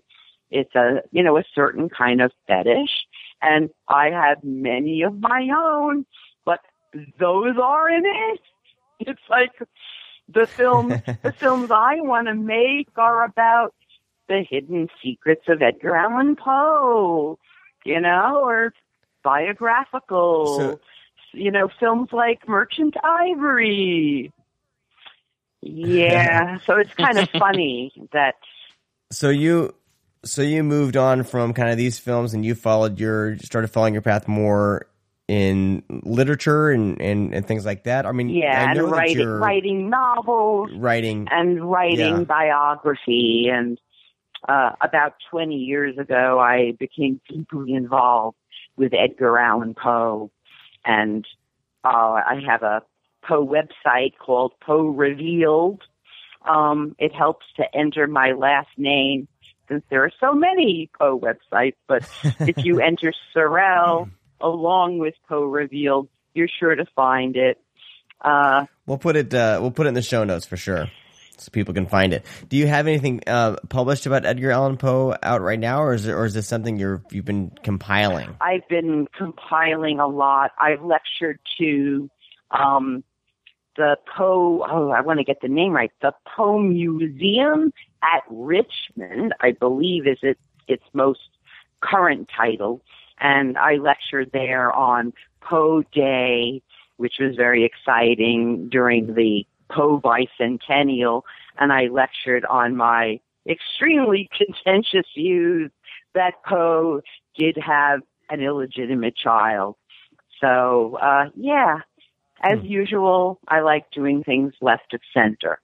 [0.50, 3.06] It's a, you know, a certain kind of fetish.
[3.42, 6.06] And I have many of my own,
[6.44, 6.60] but
[7.18, 8.40] those are in it.
[9.00, 9.52] It's like
[10.28, 13.74] the films, the films I want to make are about
[14.28, 17.38] the hidden secrets of Edgar Allan Poe,
[17.84, 18.72] you know, or
[19.22, 20.80] biographical, So-
[21.32, 24.32] you know, films like Merchant Ivory.
[25.62, 28.36] Yeah, so it's kind of funny that
[29.10, 29.74] So you
[30.24, 33.94] so you moved on from kind of these films and you followed your started following
[33.94, 34.86] your path more
[35.28, 38.06] in literature and, and, and things like that.
[38.06, 41.26] I mean, yeah, I and writing writing novels writing.
[41.30, 42.24] and writing Yeah.
[42.24, 43.78] biography and
[44.48, 48.36] uh about 20 years ago I became deeply involved
[48.76, 50.30] with Edgar Allan Poe
[50.84, 51.26] and
[51.84, 52.82] uh I have a
[53.26, 55.82] Poe website called Poe Revealed.
[56.48, 59.26] Um it helps to enter my last name
[59.68, 62.08] since there are so many Poe websites, but
[62.40, 64.08] if you enter Cirile
[64.40, 67.58] along with Poe Revealed, you're sure to find it.
[68.20, 70.86] Uh We'll put it uh, we'll put it in the show notes for sure,
[71.36, 72.24] so people can find it.
[72.48, 76.06] Do you have anything uh, published about Edgar Allan Poe out right now, or is
[76.06, 78.36] it, or is this something you're you've been compiling?
[78.40, 80.52] I've been compiling a lot.
[80.60, 82.08] I've lectured to
[82.52, 83.02] um,
[83.76, 84.64] the Poe.
[84.70, 85.90] Oh, I want to get the name right.
[86.00, 87.72] The Poe Museum
[88.04, 90.38] at Richmond, I believe, is it
[90.68, 91.28] its most
[91.80, 92.82] current title.
[93.18, 96.62] And I lectured there on Poe Day,
[96.96, 101.22] which was very exciting during the Poe bicentennial.
[101.58, 105.70] And I lectured on my extremely contentious views
[106.14, 107.02] that Poe
[107.36, 109.76] did have an illegitimate child.
[110.40, 111.78] So, uh, yeah,
[112.42, 115.58] as usual, I like doing things left of center.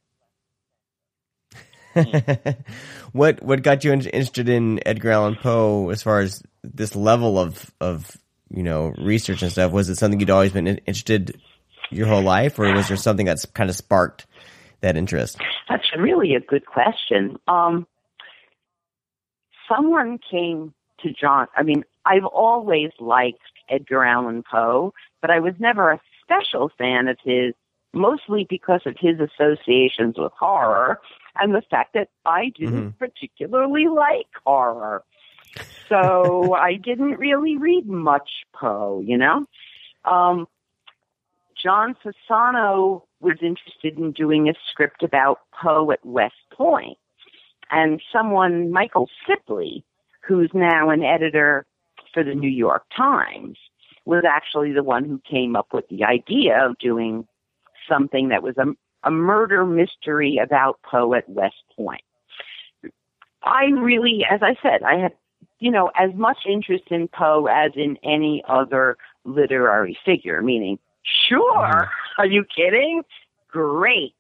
[3.13, 7.39] what what got you in- interested in Edgar Allan Poe as far as this level
[7.39, 8.17] of of
[8.51, 9.73] you know research and stuff?
[9.73, 11.41] Was it something you'd always been interested
[11.91, 14.27] your whole life, or was there something that's kind of sparked
[14.81, 15.39] that interest?
[15.69, 17.39] That's really a good question.
[17.47, 17.87] Um,
[19.69, 21.49] someone came to John.
[21.57, 27.09] I mean, I've always liked Edgar Allan Poe, but I was never a special fan
[27.09, 27.55] of his,
[27.93, 31.01] mostly because of his associations with horror
[31.37, 35.05] and the fact that I didn't particularly like horror.
[35.89, 39.47] So I didn't really read much Poe, you know?
[40.05, 40.47] Um,
[41.63, 46.99] John Fasano was interested in doing a script about Poe at West Point.
[47.71, 49.85] And someone, Michael Sipley,
[50.21, 51.67] who's now an editor
[52.13, 53.57] for the New York Times,
[54.05, 57.27] was actually the one who came up with the idea of doing
[57.89, 58.67] something that was a,
[59.05, 62.03] a murder mystery about Poe at West Point.
[63.45, 65.13] I really, as I said, I had,
[65.63, 70.77] you know, as much interest in Poe as in any other literary figure, meaning,
[71.29, 73.03] sure, are you kidding?
[73.49, 74.13] Great.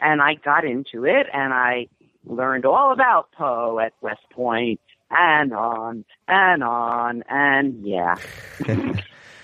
[0.00, 1.88] And I got into it and I
[2.24, 4.80] learned all about Poe at West Point
[5.10, 8.14] and on and on and yeah.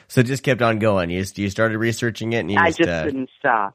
[0.06, 1.11] So just kept on going.
[1.11, 3.74] You just, you started researching it, and you I just, just uh, couldn't stop.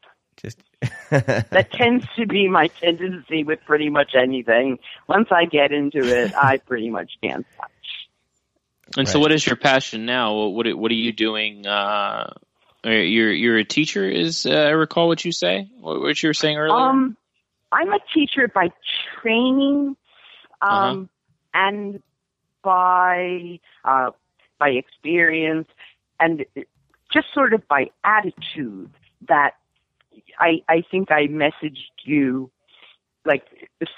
[0.82, 4.80] Just That tends to be my tendency with pretty much anything.
[5.08, 7.72] Once I get into it, I pretty much can't stop.
[8.98, 10.34] And so, what is your passion now?
[10.34, 11.68] What what, what are you doing?
[11.68, 12.34] Uh,
[12.84, 15.70] you're you're a teacher, is uh, I recall what you say?
[15.80, 16.76] What, what you were saying earlier?
[16.76, 17.18] Um,
[17.72, 18.72] I'm a teacher by
[19.22, 19.96] training,
[20.62, 21.10] um,
[21.54, 22.02] and
[22.64, 24.12] by uh,
[24.60, 25.68] by experience,
[26.20, 26.46] and
[27.14, 28.92] just sort of by attitude.
[29.28, 29.56] That
[30.40, 32.52] I I think I messaged you
[33.26, 33.44] like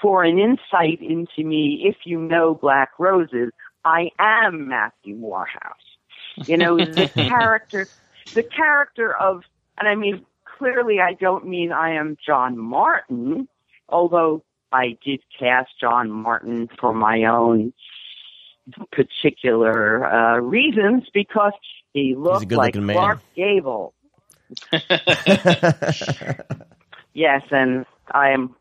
[0.00, 1.84] for an insight into me.
[1.84, 3.50] If you know Black Roses,
[3.84, 5.76] I am Matthew Morehouse.
[6.46, 7.88] You know the character,
[8.34, 9.42] the character of,
[9.78, 10.24] and I mean
[10.58, 13.48] clearly I don't mean I am John Martin,
[13.88, 17.72] although I did cast John Martin for my own
[18.92, 21.52] particular uh, reasons because
[21.92, 22.74] he looked like.
[22.74, 23.94] Clark Gable.
[27.14, 28.54] Yes, and I am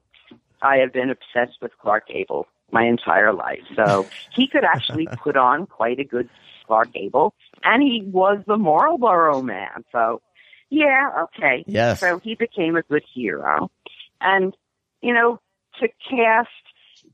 [0.62, 3.64] I have been obsessed with Clark Gable my entire life.
[3.76, 6.30] So he could actually put on quite a good
[6.68, 9.84] Clark Gable, and he was the Marlboro man.
[9.92, 10.22] So
[10.70, 11.64] yeah, okay.
[11.68, 12.00] Yes.
[12.00, 13.72] So he became a good hero,
[14.20, 14.56] and
[15.02, 15.40] you know
[15.80, 16.50] to cast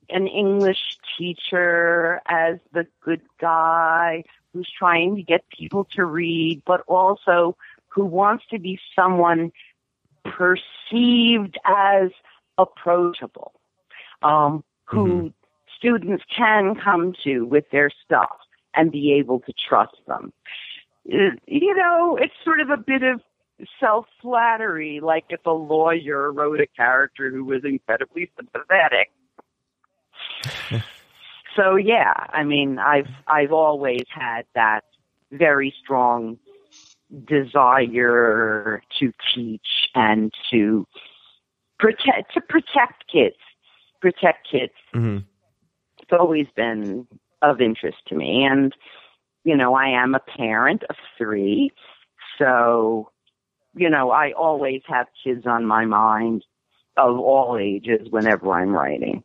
[0.09, 4.23] an English teacher as the good guy
[4.53, 7.55] who's trying to get people to read, but also
[7.97, 9.51] who wants to be someone
[10.23, 12.11] perceived as
[12.59, 13.53] approachable,
[14.21, 15.33] um, who
[15.75, 18.37] students can come to with their stuff
[18.75, 20.31] and be able to trust them.
[21.11, 23.19] Uh, You know, it's sort of a bit of
[23.79, 29.09] self flattery, like if a lawyer wrote a character who was incredibly sympathetic.
[31.55, 34.81] so yeah, I mean, I've I've always had that
[35.31, 36.37] very strong
[37.25, 40.85] desire to teach and to
[41.79, 43.37] protect to protect kids,
[44.01, 44.73] protect kids.
[44.93, 45.19] hmm
[46.01, 47.07] It's always been
[47.41, 48.73] of interest to me, and
[49.43, 51.71] you know, I am a parent of three,
[52.37, 53.11] so
[53.75, 56.43] you know, I always have kids on my mind
[56.97, 59.23] of all ages whenever I'm writing.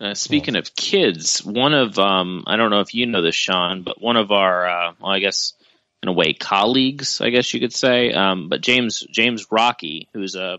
[0.00, 3.82] Uh, speaking of kids, one of um, I don't know if you know this, Sean,
[3.82, 5.54] but one of our, uh, well, I guess
[6.02, 10.36] in a way, colleagues, I guess you could say, um, but James James Rocky, who's
[10.36, 10.58] a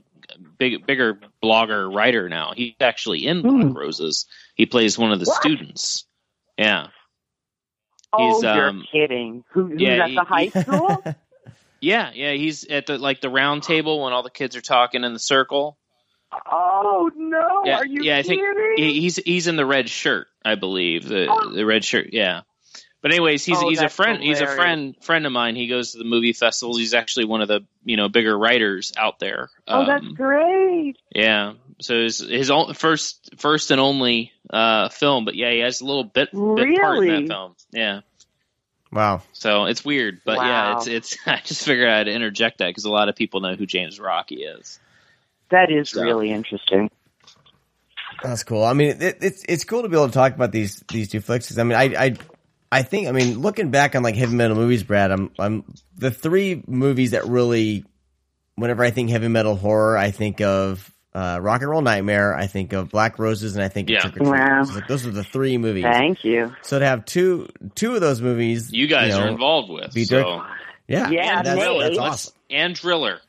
[0.58, 3.42] big bigger blogger writer now, he's actually in.
[3.42, 4.26] Black Roses.
[4.56, 5.42] He plays one of the What?
[5.42, 6.06] students.
[6.58, 6.88] Yeah,
[8.12, 9.44] Oh, He's, you're um, kidding.
[9.52, 11.04] Who, who's yeah, at the high he- school?
[11.80, 12.34] yeah, yeah.
[12.34, 15.20] He's at the like the round table when all the kids are talking in the
[15.20, 15.78] circle.
[16.52, 17.64] Oh no!
[17.66, 18.42] Yeah, Are you yeah, I think
[18.78, 21.08] he's he's in the red shirt, I believe.
[21.08, 21.52] The Oh.
[21.54, 22.42] the red shirt, yeah.
[23.02, 24.22] But anyways, he's Oh, he's a that's friend.
[24.22, 25.56] He's a friend friend of mine.
[25.56, 26.78] He goes to the movie festivals.
[26.78, 29.50] He's actually one of the you know bigger writers out there.
[29.68, 30.98] oh, that's Um, great.
[31.16, 31.54] yeah.
[31.80, 35.86] So his his own, first first and only uh, film, but yeah, he has a
[35.86, 37.56] little bit, bit part in that film.
[37.72, 38.02] Yeah.
[38.92, 39.22] Wow.
[39.34, 41.18] So it's weird, but yeah, it's it's.
[41.26, 44.44] I just figured I'd interject that because a lot of people know who James Rocky
[44.44, 44.78] is.
[45.52, 46.90] That is So- really interesting.
[48.22, 48.64] That's cool.
[48.66, 51.22] I mean, it, it's it's cool to be able to talk about these these two
[51.22, 51.58] flicks.
[51.58, 52.16] I mean, I I
[52.70, 55.10] I think I mean looking back on like heavy metal movies, Brad.
[55.12, 55.64] I'm I'm
[55.98, 57.86] the three movies that really,
[58.56, 62.36] whenever I think heavy metal horror, I think of uh, Rock and Roll Nightmare.
[62.36, 64.00] I think of Black Roses, and I think Yeah.
[64.06, 64.40] of Trick or Treat.
[64.50, 64.64] Wow.
[64.66, 65.86] So, like, those are the three movies.
[65.86, 66.54] Thank you.
[66.62, 69.94] So to have two two of those movies, You guys know, are involved with.
[69.94, 70.22] be so.
[70.22, 70.44] direct-
[70.90, 72.34] Yeah, Yeah, that's, that's awesome.
[72.50, 73.20] and Driller.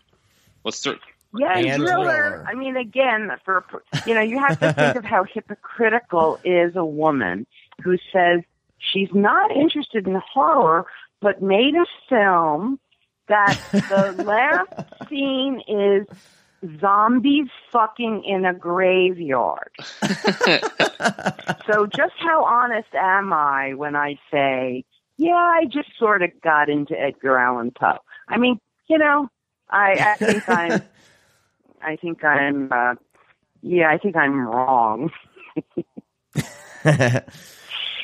[0.64, 0.98] Let's start.
[1.36, 2.44] Yeah, And thriller.
[2.46, 3.64] I mean, again, for
[4.06, 7.46] you know, you have to think of how hypocritical is a woman
[7.82, 8.40] who says
[8.78, 10.86] she's not interested in horror,
[11.20, 12.80] but made a film
[13.28, 16.06] that the last scene is
[16.80, 19.70] zombies fucking in a graveyard.
[21.66, 24.84] so, just how honest am I when I say,
[25.16, 27.98] yeah, I just sort of got into Edgar Allan Poe?
[28.28, 28.58] I mean,
[28.88, 29.28] you know,
[29.68, 30.82] I, I think I'm.
[31.82, 32.94] I think I'm, uh,
[33.62, 35.10] yeah, I think I'm wrong.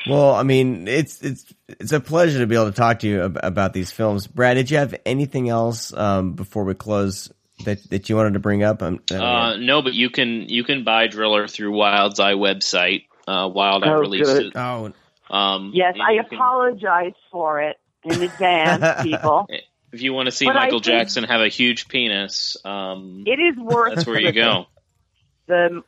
[0.07, 3.23] well, I mean, it's it's it's a pleasure to be able to talk to you
[3.25, 4.27] ab- about these films.
[4.27, 7.31] Brad, did you have anything else um, before we close
[7.65, 8.81] that that you wanted to bring up?
[8.83, 13.05] Um, Uh, no, but you can you can buy Driller through Wild's Eye website.
[13.27, 14.45] Uh, Wild Eye Oh, released good.
[14.47, 14.53] it.
[14.55, 14.91] oh,
[15.29, 19.47] Um, Yes, I you can- apologize for it in advance, people.
[19.91, 23.57] If you want to see But Michael Jackson have a huge penis, um, It is
[23.57, 24.65] worth that's where you go.
[25.47, 25.83] the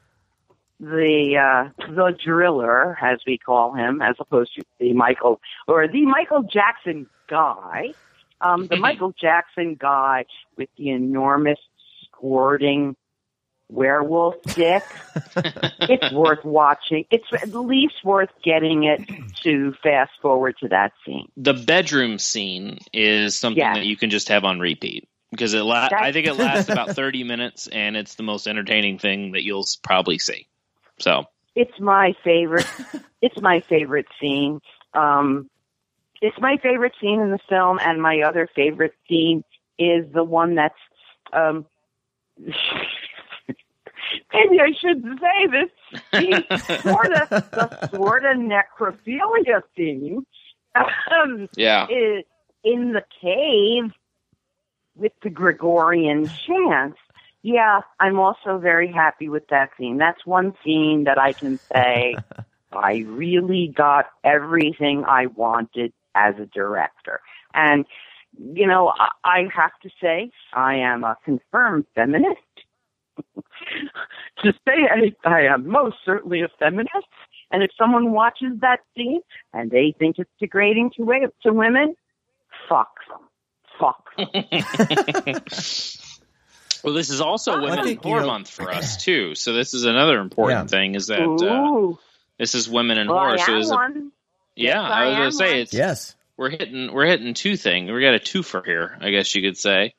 [0.79, 6.05] the uh, the driller, as we call him, as opposed to the Michael or the
[6.05, 7.93] Michael Jackson guy.
[8.41, 10.25] Um, the Michael Jackson guy
[10.57, 11.59] with the enormous
[12.05, 12.95] squirting
[13.69, 14.83] werewolf dick.
[15.35, 17.05] it's worth watching.
[17.11, 19.01] It's at least worth getting it
[19.43, 21.31] to fast forward to that scene.
[21.37, 23.77] the bedroom scene is something Yes.
[23.77, 25.61] that you can just have on repeat because it.
[25.61, 29.43] La- I think it lasts about thirty minutes, and it's the most entertaining thing that
[29.43, 30.47] you'll probably see.
[30.99, 31.25] So
[31.55, 32.67] It's my favorite.
[33.21, 34.59] it's my favorite scene.
[34.93, 35.49] Um,
[36.21, 39.43] it's my favorite scene in the film, and my other favorite scene
[39.77, 40.75] is the one that's.
[41.31, 41.65] Um,
[44.33, 46.01] maybe I shouldn't say this.
[46.11, 50.25] The sort of the sort of necrophilia theme.
[50.75, 52.23] Um, yeah, is
[52.63, 53.91] in the cave
[54.95, 56.99] with the Gregorian chants.
[57.41, 59.97] Yeah, I'm also very happy with that scene.
[59.97, 62.15] That's one scene that I can say
[62.71, 67.21] I really got everything I wanted as a director.
[67.53, 67.85] And,
[68.37, 72.41] you know, I, I have to say, I am a confirmed feminist.
[74.43, 77.07] to say I, I am most certainly a feminist.
[77.51, 79.21] And if someone watches that scene
[79.53, 81.95] and they think it's degrading to, wa- to women,
[82.67, 83.21] fuck them.
[83.79, 84.27] Fuck them.
[86.83, 89.35] well, this is also I Women think, in you know- Month for us too.
[89.35, 90.77] So this is another important Yeah.
[90.77, 91.95] thing is that uh,
[92.37, 93.39] this is Women in well, I Horror.
[93.39, 94.09] So am there's a-
[94.55, 96.15] yeah, Yes, I I was gonna say it's yes.
[96.37, 97.91] we're hitting we're hitting two things.
[97.91, 99.93] We got a twofer here, I guess you could say.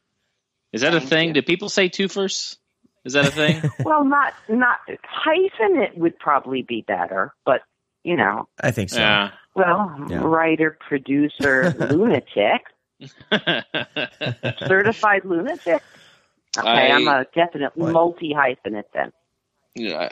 [0.72, 1.28] Is that a thing?
[1.28, 1.34] you.
[1.34, 2.56] Do people say twofers?
[3.04, 3.62] Is that a thing?
[3.84, 5.76] Well, not not hyphen.
[5.80, 7.62] It would probably be better, but
[8.04, 8.98] you know, I think so.
[9.00, 9.30] yeah.
[9.54, 10.18] well, Yeah.
[10.22, 12.62] writer, producer, lunatic,
[14.66, 15.82] certified lunatic.
[16.58, 19.12] Okay, I- I, am a definite multi hyphenate then.
[19.74, 20.10] yeah.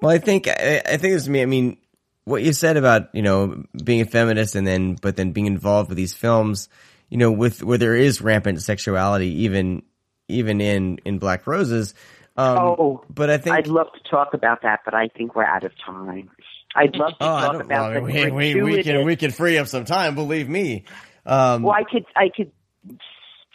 [0.00, 1.42] Well, I think I, I think it's me.
[1.42, 1.76] I mean,
[2.24, 5.88] what you said about you know being a feminist and then but then being involved
[5.88, 6.68] with these films,
[7.08, 9.82] you know, with where there is rampant sexuality, even
[10.28, 11.94] even in in Black Roses.
[12.38, 15.42] Um, oh, but I think I'd love to talk about that, but I think we're
[15.44, 16.30] out of time.
[16.76, 19.58] I'd love to oh, talk about well, the we, we, we can we can free
[19.58, 20.14] up some time.
[20.14, 20.84] Believe me.
[21.26, 22.52] Um, Well, I could I could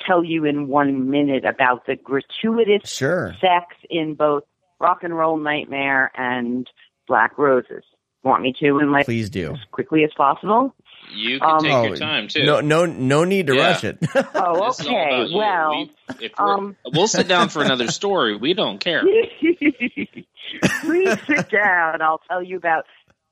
[0.05, 3.37] tell you in one minute about the gratuitous sure.
[3.39, 4.43] sex in both
[4.81, 6.69] Rock and Roll Nightmare and
[7.07, 7.85] Black Roses.
[8.21, 9.53] Want me to in like Please do.
[9.53, 10.75] as quickly as possible?
[11.11, 12.43] You can Um, take Oh, your time too.
[12.45, 13.67] No, no, no need to Yeah.
[13.69, 13.97] rush it.
[14.35, 15.33] Oh, This is all okay.
[15.33, 15.71] Well,
[16.19, 18.35] we, if um, we'll sit down for another story.
[18.35, 19.03] We don't care.
[20.81, 22.01] please sit down.
[22.01, 22.85] I'll tell you about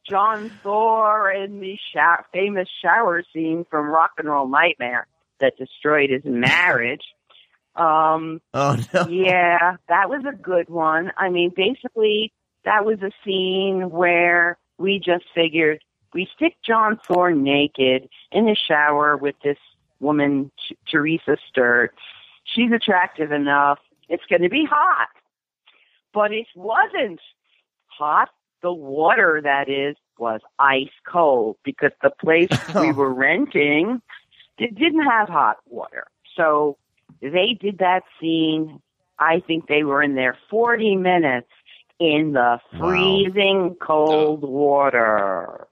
[0.09, 5.07] John Thor and the sho- famous shower scene from Rock and Roll Nightmare
[5.39, 7.03] that destroyed his marriage.
[7.75, 9.07] Um, oh no.
[9.07, 11.11] yeah, that was a good one.
[11.17, 12.33] I mean, basically,
[12.65, 15.79] that was a scene where we just figured
[16.13, 19.57] we stick John Thor naked in the shower with this
[19.99, 20.51] woman,
[20.89, 21.93] Teresa Sturt.
[22.43, 23.79] She's attractive enough.
[24.09, 25.07] It's going to be hot.
[26.13, 27.21] But it wasn't
[27.87, 28.29] hot.
[28.61, 34.01] The water, that is, was ice cold because the place we were renting
[34.61, 36.05] it didn't have hot water.
[36.37, 36.77] So
[37.21, 38.79] they did that scene.
[39.19, 41.49] I think they were in there 40 minutes
[41.99, 42.79] in the Wow.
[42.79, 45.67] freezing cold water.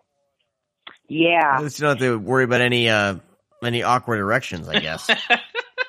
[1.09, 1.55] Yeah.
[1.57, 3.15] At least you don't have to worry about any uh
[3.63, 4.67] any awkward erections.
[4.69, 5.09] I guess.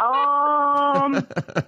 [0.01, 1.27] Um,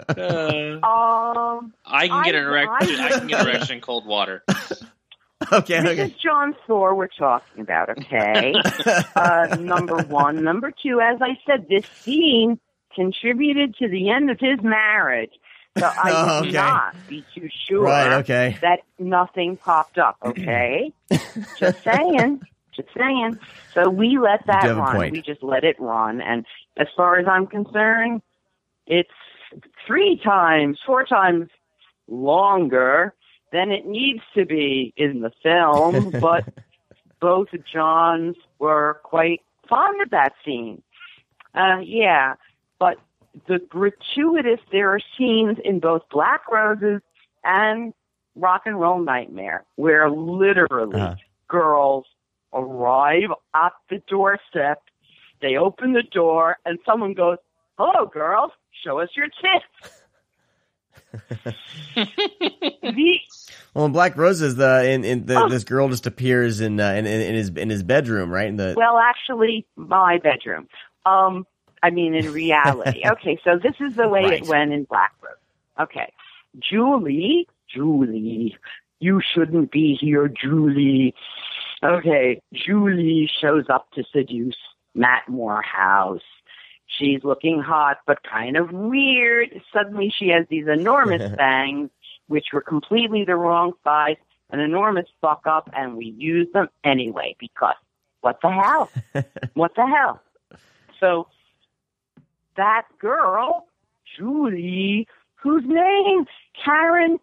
[0.09, 2.99] Uh, um, I can get an erection.
[2.99, 4.43] I- I can get an erection in cold water.
[5.53, 5.81] okay.
[5.81, 6.03] this Okay.
[6.07, 8.55] is John Thor we're talking about, okay?
[9.16, 10.43] uh, number one.
[10.43, 12.59] Number two, as I said, this scene
[12.95, 15.33] contributed to the end of his marriage.
[15.79, 16.57] So I Oh, would okay.
[16.57, 18.57] not be too sure Right, okay.
[18.62, 20.93] that nothing popped up, okay?
[21.59, 22.41] just saying.
[22.74, 23.39] Just saying.
[23.74, 24.97] So we let that do have a run.
[24.97, 25.12] point.
[25.12, 26.20] We just let it run.
[26.20, 26.47] And
[26.78, 28.23] as far as I'm concerned,
[28.86, 29.11] it's
[29.86, 31.49] three times, four times
[32.09, 33.15] longer
[33.53, 36.44] than it needs to be in the film, but
[37.20, 40.82] both Johns were quite fond of that scene.
[41.55, 42.35] Uh, yeah,
[42.78, 42.99] but
[43.47, 47.01] the gratuitous, there are scenes in both Black Roses
[47.44, 47.93] and
[48.35, 51.16] Rock and Roll Nightmare where literally Uh-huh.
[51.49, 52.07] girls
[52.53, 54.83] arrive at the doorstep,
[55.41, 57.39] they open the door, and someone goes,
[57.79, 58.51] Hello, girls,
[58.85, 59.65] show us your tits.
[61.97, 63.15] the,
[63.74, 65.49] Well, in Black Roses, the in, in the Oh.
[65.49, 68.47] this girl just appears in, uh, in in in his in his bedroom, right?
[68.49, 70.69] In the Well, actually, my bedroom.
[71.07, 71.47] Um,
[71.83, 73.03] I mean, in reality.
[73.12, 74.43] okay, so this is the way Right.
[74.43, 75.33] it went in Black Rose.
[75.81, 76.12] Okay,
[76.59, 78.57] Julie, Julie,
[79.01, 81.15] you shouldn't be here, Julie.
[81.83, 84.57] Okay, Julie shows up to seduce
[84.95, 86.21] Matt Morehouse.
[86.87, 89.61] She's looking hot, but kind of weird.
[89.73, 91.91] Suddenly, she has these enormous bangs,
[92.29, 94.17] which were completely the wrong size,
[94.51, 97.75] an enormous fuck up, and we use them anyway because
[98.21, 98.91] what the hell?
[99.55, 100.23] what the hell?
[101.01, 101.27] So
[102.57, 103.67] that girl,
[104.17, 106.27] Julie, whose name?
[106.65, 107.19] Karen.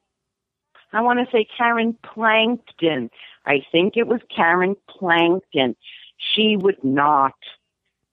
[0.92, 3.10] I want to say Karen Planden.
[3.46, 5.76] I think it was Karen Planden.
[6.18, 7.36] She would not.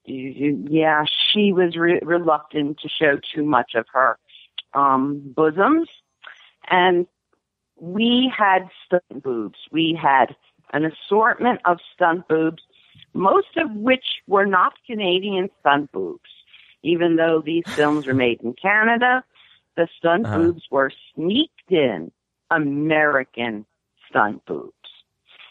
[0.05, 4.17] Yeah, she was re- reluctant to show too much of her
[4.73, 5.89] um, bosoms,
[6.69, 7.07] and
[7.79, 9.59] we had stunt boobs.
[9.71, 10.35] We had
[10.71, 12.63] an assortment of stunt boobs,
[13.13, 16.29] most of which were not Canadian stunt boobs.
[16.83, 19.23] Even though these films were made in Canada,
[19.75, 20.37] the stunt Uh-huh.
[20.37, 22.11] boobs were sneaked in
[22.51, 23.65] American
[24.09, 24.73] stunt boobs.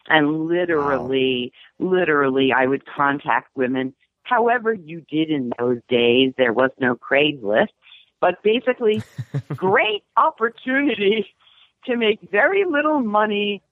[0.08, 6.32] And literally, literally, I would contact women however you did in those days.
[6.36, 7.68] There was no Craigslist,
[8.20, 9.02] but basically,
[9.48, 11.26] great opportunity
[11.86, 13.62] to make very little money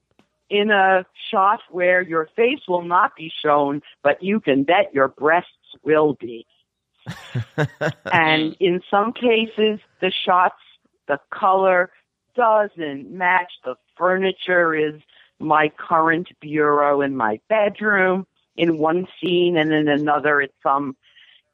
[0.50, 5.08] in a shot where your face will not be shown, but you can bet your
[5.08, 5.50] breasts
[5.82, 6.46] will be.
[8.12, 10.60] and in some cases, the shots,
[11.08, 11.90] the color
[12.36, 13.52] doesn't match.
[13.64, 15.00] The furniture is
[15.38, 20.96] my current bureau in my bedroom in one scene, and in another, it's some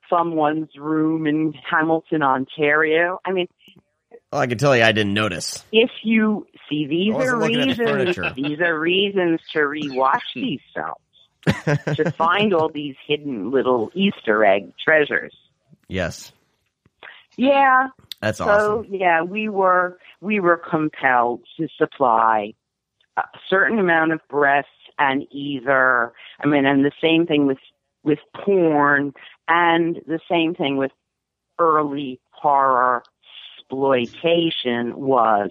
[0.08, 3.20] someone's room in Hamilton, Ontario.
[3.24, 3.46] I mean,
[4.32, 5.64] well, I can tell you, I didn't notice.
[5.72, 8.32] if you see these are looking at the reasons furniture.
[8.36, 14.72] these are reasons to rewatch these films to find all these hidden little Easter egg
[14.82, 15.34] treasures.
[15.88, 16.32] Yes,
[17.36, 17.88] Yeah,
[18.20, 18.86] that's so awesome.
[18.94, 22.54] yeah, we were we were compelled to supply
[23.16, 27.58] a certain amount of breasts and either I mean and the same thing with
[28.02, 29.12] with porn
[29.48, 30.92] and the same thing with
[31.58, 33.02] early horror
[33.58, 35.50] exploitation was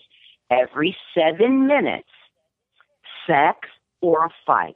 [0.49, 2.09] every seven minutes
[3.27, 3.67] sex
[4.01, 4.75] or a fight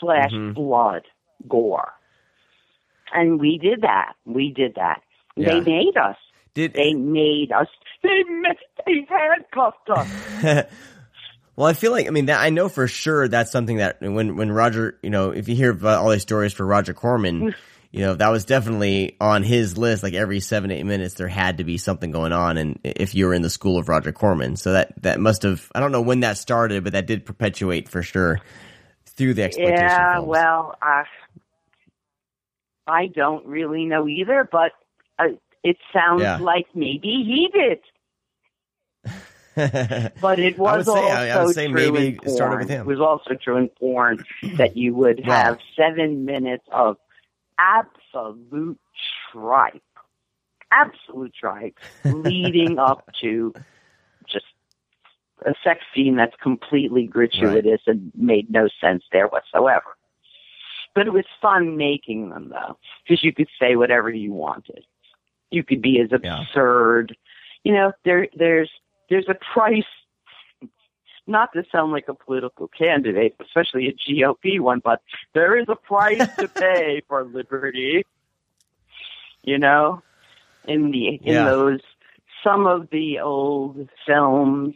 [0.00, 0.54] slash Mhm.
[0.54, 1.02] blood
[1.48, 1.92] gore
[3.12, 5.02] and we did that we did that
[5.36, 5.54] Yeah.
[5.54, 6.16] they made us
[6.54, 7.68] Did they made us.
[8.02, 8.22] They
[8.86, 10.08] they handcuffed us.
[11.56, 14.36] well, I feel like I mean that I know for sure that's something that when
[14.36, 17.54] when Roger, you know, if you hear about all these stories for Roger Corman,
[17.90, 20.02] you know, that was definitely on his list.
[20.02, 23.26] Like every seven eight minutes, there had to be something going on, and if you
[23.26, 26.02] were in the school of Roger Corman, so that that must have I don't know
[26.02, 28.40] when that started, but that did perpetuate for sure
[29.06, 29.84] through the exploitation.
[29.84, 30.28] yeah, films.
[30.28, 31.04] well, uh,
[32.86, 34.72] I don't really know either, but
[35.18, 35.28] uh,
[35.64, 36.36] it sounds Yeah.
[36.38, 37.80] like maybe he did.
[40.20, 42.58] But it was say- also I- I would say true maybe in porn.
[42.58, 42.80] with him.
[42.80, 44.24] It was also true in porn
[44.56, 45.34] that you would Wow.
[45.34, 46.96] have seven minutes of
[47.58, 48.78] absolute
[49.32, 49.82] tripe,
[50.72, 53.54] absolute tripe, leading up to
[54.26, 54.46] just
[55.46, 59.96] a sex scene that's completely gratuitous and made no sense there whatsoever.
[60.96, 62.76] But it was fun making them though,
[63.06, 64.84] because you could say whatever you wanted.
[65.54, 66.40] You could be as Yeah.
[66.40, 67.16] absurd.
[67.62, 68.70] You know, there there's
[69.08, 69.84] there's a price
[71.26, 75.00] not to sound like a political candidate, especially a GOP one, but
[75.32, 78.04] there is a price to pay for liberty.
[79.42, 80.02] You know,
[80.64, 81.44] in the in Yeah.
[81.44, 81.80] those
[82.42, 84.74] some of the old films,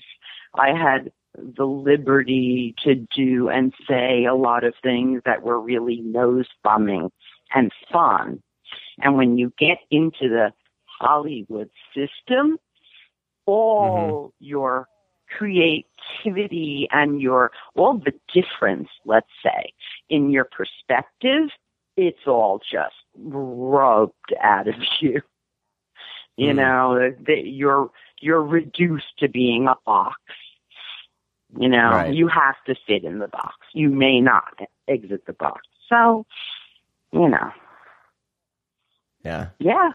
[0.55, 6.01] I had the liberty to do and say a lot of things that were really
[6.01, 7.11] nose bumming
[7.55, 8.43] and fun.
[9.01, 10.53] And when you get into the
[10.99, 12.59] Hollywood system,
[13.47, 14.89] all your
[15.37, 19.73] creativity and your all the difference, let's say,
[20.09, 21.51] in your perspective,
[21.97, 25.21] it's all just rubbed out of you.
[26.37, 26.55] You Mm.
[26.55, 30.19] know, that you're you're reduced to being a box.
[31.59, 32.09] You know, Right.
[32.09, 33.55] you have to fit in the box.
[33.73, 34.59] You may not
[34.89, 35.63] exit the box.
[35.89, 36.27] So,
[37.13, 37.51] you know,
[39.25, 39.51] Yeah.
[39.59, 39.91] yeah.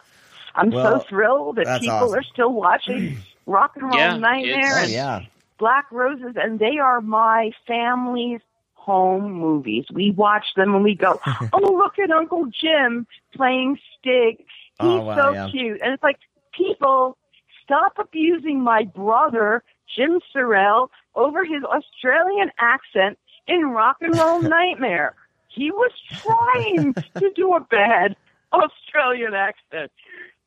[0.55, 2.19] I'm Well, so thrilled that people awesome.
[2.19, 5.21] are still watching Rock and Roll Yeah, Nightmare it's- Oh and yeah.
[5.59, 8.41] Black Roses, and they are my family's
[8.73, 9.85] home movies.
[9.93, 11.21] We watch them and we go,
[11.53, 14.43] oh, look at Uncle Jim playing Stig.
[14.79, 15.49] Oh, He's Oh, wow, so yeah.
[15.51, 15.79] cute.
[15.81, 16.19] And it's like,
[16.51, 17.17] people,
[17.63, 19.63] stop abusing my brother,
[19.95, 23.17] Jim Cirile, over his Australian accent
[23.47, 25.15] in Rock and Roll Nightmare.
[25.47, 28.15] He was trying to do a bad
[28.51, 29.91] Australian accent.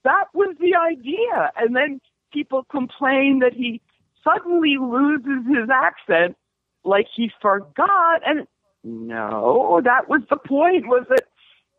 [0.06, 1.50] That was the idea.
[1.56, 2.00] And then
[2.32, 3.80] people complain that he
[4.22, 6.36] suddenly loses his accent
[6.84, 8.46] like he forgot and
[8.84, 11.24] no, that was the point was that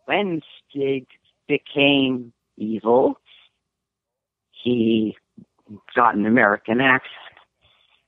[0.07, 1.07] when Stig
[1.47, 3.17] became evil,
[4.51, 5.15] he
[5.95, 7.13] got an American accent.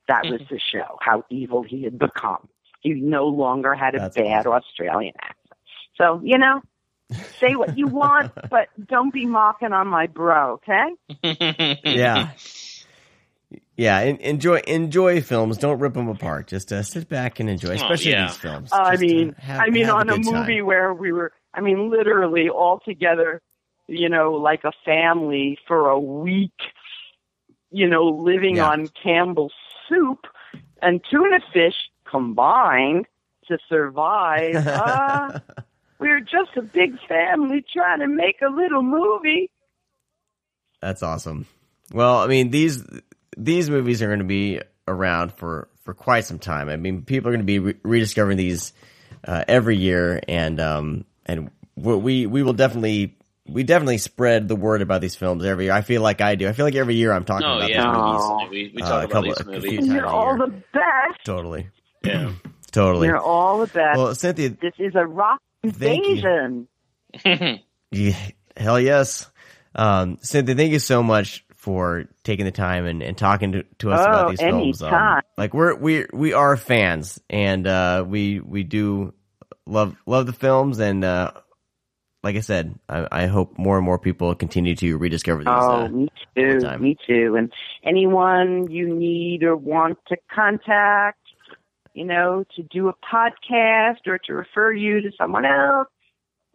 [0.06, 2.46] That was the show, how evil he had become.
[2.80, 5.58] He no longer had a That's bad Australian accent.
[5.96, 6.60] So, you know,
[7.38, 11.78] say what you want, but don't be mocking on my bro, okay?
[11.84, 12.30] Yeah.
[13.76, 15.56] Yeah, enjoy enjoy films.
[15.56, 16.48] Don't rip them apart.
[16.48, 18.26] Just uh, sit back and enjoy, especially yeah.
[18.26, 18.70] these films.
[18.72, 20.40] I uh, mean, have- I mean, on a good time.
[20.40, 23.40] movie where we were, I mean, literally all together,
[23.86, 26.52] you know, like a family for a week,
[27.70, 28.68] you know, living Yeah.
[28.68, 29.54] on Campbell's
[29.88, 30.26] soup
[30.82, 31.74] and tuna fish
[32.04, 33.06] combined
[33.48, 34.56] to survive.
[34.56, 35.38] uh,
[36.00, 39.50] we were just a big family trying to make a little movie.
[40.80, 41.46] That's awesome.
[41.92, 42.84] Well, I mean these
[43.36, 46.68] these movies are going to be around for for quite some time.
[46.68, 48.72] I mean, people are going to be re- rediscovering these
[49.24, 53.16] uh, every year, and um and we we will definitely
[53.46, 55.72] we definitely spread the word about these films every year.
[55.74, 56.48] I feel like I do.
[56.48, 58.22] I feel like every year I'm talking Oh about yeah, these movies.
[58.22, 58.48] Oh.
[58.50, 59.78] we, we Uh, talk a about couple- these a few movies.
[59.80, 59.92] times.
[59.92, 61.24] You're all the best.
[61.24, 61.66] Totally,
[62.04, 62.32] Yeah.
[62.72, 63.08] totally.
[63.08, 63.98] You're all the best.
[63.98, 65.49] Well, Cynthia, this is a rock Thank you.
[65.62, 66.68] Invasion.
[67.92, 68.16] Yeah,
[68.56, 69.28] hell yes.
[69.74, 73.90] Um, Cynthia, thank you so much for taking the time and, and talking to, to
[73.92, 74.82] us Oh, about these films.
[74.82, 79.12] Um, like we're we we are fans, and uh, we we do
[79.66, 81.32] love love the films, and uh,
[82.22, 85.48] like I said, I, I hope more and more people continue to rediscover these.
[85.48, 86.78] Oh, uh, me too.
[86.78, 87.36] Me too.
[87.36, 87.52] And
[87.84, 91.19] anyone you need or want to contact,
[91.94, 95.88] you know, to do a podcast or to refer you to someone else,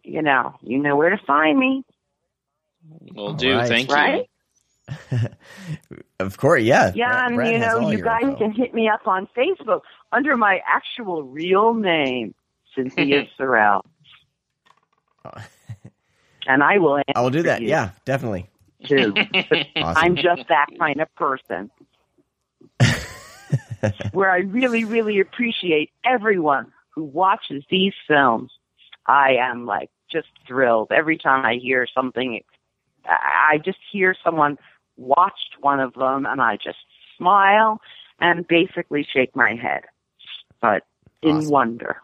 [0.02, 1.84] you know, you know where to find me,
[3.14, 3.54] Will do.
[3.56, 3.68] right.
[3.68, 5.18] Thank you.
[6.20, 6.92] of course, yeah.
[6.94, 8.36] Yeah, Brad- and Brad you know, you guys info.
[8.38, 9.80] can hit me up on Facebook
[10.12, 12.34] under my actual real name,
[12.74, 13.84] Cynthia Cirile.
[16.48, 17.60] And I will answer I will do that.
[17.60, 18.48] you, Yeah, definitely.
[18.84, 19.12] too.
[19.74, 19.96] Awesome.
[19.96, 21.72] I'm just that kind of person.
[24.12, 28.50] Where I really, really appreciate everyone who watches these films.
[29.06, 32.40] I am like just thrilled every time I hear something.
[33.04, 34.58] I just hear someone
[34.96, 36.78] watched one of them and I just
[37.16, 37.80] smile
[38.20, 39.82] and basically shake my head,
[40.60, 40.84] but
[41.22, 41.50] in Awesome.
[41.50, 41.96] wonder.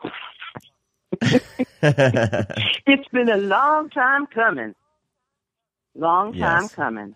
[2.87, 4.75] It's been a long time coming.
[5.95, 6.75] Long time Yes.
[6.75, 7.15] coming.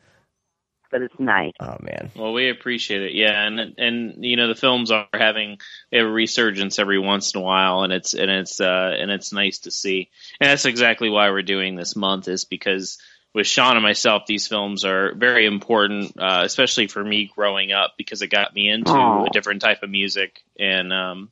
[0.90, 1.52] But it's nice.
[1.60, 2.10] oh man.
[2.14, 3.12] Well, we appreciate it.
[3.14, 5.58] Yeah, and and you know the films are having
[5.92, 9.60] a resurgence every once in a while, and it's and it's uh, and it's nice
[9.60, 10.10] to see.
[10.40, 12.98] And that's exactly why we're doing this month is because
[13.36, 17.92] with Sean and myself, these films are very important, uh, especially for me growing up
[17.98, 19.26] because it got me into Aw.
[19.26, 21.30] a different type of music, and um,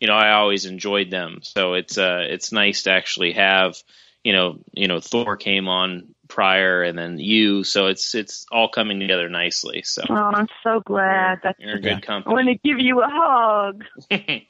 [0.00, 1.38] you know I always enjoyed them.
[1.42, 3.76] So it's uh, it's nice to actually have
[4.24, 8.68] you know you know Thor came on prior, and then you, so it's it's all
[8.68, 9.82] coming together nicely.
[9.84, 10.02] So.
[10.08, 11.40] Oh, I'm so glad.
[11.42, 11.94] That's You're in Yeah.
[11.94, 12.32] good I company.
[12.32, 13.84] I want to give you a hug.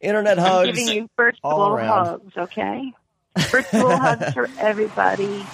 [0.00, 0.66] Internet I'm hugs.
[0.78, 2.92] giving you virtual all hugs, okay?
[3.50, 5.44] Virtual hugs for everybody.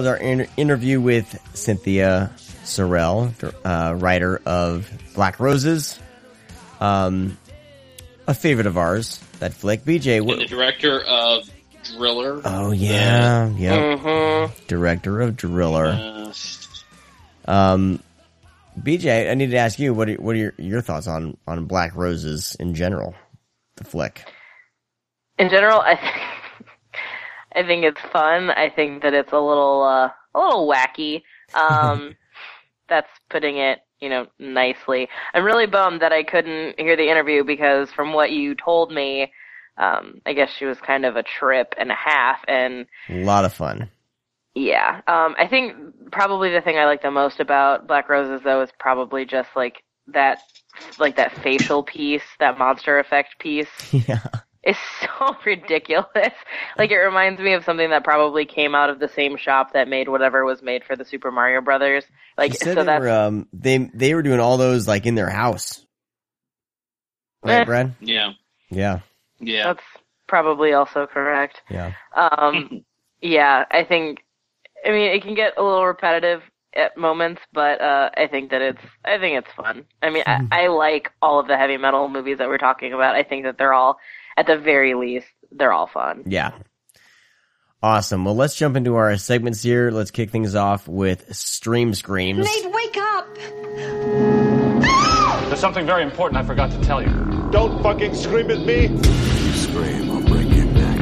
[0.00, 2.30] Was our in- interview with Cynthia
[2.64, 3.34] Cirile,
[3.66, 6.00] uh, writer of Black Roses.
[6.80, 7.36] Um,
[8.26, 9.84] a favorite of ours, that flick.
[9.84, 11.50] BJ, And the director of
[11.84, 12.40] Driller.
[12.46, 13.76] Oh yeah, yeah.
[13.76, 14.64] Mm-hmm.
[14.68, 15.88] Director of Driller.
[15.88, 16.32] Uh,
[17.44, 18.02] Um,
[18.80, 21.66] BJ, I need to ask you what are, what are your, your thoughts on on
[21.66, 23.14] Black Roses in general,
[23.76, 24.24] the flick?
[25.38, 26.16] In general, I think
[27.60, 28.50] I think it's fun.
[28.50, 31.22] I think that it's a little uh, a little wacky.
[31.54, 32.16] Um,
[32.88, 35.08] that's putting it, you know, nicely.
[35.34, 39.32] I'm really bummed that I couldn't hear the interview because from what you told me,
[39.76, 43.44] um, I guess she was kind of a trip and a half, and A lot
[43.44, 43.90] of fun.
[44.54, 45.00] Yeah.
[45.06, 45.74] Um, I think
[46.10, 49.82] probably the thing I like the most about Black Roses though is probably just like
[50.08, 50.40] that
[50.98, 54.24] like that facial piece, that monster effect piece yeah.
[54.64, 56.32] Is so ridiculous.
[56.76, 59.88] Like it reminds me of something that probably came out of the same shop that
[59.88, 62.04] made whatever was made for the Super Mario Brothers.
[62.36, 65.06] Like She said so they that's were, um, they they were doing all those like
[65.06, 65.84] in their house,
[67.42, 67.64] right, Eh.
[67.64, 67.94] Brad?
[68.00, 68.32] yeah,
[68.70, 69.00] Yeah,
[69.40, 69.64] yeah.
[69.72, 69.84] that's
[70.28, 71.60] probably also correct.
[71.70, 71.92] yeah.
[72.14, 72.84] Um,
[73.20, 74.20] yeah, I think.
[74.84, 76.42] I mean, it can get a little repetitive
[76.74, 78.80] at moments, but uh, I think that it's.
[79.04, 79.84] I think it's fun.
[80.02, 83.14] I mean, I, I like all of the heavy metal movies that we're talking about.
[83.14, 83.98] I think that they're all,
[84.40, 86.22] at the very least, they're all fun.
[86.24, 86.52] Yeah.
[87.82, 88.24] Awesome.
[88.24, 89.90] Well, let's jump into our segments here.
[89.90, 92.46] Let's kick things off with Stream Screams.
[92.46, 93.34] Nate, wake up!
[95.46, 97.10] There's something very important I forgot to tell you.
[97.50, 98.98] Don't fucking scream at me.
[99.52, 100.98] Scream, I'll break your neck.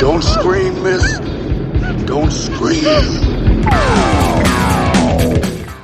[0.00, 1.18] Don't scream, miss.
[2.04, 2.84] Don't scream.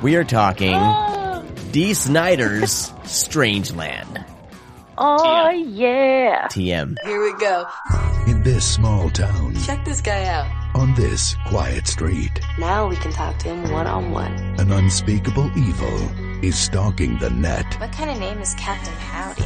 [0.03, 1.10] We are talking oh.
[1.71, 4.25] Dee Snider's Strangeland.
[4.97, 6.47] Oh yeah!
[6.51, 6.97] TM.
[7.05, 7.65] Here we go.
[8.27, 10.47] In this small town, Check this guy out.
[10.75, 14.33] on this quiet street, Now we can talk to him one on one.
[14.59, 16.11] an unspeakable evil
[16.43, 17.65] is stalking the net.
[17.79, 19.43] What kind of name is Captain Howdy?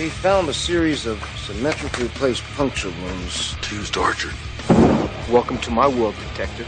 [0.00, 3.56] He found a series of symmetrically placed puncture wounds.
[3.62, 4.34] Two's tortured.
[5.28, 6.66] Welcome to my world, detective.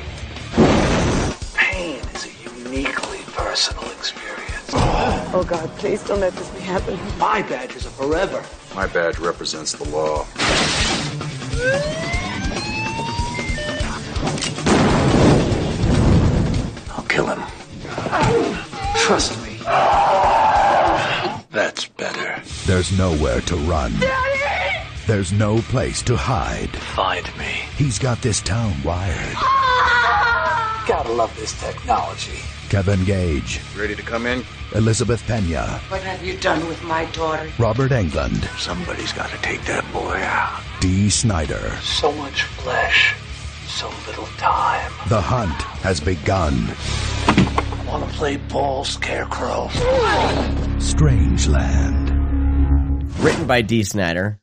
[1.55, 2.31] Pain is a
[2.67, 4.71] uniquely personal experience.
[4.75, 7.01] Oh God, please don't let this be happening.
[7.19, 8.45] My badges are forever.
[8.75, 10.27] My badge represents the law.
[16.95, 17.43] I'll kill him.
[18.97, 19.59] Trust me.
[21.51, 22.43] That's better.
[22.67, 23.93] There's nowhere to run.
[25.07, 26.71] There's no place to hide.
[26.71, 27.51] Find me.
[27.77, 29.35] He's got this town wired.
[29.37, 30.85] Ah!
[30.87, 32.39] Gotta love this technology.
[32.73, 34.43] Kevin Gage, Ready to come in?
[34.75, 37.47] Elizabeth Pena, What have you done with my daughter?
[37.59, 38.45] Robert Englund.
[38.59, 40.63] Somebody's gotta take that boy out.
[40.81, 41.61] Dee Snider.
[41.83, 43.15] So much flesh,
[43.67, 44.91] so little time.
[45.11, 45.53] The hunt
[45.85, 46.55] has begun.
[47.29, 49.69] I Wanna play ball, Scarecrow?
[50.79, 52.09] Strangeland.
[53.23, 54.41] Written by Dee Snider.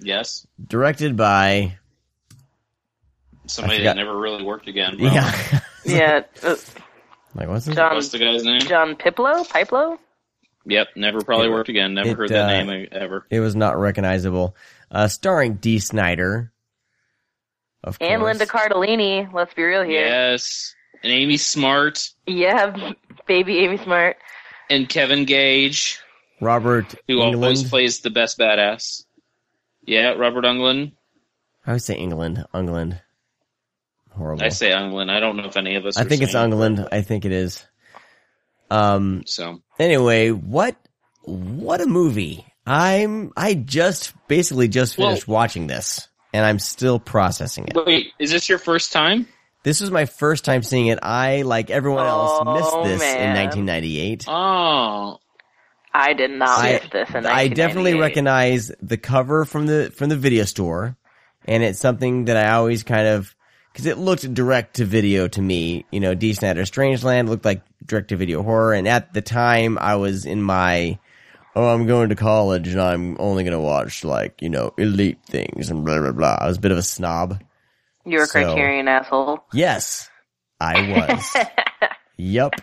[0.00, 0.48] yes.
[0.66, 1.76] Directed by.
[3.46, 4.96] Somebody that never really worked again.
[4.98, 5.60] Well, Yeah.
[5.84, 6.56] Yeah, uh,
[7.34, 8.60] like, what's his John What's the guy's name?
[8.60, 9.98] John Pieplow, Pieplow.
[10.66, 11.94] Yep, never probably It- worked again.
[11.94, 13.26] Never it, heard that uh, name ever.
[13.30, 14.54] It was not recognizable.
[14.90, 16.52] Uh, starring Dee Snider.
[17.82, 18.10] Of course.
[18.10, 19.32] And Linda Cardellini.
[19.32, 20.04] Let's be real here.
[20.04, 20.74] Yes.
[21.02, 22.92] And Amy Smart Yeah,
[23.26, 24.18] baby Amy Smart.
[24.68, 25.98] and Kevin Gage,
[26.42, 29.04] Robert who always plays the best badass.
[29.86, 30.92] Yeah, Robert Englund.
[31.66, 32.44] I would say England.
[32.54, 33.00] England.
[34.20, 34.44] Horrible.
[34.44, 35.08] I say Englund.
[35.10, 35.96] I don't know if any of us.
[35.96, 36.86] I are think it's saying England.
[36.92, 37.64] I think it is.
[38.70, 39.22] Um.
[39.26, 40.76] So Anyway, what
[41.24, 42.44] what a movie!
[42.66, 47.76] I'm I just basically just Well- finished watching this, and I'm still processing it.
[47.86, 49.26] wait, is this your first time?
[49.62, 50.98] This was my first time seeing it.
[51.02, 54.24] I, like everyone else, Oh, missed this in 1998.
[54.28, 55.18] Oh,
[55.92, 60.10] I did not I- miss this in I definitely recognize the cover from the from
[60.10, 60.96] the video store,
[61.46, 63.34] and it's something that I always kind of
[63.72, 65.84] because it looked direct to video to me.
[65.90, 69.78] You know, Dee Snider Strangeland looked like direct to video horror, and at the time
[69.78, 70.98] I was in my
[71.56, 75.18] oh I'm going to college and I'm only going to watch like you know elite
[75.26, 76.38] things and blah blah blah.
[76.40, 77.42] I was a bit of a snob.
[78.04, 79.44] You're a So- Criterion asshole.
[79.52, 80.08] Yes,
[80.60, 81.46] I was.
[82.16, 82.54] yep.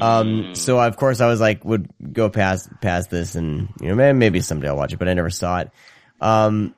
[0.00, 3.96] Um, so of course I was like, would go past, past this and, you know,
[3.96, 5.70] maybe, maybe someday I'll watch it, but I never saw it.
[6.20, 6.74] Um,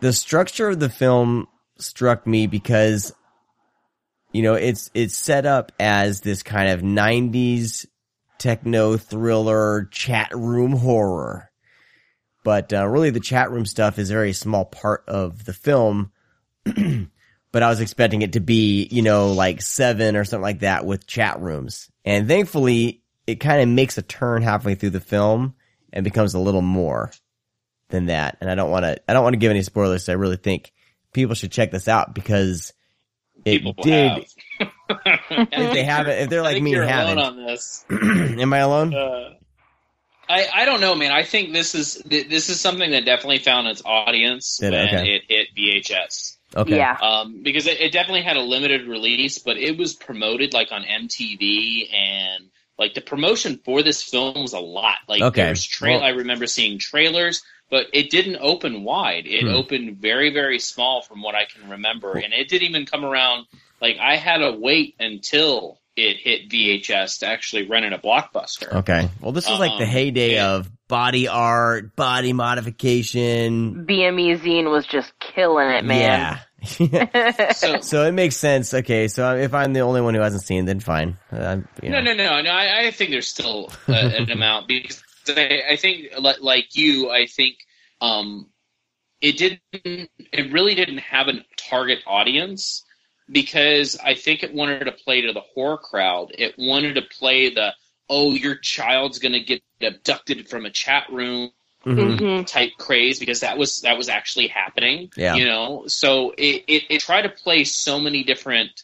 [0.00, 1.46] the structure of the film
[1.78, 3.12] struck me because,
[4.32, 7.86] you know, it's, it's set up as this kind of 90s
[8.38, 11.50] techno thriller chat room horror.
[12.44, 16.12] but uh, really the chat room stuff is a very small part of the film.
[16.64, 20.84] but I was expecting it to be, you know, like seven or something like that
[20.84, 21.90] with chat rooms.
[22.04, 25.54] And thankfully, it kind of makes a turn halfway through the film
[25.92, 27.10] and becomes a little more
[27.88, 28.36] than that.
[28.40, 30.04] And I don't want to, I don't want to give any spoilers.
[30.04, 30.72] So I really think
[31.16, 32.72] people should check this out because
[33.44, 34.10] it People did.
[34.60, 34.70] have.
[35.28, 37.84] If they haven't, if they're I like think me you're and alone haven't, on this.
[37.90, 38.94] am I alone?
[38.94, 39.30] Uh,
[40.28, 41.10] I I don't know, man.
[41.12, 44.76] I think this is this is something that definitely found its audience Did it?
[44.76, 45.14] when Okay.
[45.16, 46.36] it hit VHS.
[46.56, 46.76] Okay.
[46.76, 46.96] Yeah.
[47.02, 50.84] Um, because it, it definitely had a limited release, but it was promoted like on
[50.84, 52.44] MTV and
[52.78, 54.96] like the promotion for this film was a lot.
[55.08, 55.42] Like Okay.
[55.44, 59.26] there's tra- Well- I remember seeing trailers, but it didn't open wide.
[59.26, 59.48] It Hmm.
[59.54, 63.46] opened very very small from what I can remember, and it didn't even come around.
[63.80, 68.70] Like I had to wait until it hit VHS to actually rent in a blockbuster.
[68.80, 69.08] Okay.
[69.20, 70.50] Well, this was like the Um, heyday yeah.
[70.56, 73.86] of body art, body modification.
[73.88, 76.38] BME Zine was just killing it, man.
[76.38, 76.38] Yeah.
[77.52, 78.74] So so it makes sense.
[78.74, 79.08] Okay.
[79.08, 81.16] So if I'm the only one who hasn't seen, then fine.
[81.30, 82.00] Uh, you know.
[82.00, 82.50] No, no, no, no.
[82.50, 85.00] I, I think there's still uh, an amount because
[85.30, 87.56] I, I think, like you, I think
[88.00, 88.48] um,
[89.20, 89.60] it didn't.
[89.72, 92.84] It really didn't have a target audience
[93.30, 96.32] because I think it wanted to play to the horror crowd.
[96.36, 97.74] It wanted to play the
[98.08, 101.50] oh, your child's going to get abducted from a chat room
[101.84, 102.18] Mhm.
[102.18, 102.46] Mhm.
[102.46, 105.10] type craze because that was that was actually happening.
[105.16, 105.36] Yeah.
[105.36, 108.82] You know, so it, it, it tried to play so many different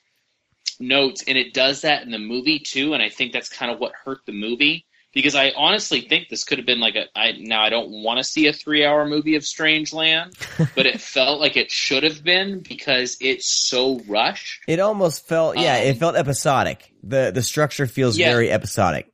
[0.78, 3.81] notes and it does that in the movie too, and I think that's kind of
[3.81, 4.86] what hurt the movie.
[5.14, 8.18] Because I honestly think this could have been like a I now I don't want
[8.18, 10.32] to see a three hour movie of Strangeland,
[10.74, 14.60] but it felt like it should have been because it's so rushed.
[14.66, 16.93] It almost felt, yeah, Um, it felt episodic.
[17.02, 18.30] The the structure feels Yeah.
[18.30, 19.12] very episodic.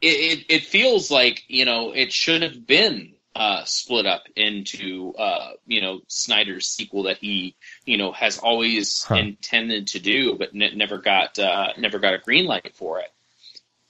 [0.00, 0.06] it,
[0.38, 5.50] it, it feels like you know it should have been uh, split up into uh,
[5.66, 9.16] you know Snider's sequel that he you know has always Huh.
[9.16, 13.08] intended to do, but ne- never got uh, never got a green light for it.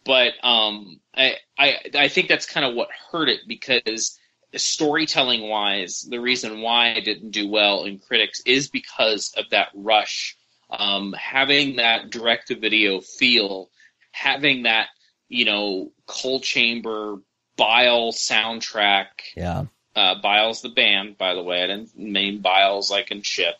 [0.07, 4.19] But um, I, I I think that's kind of what hurt it because
[4.55, 9.69] storytelling wise, the reason why it didn't do well in critics is because of that
[9.75, 10.37] rush,
[10.71, 13.69] um, having that direct to video feel,
[14.13, 14.89] having that
[15.29, 17.17] you know, Coal Chamber,
[17.57, 19.07] Bile soundtrack.
[19.37, 19.65] Yeah.
[19.95, 21.63] Uh, Biles the band, by the way.
[21.63, 23.55] I didn't name Biles like in ship.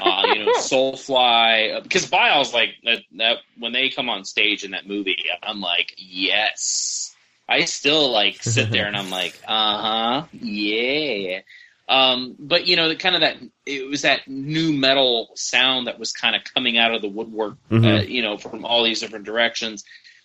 [0.00, 1.76] Uh, you know, Soulfly.
[1.76, 5.60] uh, Because Biles, like, that, that, when they come on stage in that movie, I'm
[5.60, 7.14] like, yes.
[7.48, 9.78] I still, like, sit there and I'm like, uh
[10.22, 11.40] huh, yeah.
[11.88, 16.00] Um, but you know, the kind of that it was that new metal sound that
[16.00, 18.08] was kind of coming out of the woodwork, uh, Mhm.
[18.08, 19.84] you know, from all these different directions.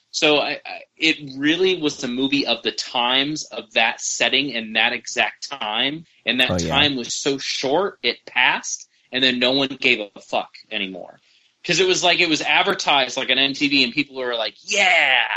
[0.09, 4.75] So I, I, it really was the movie of the times of that setting and
[4.75, 6.67] that exact time, and that Oh, yeah.
[6.69, 11.19] time was so short it passed, and then no one gave a fuck anymore
[11.61, 15.27] because it was like it was advertised like on MTV, and people were like, "Yeah."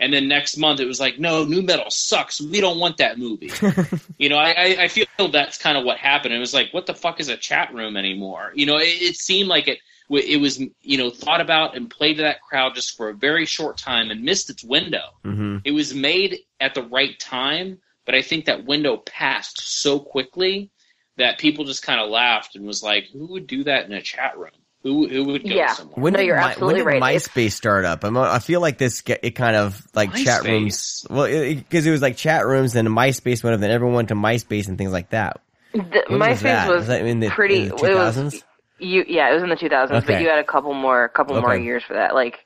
[0.00, 2.40] And then next month it was like, no, new metal sucks.
[2.40, 3.52] We don't want that movie.
[4.18, 6.32] you know, I, I, I feel that's kind of what happened.
[6.32, 8.52] It was like, what the fuck is a chat room anymore?
[8.54, 9.78] You know, it, it seemed like it
[10.10, 13.46] it was you know thought about and played to that crowd just for a very
[13.46, 15.04] short time and missed its window.
[15.22, 20.00] hmm It was made at the right time, but I think that window passed so
[20.00, 20.70] quickly
[21.16, 24.00] that people just kind of laughed and was like, who would do that in a
[24.02, 24.50] chat room?
[24.82, 25.74] Who who would go Yeah.
[25.74, 25.94] somewhere?
[26.02, 27.16] When No, did, you're Mi- absolutely when did right.
[27.16, 28.02] MySpace start up?
[28.02, 31.04] I'm, I feel like this get, it kind of like chat rooms.
[31.10, 34.14] Well, because it, was like chat rooms, then MySpace went up, then everyone went to
[34.14, 35.40] MySpace and things like that.
[35.74, 36.68] The, MySpace was that?
[36.68, 37.62] was, Was that in the- pretty.
[37.64, 38.42] in the it was
[38.78, 39.04] you.
[39.06, 41.82] Yeah, it was in the 2000s, but you had a couple more, couple more years
[41.86, 42.14] for that.
[42.14, 42.38] Like,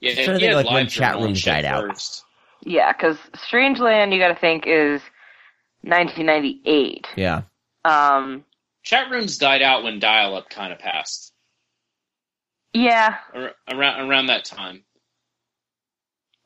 [0.00, 1.86] Yeah, I'm trying to think, had like, when chat rooms died out.
[1.88, 2.24] first.
[2.62, 5.00] yeah, because Strangeland, you got to think is
[5.82, 7.06] 1998.
[7.16, 7.42] Yeah.
[7.84, 8.44] Um,
[8.82, 11.32] Chat rooms died out when dial-up kind of passed
[12.72, 14.84] yeah, ar- around around that time.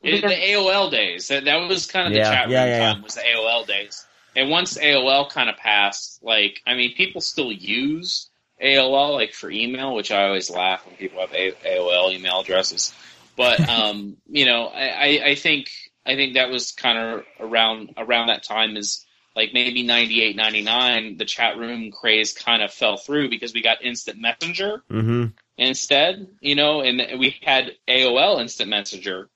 [0.02, 3.02] It, the AOL days that that was kind of the chat room yeah, yeah, time
[3.02, 4.06] was the AOL days.
[4.36, 8.28] And once AOL kind of passed, like I mean, people still use
[8.62, 12.92] AOL like for email, which I always laugh when people have A- AOL email addresses.
[13.36, 15.70] But um, you know, I, I, I think
[16.04, 19.05] I think that was kind of around around that time is
[19.36, 23.84] like maybe 98, 99, the chat room craze kind of fell through because we got
[23.84, 25.26] instant messenger hmm
[25.58, 29.28] instead, you know, and we had AOL Instant Messenger,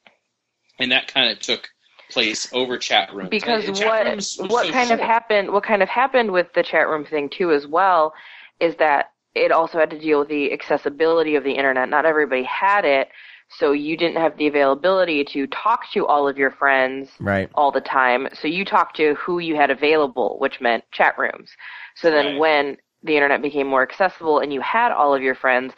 [0.79, 1.69] and that kind of took
[2.11, 3.31] place over chat rooms.
[3.31, 6.53] because And chat what rooms what so kind of happened what kind of happened with
[6.55, 8.13] the chat room thing too as well
[8.59, 11.89] is that it also had to deal with the accessibility of the internet.
[11.89, 13.09] Not everybody had it
[13.51, 17.51] So you didn't have the availability to talk to all of your friends Right.
[17.55, 18.29] all the time.
[18.33, 21.51] So you talked to who you had available, which meant chat rooms.
[21.97, 22.39] So then Right.
[22.39, 25.75] when the internet became more accessible and you had all of your friends,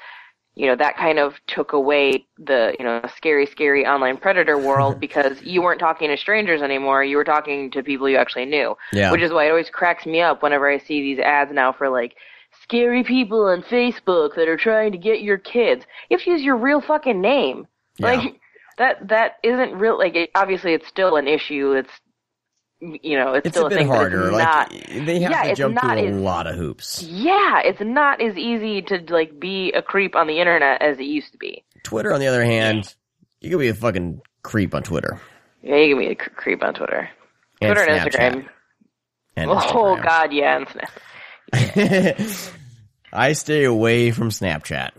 [0.54, 5.00] you know, that kind of took away the, you know, scary, scary online predator world
[5.00, 7.02] because you weren't talking to strangers anymore.
[7.04, 8.76] You were talking to people you actually knew.
[8.92, 9.10] Yeah.
[9.12, 11.88] Which is why it always cracks me up whenever I see these ads now for
[11.88, 12.16] like
[12.72, 15.84] scary people on Facebook that are trying to get your kids.
[16.08, 17.66] You have to use your real fucking name.
[17.98, 18.06] Yeah.
[18.14, 18.40] Like
[18.78, 21.72] that that isn't real like it, obviously it's still an issue.
[21.72, 21.90] It's
[22.80, 24.22] you know, it's, It's still a bit thing, but harder.
[24.24, 24.70] It's Like not,
[25.06, 27.02] they have yeah, to jump not through a lot of hoops.
[27.02, 31.04] yeah, it's not as easy to like be a creep on the internet as it
[31.04, 31.62] used to be.
[31.84, 32.94] Twitter, on the other hand,
[33.40, 35.20] you can be a fucking creep on Twitter
[35.62, 37.08] Yeah, you can be a cr- creep on Twitter,
[37.60, 38.32] and Twitter and Snapchat.
[38.34, 38.48] Instagram.
[39.36, 40.90] And oh God, yeah, and Snap.
[43.12, 44.90] I stay away from Snapchat.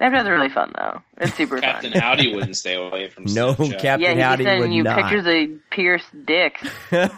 [0.00, 1.02] Snapchat's really fun though.
[1.18, 1.62] It's super fun.
[1.62, 2.00] Captain fun.
[2.00, 3.78] Howdy wouldn't stay away from No, Snapchat.
[3.80, 4.96] Captain yeah, Howdy would you not.
[5.10, 6.62] pictures of pierced dicks.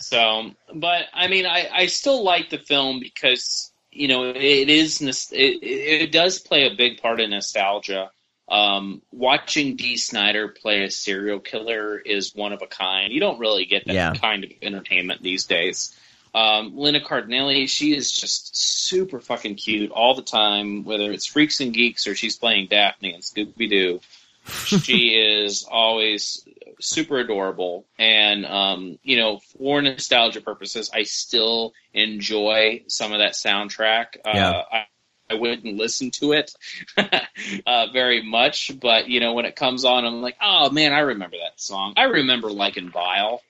[0.00, 5.02] So, but I mean, I, I still like the film because you know it is
[5.02, 8.10] it, it it does play a big part in nostalgia.
[8.48, 13.12] Um, watching Dee Snider play a serial killer is one of a kind.
[13.12, 14.12] You don't really get that Yeah.
[14.14, 15.94] kind of entertainment these days.
[16.34, 21.60] Um, Linda Cardellini, she is just super fucking cute all the time, whether it's Freaks
[21.60, 24.00] and Geeks or she's playing Daphne and Scooby Doo.
[24.64, 26.46] she is always
[26.80, 27.86] super adorable.
[27.98, 34.16] And, um, you know, for nostalgia purposes, I still enjoy some of that soundtrack.
[34.24, 34.50] Yeah.
[34.50, 34.84] Uh, I,
[35.30, 36.54] I wouldn't listen to it
[37.66, 41.00] uh, very much, but, you know, when it comes on, I'm like, oh man, I
[41.00, 41.92] remember that song.
[41.98, 43.42] I remember liking Vile,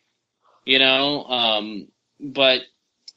[0.64, 1.88] you know, um,
[2.20, 2.62] but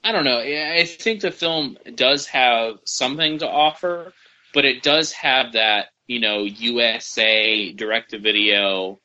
[0.03, 0.39] I don't know.
[0.39, 4.13] I I think the film does have something to offer,
[4.53, 8.99] but it does have that, you know, USA direct to video,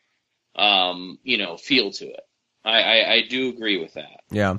[0.55, 2.21] um, you know, feel to it.
[2.65, 4.21] I, I, I do agree with that.
[4.31, 4.59] yeah.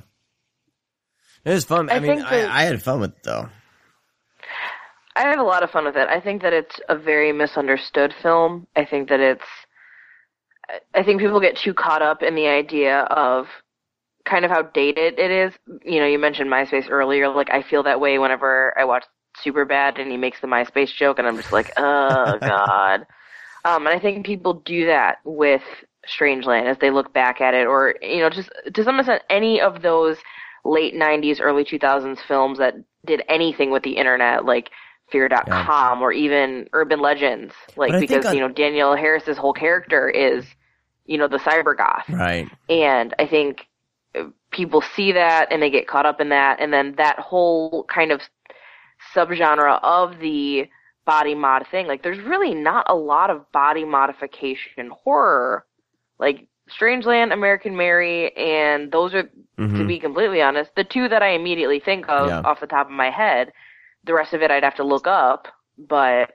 [1.44, 1.88] It was fun.
[1.90, 3.48] I, I mean, think that- I, I had fun with it though.
[5.16, 6.08] I have a lot of fun with it.
[6.08, 8.66] I think that it's a very misunderstood film.
[8.76, 9.44] I think that it's.
[10.94, 13.46] I think people get too caught up in the idea of
[14.28, 15.52] kind of how dated it is.
[15.84, 17.28] You know, you mentioned MySpace earlier.
[17.28, 19.04] Like, I feel that way whenever I watch
[19.44, 23.06] Superbad and he makes the MySpace joke, and I'm just like, oh god.
[23.64, 25.62] Um, and I think people do that with
[26.06, 29.60] Strangeland as they look back at it, or you know, just to some extent, any
[29.60, 30.16] of those
[30.64, 32.74] late '90s, early 2000s films that
[33.06, 34.70] did anything with the internet, like
[35.10, 40.44] Fear.com or even Urban Legends, like I because you know Danielle Harris's whole character is,
[41.06, 42.48] you know, the cyber goth, Right.
[42.68, 43.66] and I think
[44.58, 48.10] people see that and they get caught up in that, and then that whole kind
[48.10, 48.20] of
[49.14, 50.68] subgenre of the
[51.06, 51.86] body mod thing.
[51.86, 55.64] Like, there's really not a lot of body modification horror.
[56.18, 59.86] Like, Strangeland, American Mary, and those are, to Mhm.
[59.86, 62.40] be completely honest, the two that I immediately think of Yeah.
[62.44, 63.52] off the top of my head.
[64.04, 65.46] The rest of it I'd have to look up,
[65.78, 66.32] but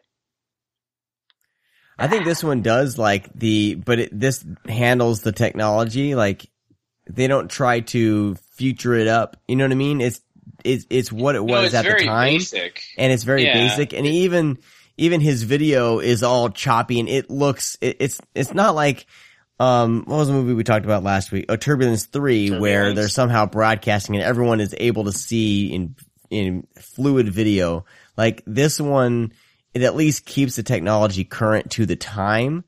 [1.99, 6.47] I think this one does like the, but it, this handles the technology like
[7.09, 9.37] they don't try to future it up.
[9.47, 10.01] You know what I mean?
[10.01, 10.21] It's
[10.63, 12.83] it's it's what it No, was it's at the time, basic.
[12.97, 13.53] and it's very Yeah.
[13.53, 13.93] basic.
[13.93, 14.59] And even
[14.97, 19.05] even his video is all choppy, and it looks it, it's it's not like.
[19.59, 21.45] Um, what was the movie we talked about last week?
[21.47, 25.95] Oh, Turbulence Three, where they're somehow broadcasting and everyone is able to see in
[26.31, 27.85] in fluid video.
[28.17, 29.31] Like this one,
[29.75, 32.63] it at least keeps the technology current to the time.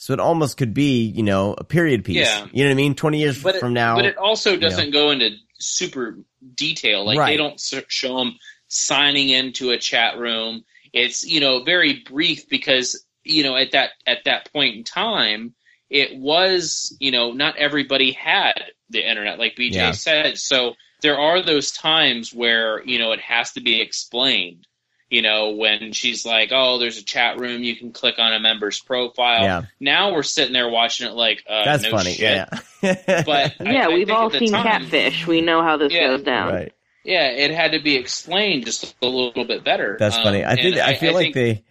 [0.00, 2.16] So it almost could be, you know, a period piece.
[2.16, 2.46] Yeah.
[2.52, 2.94] You know what I mean?
[2.94, 3.96] 20 years but it, from now.
[3.96, 4.62] But it also you know.
[4.62, 6.18] doesn't go into super
[6.54, 7.04] detail.
[7.04, 7.32] Like Right.
[7.32, 10.64] they don't show them signing into a chat room.
[10.94, 15.52] It's you know very brief because you know at that at that point in time
[15.90, 18.54] it was you know not everybody had
[18.88, 19.90] the internet like BJ Yeah.
[19.90, 20.38] said.
[20.38, 24.66] So there are those times where you know it has to be explained.
[25.10, 27.62] You know when she's like, "Oh, there's a chat room.
[27.64, 29.62] You can click on a member's profile." Yeah.
[29.80, 32.12] Now we're sitting there watching it like, uh, That's no funny.
[32.14, 32.48] shit.
[32.82, 32.94] Yeah.
[33.26, 35.26] But yeah, I we've all seen time- Catfish.
[35.26, 36.06] We know how this Yeah.
[36.08, 36.52] goes down.
[36.54, 36.72] right.
[37.04, 39.96] Yeah, it had to be explained just a little bit better.
[39.98, 40.44] That's Um, funny.
[40.44, 41.64] I think and I feel like think-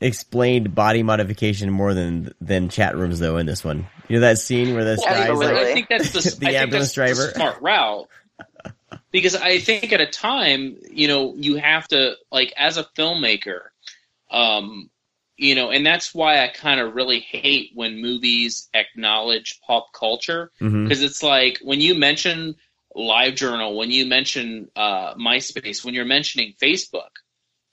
[0.00, 3.86] they explained body modification more than than chat rooms though in this one.
[4.08, 5.54] You know that scene where this Yeah, guy's absolutely.
[5.54, 7.32] like I think that's the, The ambulance that's the driver.
[7.34, 8.08] smart route.
[9.12, 13.60] Because I think at a time, you know, you have to like as a filmmaker,
[14.30, 14.90] um,
[15.36, 20.50] you know, and that's why I kind of really hate when movies acknowledge pop culture
[20.84, 22.54] because it's like when you mention
[22.96, 27.10] LiveJournal, when you mention uh, MySpace, when you're mentioning Facebook,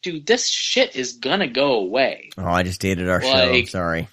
[0.01, 3.27] dude, this shit is gonna go away, Oh, I just dated our show.
[3.27, 4.07] Like- Sorry.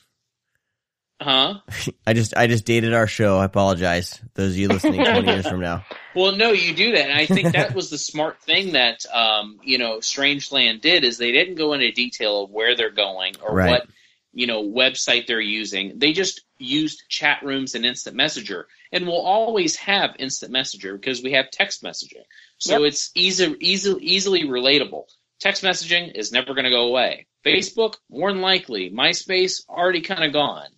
[1.20, 1.54] Huh?
[2.06, 3.38] I just I just dated our show.
[3.38, 4.20] I apologize.
[4.34, 5.84] Those of you listening 20 years from now.
[6.14, 9.58] Well, no, you do that, and I think that was the smart thing that um,
[9.62, 13.54] you know Strangeland did is they didn't go into detail of where they're going or
[13.54, 13.70] Right.
[13.70, 13.86] what
[14.32, 15.98] you know website they're using.
[15.98, 21.22] They just used chat rooms and instant messenger, and we'll always have instant messenger because
[21.22, 22.24] we have text messaging,
[22.58, 22.88] so Yep.
[22.88, 25.04] it's easy, easy, easily relatable.
[25.38, 27.26] Text messaging is never going to go away.
[27.44, 28.90] Facebook, more than likely.
[28.90, 30.68] MySpace, already kind of gone.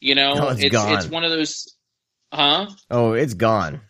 [0.00, 0.92] You know, No, it's it's gone.
[0.94, 1.74] it's one of those,
[2.32, 2.68] huh?
[2.90, 3.80] Oh, it's gone.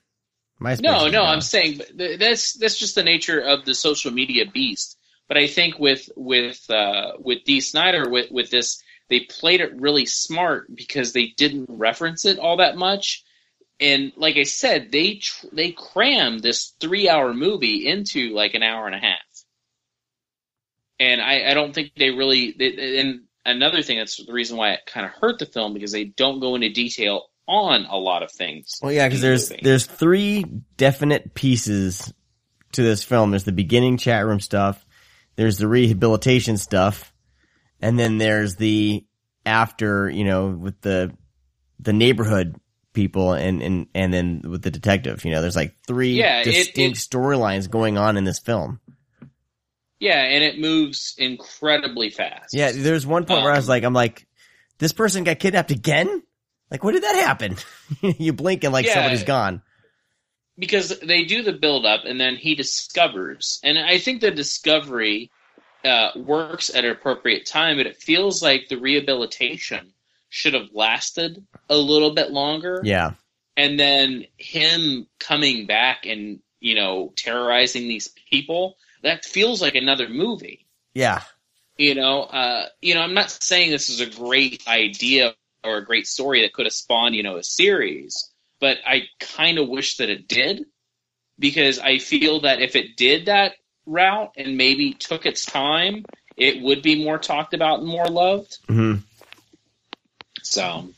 [0.60, 1.34] MySpace No, no, gone.
[1.34, 4.98] I'm saying th- that's that's just the nature of the social media beast.
[5.28, 9.74] But I think with with uh, with Dee Snider with with this, they played it
[9.80, 13.24] really smart because they didn't reference it all that much.
[13.78, 18.62] And like I said, they tr- they crammed this three hour movie into like an
[18.62, 19.18] hour and a half.
[20.98, 22.54] And I, I don't think they really.
[22.58, 25.92] They, and another thing that's the reason why it kind of hurt the film because
[25.92, 28.78] they don't go into detail on a lot of things.
[28.82, 29.62] Well, yeah, because there's movie.
[29.62, 30.44] there's three
[30.76, 32.12] definite pieces
[32.72, 33.30] to this film.
[33.30, 34.84] There's the beginning chat room stuff,
[35.36, 37.12] there's the rehabilitation stuff,
[37.80, 39.04] and then there's the
[39.44, 41.16] after, you know, with the
[41.78, 42.56] the neighborhood
[42.92, 45.24] people and and and then with the detective.
[45.24, 48.80] You know, there's like three Yeah, distinct storylines going on in this film.
[50.00, 52.52] Yeah, and it moves incredibly fast.
[52.52, 54.26] Yeah, there's one point where I was Um, like, I'm like,
[54.78, 56.22] this person got kidnapped again.
[56.70, 57.56] Like, when did that happen?
[58.18, 58.94] you blink and like Yeah.
[58.94, 59.62] somebody's gone.
[60.58, 65.30] because they do the build up and then he discovers and i think the discovery
[65.84, 69.92] uh, works at an appropriate time but it feels like the rehabilitation
[70.30, 73.12] should have lasted a little bit longer Yeah.
[73.56, 80.08] and then him coming back and you know terrorizing these people that feels like another
[80.08, 80.66] movie.
[80.94, 81.22] Yeah.
[81.76, 85.84] you know uh, you know i'm not saying this is a great idea or a
[85.84, 89.98] great story that could have spawned you know a series but i kind of wish
[89.98, 90.64] that it did
[91.38, 93.52] because i feel that if it did that
[93.84, 96.04] route and maybe took its time
[96.38, 98.58] it would be more talked about and more loved.
[98.68, 98.96] Hmm
[100.46, 100.88] so.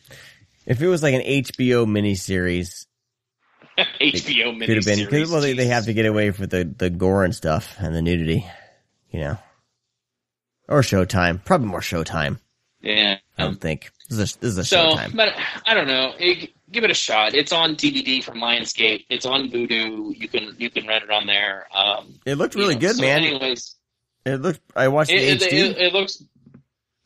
[0.66, 2.86] If it was like an HBO miniseries,
[4.00, 4.98] hbo could have been.
[4.98, 7.76] miniseries, Cause, well, they, they have to get away with the, the gore and stuff
[7.78, 8.46] and the nudity,
[9.10, 9.38] you know.
[10.68, 11.44] Or Showtime.
[11.44, 12.38] Probably more Showtime,
[12.82, 13.90] yeah I don't think.
[14.10, 15.16] This is a, this is a So, Showtime.
[15.16, 15.32] but
[15.66, 16.12] I don't know.
[16.18, 17.34] It, give it a shot.
[17.34, 19.06] It's on DVD from Lionsgate.
[19.08, 20.14] It's on Vudu.
[20.18, 21.66] You can you can rent it on there.
[21.74, 23.22] Um, It looked you really know, good, so man.
[23.24, 23.76] Anyways,
[24.26, 24.60] It looked.
[24.76, 25.70] I watched it, the it, HD.
[25.70, 26.22] it, it looks.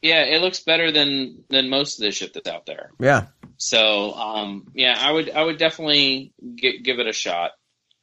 [0.00, 2.90] Yeah, it looks better than than most of the shit that's out there.
[2.98, 3.26] yeah.
[3.64, 7.52] So, um, yeah, I would I would definitely gi- give it a shot.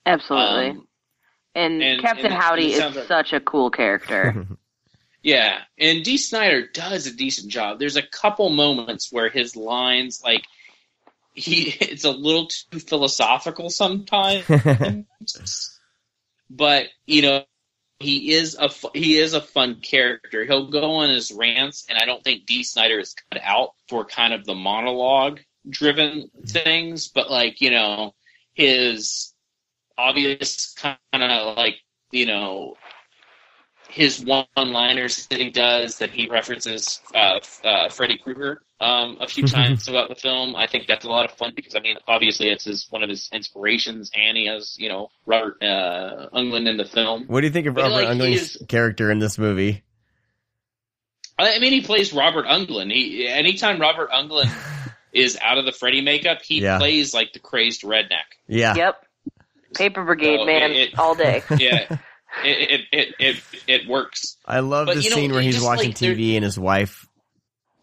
[0.06, 0.70] Absolutely.
[0.70, 0.88] Um,
[1.54, 4.48] and, and- Captain and Howdy it is sounds like- such a cool character.
[5.22, 7.78] Yeah, and Dee Snider does a decent job.
[7.78, 10.46] There's a couple moments where his lines, like,
[11.34, 14.46] he it's a little too philosophical sometimes.
[16.50, 17.44] but you know
[18.00, 20.46] he is a he is a fun character.
[20.46, 24.06] He'll go on his rants, and I don't think Dee Snider is cut out for
[24.06, 27.08] kind of the monologue driven things.
[27.08, 28.14] But like you know
[28.54, 29.34] his
[29.98, 31.76] obvious kind of like
[32.12, 32.76] you know
[33.90, 39.28] his one liners that he does that he references uh, uh, Freddy Krueger um, a
[39.28, 40.56] few times throughout the film.
[40.56, 43.10] I think that's a lot of fun because I mean, obviously, it's his one of
[43.10, 47.26] his inspirations, and he has you know Robert uh, Englund in the film.
[47.28, 49.84] What do you think of Robert like, he Englund's is- character in this movie?
[51.38, 52.92] I I mean, he plays Robert Englund.
[52.94, 54.52] He anytime Robert Englund
[55.14, 56.78] is out of the Freddy makeup, he Yeah.
[56.78, 58.28] plays like the crazed redneck.
[58.48, 58.76] Yeah.
[58.76, 59.06] Yep.
[59.76, 61.44] Paper Brigade, So man, it- it- all day.
[61.58, 61.98] Yeah,
[62.44, 64.38] it, it it it it works.
[64.46, 66.58] I love But, the you know, scene where he's just, watching like, TV and his
[66.60, 67.06] wife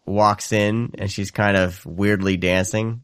[0.05, 3.03] walks in and she's kind of weirdly dancing.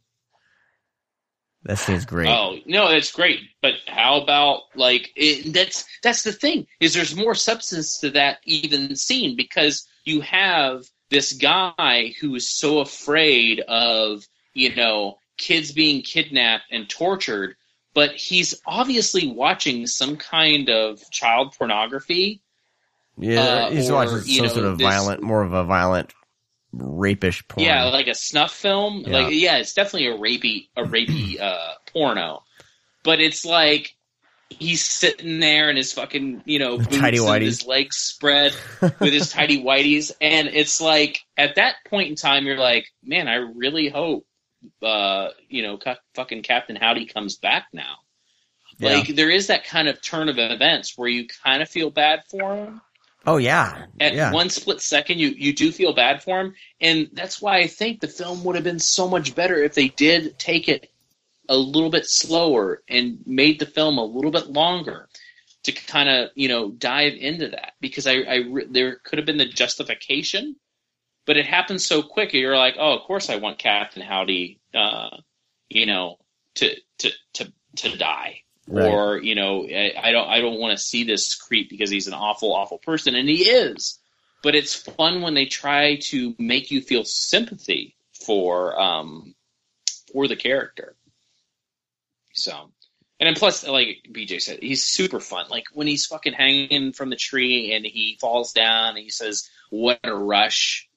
[1.63, 2.27] That scene's great.
[2.27, 3.39] Oh no, that's great.
[3.61, 8.39] But how about like it, that's that's the thing is there's more substance to that
[8.45, 10.81] even scene because you have
[11.13, 17.55] this guy who is so afraid of you know kids being kidnapped and tortured,
[17.93, 22.41] but he's obviously watching some kind of child pornography.
[23.17, 26.13] yeah, uh, he's or, watching some know, sort of this- violent, more of a violent,
[26.73, 27.65] rapish porn.
[27.65, 29.03] Yeah, like a snuff film.
[29.05, 29.13] Yeah.
[29.13, 32.43] Like yeah, it's definitely a rapey a rapey uh porno.
[33.03, 33.95] But it's like
[34.59, 37.41] he's sitting there in his fucking, you know, boots Tidy and whities.
[37.45, 42.45] his legs spread with his tidy whities and it's like at that point in time
[42.45, 44.25] you're like, man, I really hope
[44.81, 47.95] uh, you know, cu- fucking Captain Howdy comes back now.
[48.77, 48.93] Yeah.
[48.93, 52.21] Like there is that kind of turn of events where you kind of feel bad
[52.29, 52.81] for him,
[53.25, 54.33] Oh yeah, at yeah.
[54.33, 58.01] one split second you you do feel bad for him and that's why i think
[58.01, 60.89] the film would have been so much better if they did take it
[61.49, 65.09] a little bit slower and made the film a little bit longer
[65.63, 67.73] to kind of you know dive into that.
[67.81, 70.55] Because i, I re- there could have been the justification
[71.25, 75.09] but it happened so quick you're like oh of course i want captain howdy uh
[75.69, 76.17] you know
[76.55, 78.39] to to to to die.
[78.65, 78.93] Right.
[78.93, 82.07] or you know I, I don't I don't want to see this creep because he's
[82.07, 83.99] an awful awful person and he is.
[84.41, 89.35] But it's fun when they try to make you feel sympathy for um
[90.13, 90.95] for the character
[92.33, 92.71] so
[93.19, 97.09] and then plus like BJ said he's super fun like when he's fucking hanging from
[97.09, 100.89] the tree and he falls down and he says what a rush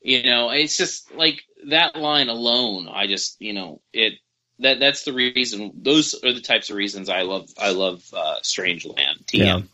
[0.00, 4.14] you know it's just like that line alone I just you know it
[4.62, 5.72] that that's the reason.
[5.74, 9.24] Those are the types of reasons I love I love uh, Strangeland.
[9.26, 9.68] TM.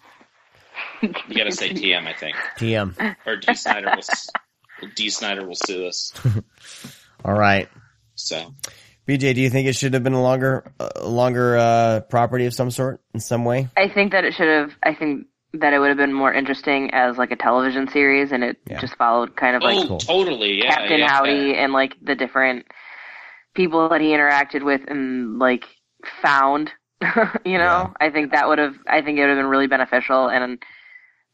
[1.02, 2.06] You got to say TM.
[2.06, 3.16] I think TM.
[3.26, 6.12] or Dee Snider will Dee Snider will sue us.
[7.24, 7.68] All right.
[8.14, 8.54] So
[9.08, 12.52] BJ, do you think it should have been a longer, uh, longer uh, property of
[12.52, 13.68] some sort in some way?
[13.76, 14.72] I think that it should have.
[14.82, 18.44] I think that it would have been more interesting as like a television series, and
[18.44, 18.80] it Yeah.
[18.80, 20.58] just followed kind of like oh, totally.
[20.62, 22.66] Yeah, Captain yeah, Howdy and like the different
[23.54, 25.64] people that he interacted with and like
[26.22, 26.70] found.
[27.46, 28.74] you know, I think that would have.
[28.86, 30.62] I think it would have been really beneficial, and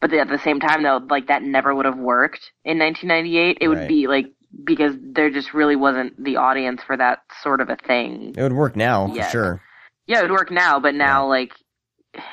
[0.01, 3.59] but at the same time, though, like that never would have worked in 1998.
[3.61, 3.79] It Right.
[3.79, 4.27] would be like
[4.63, 8.35] because there just really wasn't the audience for that sort of a thing.
[8.37, 9.25] It would work now Yeah.
[9.25, 9.63] for sure.
[10.07, 11.53] Yeah, it would work now, but now like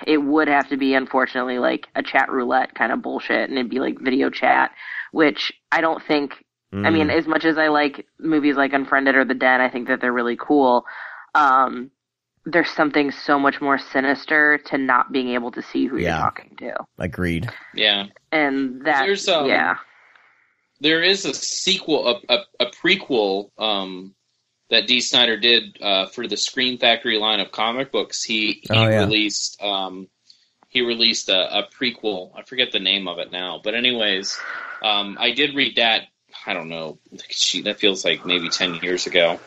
[0.06, 3.72] it would have to be unfortunately like a chat roulette kind of bullshit and it'd
[3.72, 4.72] be like video chat,
[5.12, 6.44] which I don't think
[6.74, 7.18] I mean, Mm.
[7.18, 10.14] as much as I like movies like Unfriended or The Den, I think that they're
[10.14, 10.86] really cool.
[11.36, 11.92] Um
[12.46, 16.16] there's something so much more sinister to not being able to see who Yeah.
[16.16, 16.74] you're talking to.
[16.98, 17.50] agreed.
[17.76, 18.06] yeah.
[18.32, 19.76] And that There's, um, yeah.
[20.82, 24.16] There is a sequel, a, a, a prequel um,
[24.72, 28.24] that Dee Snider did uh, for the Screen Factory line of comic books.
[28.24, 29.02] He he Oh, yeah.
[29.06, 30.08] released um,
[30.70, 32.32] he released a, a prequel.
[32.36, 34.40] I forget the name of it now, but anyways,
[34.82, 36.04] um, I did read that.
[36.48, 36.98] I don't know.
[37.64, 39.40] That feels like maybe ten years ago,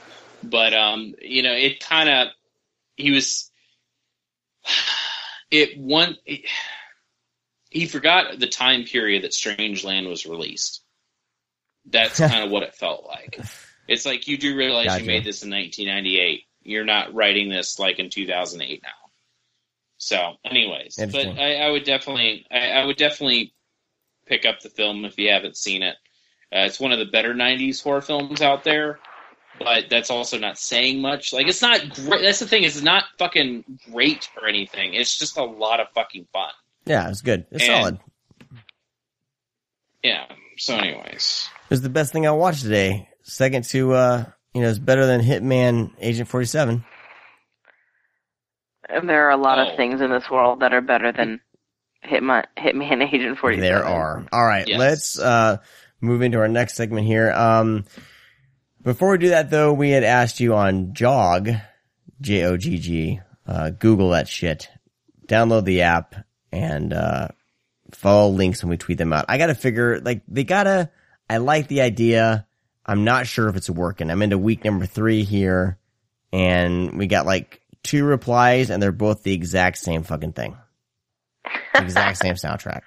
[0.42, 2.28] but um, you know, it kind of
[2.96, 3.50] he was
[5.50, 6.16] it one.
[7.70, 10.83] he forgot the time period that Strangeland was released.
[11.86, 13.38] That's kind of what it felt like.
[13.86, 15.02] It's like you do realize Gotcha.
[15.02, 16.44] you made this in 1998.
[16.62, 18.88] You're not writing this like in 2008 now.
[19.98, 23.54] So, anyways, but I, I would definitely, I, I would definitely
[24.26, 25.96] pick up the film if you haven't seen it.
[26.52, 28.98] Uh, it's one of the better 90s horror films out there,
[29.58, 31.32] but that's also not saying much.
[31.32, 32.22] Like, it's not great.
[32.22, 32.64] That's the thing.
[32.64, 34.94] It's not fucking great or anything.
[34.94, 36.50] It's just a lot of fucking fun.
[36.86, 37.46] Yeah, it's good.
[37.50, 37.98] It's And- solid.
[40.02, 40.26] Yeah.
[40.58, 43.08] So, anyways, was the best thing I watched today.
[43.22, 46.84] Second to, uh, you know, it's better than Hitman Agent 47.
[48.88, 49.70] And there are a lot Oh.
[49.70, 51.40] of things in this world that are better than
[52.04, 53.60] Hitman Hitman Agent 47.
[53.60, 54.24] There are.
[54.30, 54.78] All right, Yes.
[54.78, 55.56] let's uh,
[56.00, 57.32] move into our next segment here.
[57.32, 57.86] Um,
[58.82, 61.48] before we do that, though, we had asked you on Jog,
[62.20, 64.68] J O G G, uh, Google that shit,
[65.26, 66.14] download the app,
[66.52, 67.28] and uh,
[67.92, 69.24] follow links when we tweet them out.
[69.30, 70.90] I got to figure, like, they gotta.
[71.34, 72.46] I like the idea.
[72.86, 74.08] I'm not sure if it's working.
[74.08, 75.78] I'm into week number three here,
[76.32, 80.56] and we got like two replies, and they're both the exact same fucking thing.
[81.74, 82.82] Exact same soundtrack.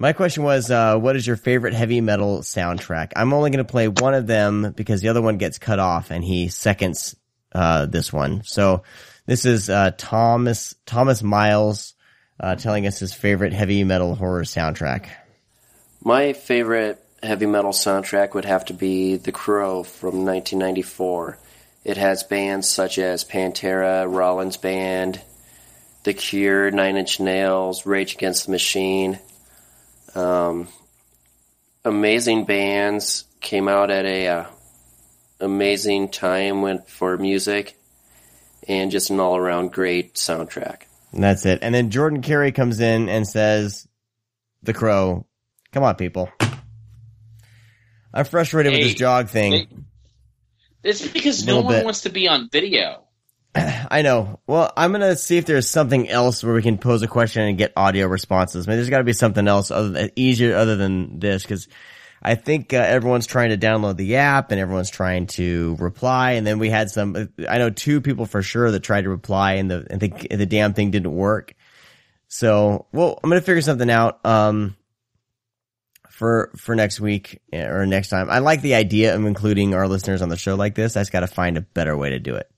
[0.00, 3.12] My question was, uh, what is your favorite heavy metal soundtrack?
[3.14, 6.10] I'm only going to play one of them because the other one gets cut off
[6.10, 7.14] and he seconds,
[7.52, 8.42] uh, this one.
[8.44, 8.82] So
[9.26, 11.94] this is, uh, Thomas, Thomas Miles,
[12.40, 15.08] uh, telling us his favorite heavy metal horror soundtrack.
[16.02, 21.38] My favorite heavy metal soundtrack would have to be The Crow from 1994.
[21.84, 25.20] It has bands such as Pantera, Rollins Band,
[26.04, 29.18] The Cure, Nine Inch Nails, Rage Against the Machine.
[30.14, 30.68] Um,
[31.84, 34.44] amazing bands came out at a uh,
[35.40, 37.76] amazing time for music,
[38.68, 40.82] and just an all around great soundtrack.
[41.12, 41.60] And that's it.
[41.62, 43.86] And then Jordan Carey comes in and says,
[44.62, 45.26] The Crow.
[45.72, 46.30] Come on, people.
[48.12, 49.52] I'm frustrated with this jog thing.
[49.52, 49.68] they-
[50.82, 51.84] it's because no one bit.
[51.84, 53.04] wants to be on video.
[53.54, 54.40] I know.
[54.46, 57.58] Well, I'm gonna see if there's something else where we can pose a question and
[57.58, 58.66] get audio responses.
[58.66, 61.68] I mean, there's got to be something else other than, easier other than this because
[62.22, 66.32] I think uh, everyone's trying to download the app and everyone's trying to reply.
[66.32, 67.28] And then we had some.
[67.48, 70.46] I know two people for sure that tried to reply and the and the, the
[70.46, 71.52] damn thing didn't work.
[72.28, 74.24] So, well, I'm gonna figure something out.
[74.24, 74.76] Um,
[76.20, 78.28] for for next week eh, or next time.
[78.28, 80.94] I like the idea of including our listeners on the show like this.
[80.94, 82.50] I just got to find a better way to do it.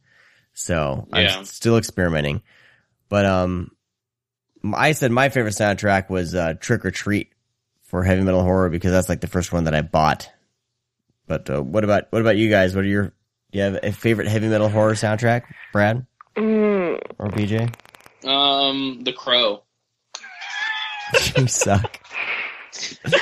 [0.52, 1.39] So Yeah.
[1.39, 2.43] I'm still experimenting.
[3.09, 3.70] But um,
[4.74, 7.30] I said my favorite soundtrack was uh, Trick or Treat
[7.84, 10.28] for heavy metal horror because that's like the first one that I bought.
[11.28, 12.74] But uh, what about what about you guys?
[12.74, 13.12] What are your
[13.52, 16.05] do you have a favorite heavy metal horror soundtrack, Brad
[16.36, 17.72] Mm, or BJ?
[18.28, 19.62] Um, The Crow.
[21.36, 22.01] you suck.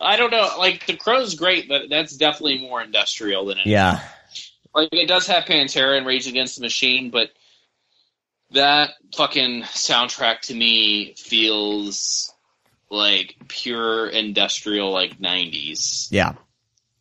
[0.00, 0.50] I don't know.
[0.58, 3.66] Like The Crow's great, but that's definitely more industrial than it.
[3.66, 4.00] Yeah,
[4.74, 7.30] Like it does have Pantera and Rage Against the Machine, but
[8.52, 12.32] that fucking soundtrack to me feels
[12.90, 16.08] like pure industrial, like '90s.
[16.10, 16.34] yeah,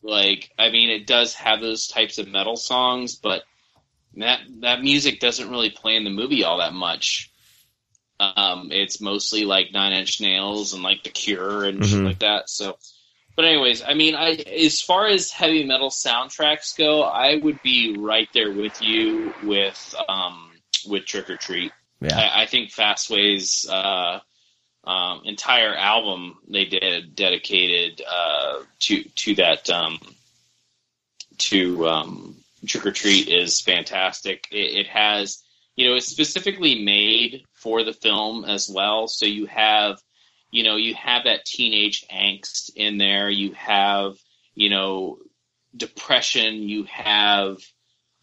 [0.01, 3.43] Like, I mean, it does have those types of metal songs, but
[4.17, 7.31] that that music doesn't really play in the movie all that much.
[8.19, 12.05] Um, it's mostly like Nine Inch Nails and like The Cure and shit Mhm.
[12.05, 12.49] like that.
[12.49, 12.77] So,
[13.35, 17.95] but anyways, I mean, I as far as heavy metal soundtracks go, I would be
[17.97, 20.51] right there with you with um
[20.87, 21.73] with Trick or Treat.
[21.99, 22.17] yeah.
[22.17, 24.19] I, I think Fastway's uh,
[24.85, 29.99] um, entire album they did dedicated uh, to to that um,
[31.39, 32.35] to um,
[32.65, 34.47] Trick or Treat is fantastic.
[34.51, 35.43] It, it has
[35.75, 39.99] you know it's specifically made for the film as well, so you have
[40.51, 43.27] you know you have that teenage angst in there.
[43.27, 44.13] You have
[44.53, 45.17] you know
[45.75, 46.69] depression.
[46.69, 47.57] You have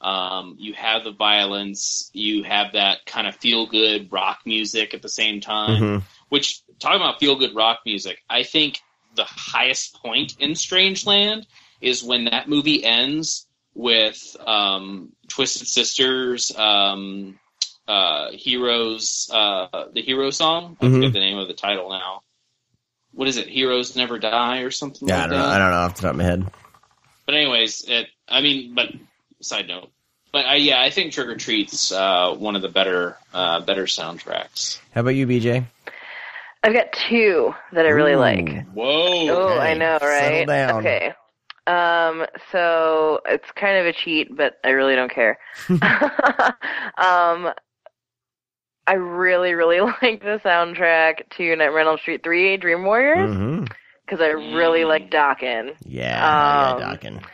[0.01, 2.09] um, you have the violence.
[2.13, 5.83] You have that kind of feel good rock music at the same time.
[5.83, 6.03] Mhm.
[6.29, 8.79] Which talking about feel good rock music, I think
[9.17, 11.47] the highest point in Strangeland
[11.81, 17.41] is when that movie ends with um, Twisted Sister's, um,
[17.89, 20.77] uh, Heroes, uh, the hero song.
[20.81, 20.95] I Mhm.
[20.95, 22.23] forget the name of the title now.
[23.13, 23.49] What is it?
[23.49, 25.45] Heroes Never Die or something Yeah, I don't know.
[25.45, 26.47] I don't know off the top of my head.
[27.27, 28.09] But anyways, it.
[28.29, 28.89] I mean, but
[29.41, 29.91] side note.
[30.33, 33.85] But I, yeah, I think Trick or Treat's uh, one of the better uh, better
[33.85, 34.79] soundtracks.
[34.95, 35.65] How about you, BJ?
[36.65, 38.19] I've got two that I really Ooh.
[38.19, 38.67] like.
[38.73, 39.29] Whoa!
[39.29, 40.47] Oh, I Okay, know, settle right?
[40.47, 40.79] down.
[40.81, 41.13] Okay.
[41.67, 45.39] Um, so it's kind of a cheat, but I really don't care.
[46.97, 47.53] um,
[48.87, 53.65] I really, really like the soundtrack to Nightmare on Elm Street 3 Dream Warriors Mm-hmm.
[54.05, 55.75] because I really like Dokken.
[55.85, 57.21] Yeah, Um, yeah, Dawkins.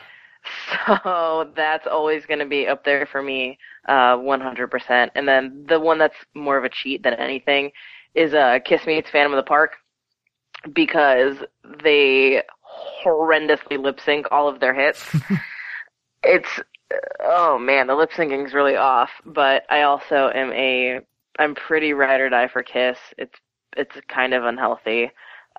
[0.96, 5.10] So that's always going to be up there for me, uh, 100%.
[5.14, 7.70] And then the one that's more of a cheat than anything
[8.14, 9.72] is uh, Kiss Meets Phantom of the Park
[10.72, 11.36] because
[11.84, 12.42] they
[13.04, 15.04] horrendously lip sync all of their hits.
[16.22, 16.48] it's,
[17.22, 21.00] oh man, the lip syncing is really off, but I also am a,
[21.38, 22.98] I'm pretty ride or die for Kiss.
[23.16, 23.34] It's,
[23.76, 25.10] it's kind of unhealthy.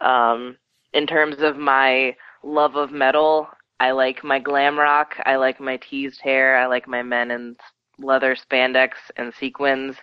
[0.01, 0.57] Um,
[0.93, 3.47] in terms of my love of metal,
[3.79, 5.15] I like my glam rock.
[5.25, 6.57] I like my teased hair.
[6.57, 7.55] I like my men in
[7.97, 9.95] leather spandex and sequins.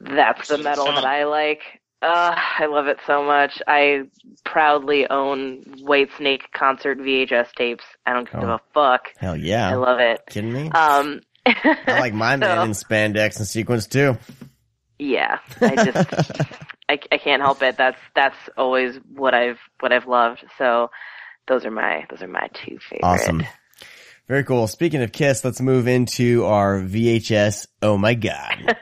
[0.00, 1.60] That's the metal that I like.
[2.02, 3.62] Uh, I love it so much.
[3.66, 4.02] I
[4.44, 7.84] proudly own Whitesnake concert VHS tapes.
[8.04, 8.54] I don't give Oh.
[8.54, 9.08] a fuck.
[9.18, 9.70] Hell yeah.
[9.70, 10.20] I love it.
[10.28, 10.70] Kidding me?
[10.72, 14.18] Um, I like my so- in spandex and sequins too.
[14.98, 15.96] Yeah, I just
[16.88, 17.76] I, I can't help it.
[17.76, 20.44] That's that's always what I've what I've loved.
[20.58, 20.90] So
[21.46, 23.04] those are my those are my two favorite.
[23.04, 23.44] Awesome.
[24.28, 24.66] Very cool.
[24.66, 27.66] Speaking of Kiss, let's move into our VHS.
[27.82, 28.56] Oh my God.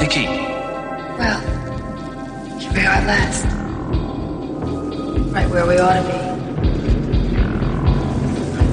[0.00, 0.26] Nikki.
[0.26, 1.40] Well,
[2.58, 3.44] here we are at last.
[5.32, 6.08] Right where we ought to be.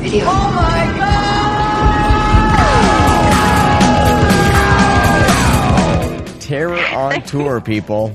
[0.10, 0.26] Video.
[0.26, 1.17] Oh my
[6.48, 8.12] Terror on Tour, people.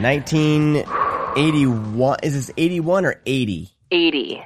[0.00, 2.16] 1981.
[2.24, 3.70] Is this 81 or 80?
[3.92, 4.42] 80.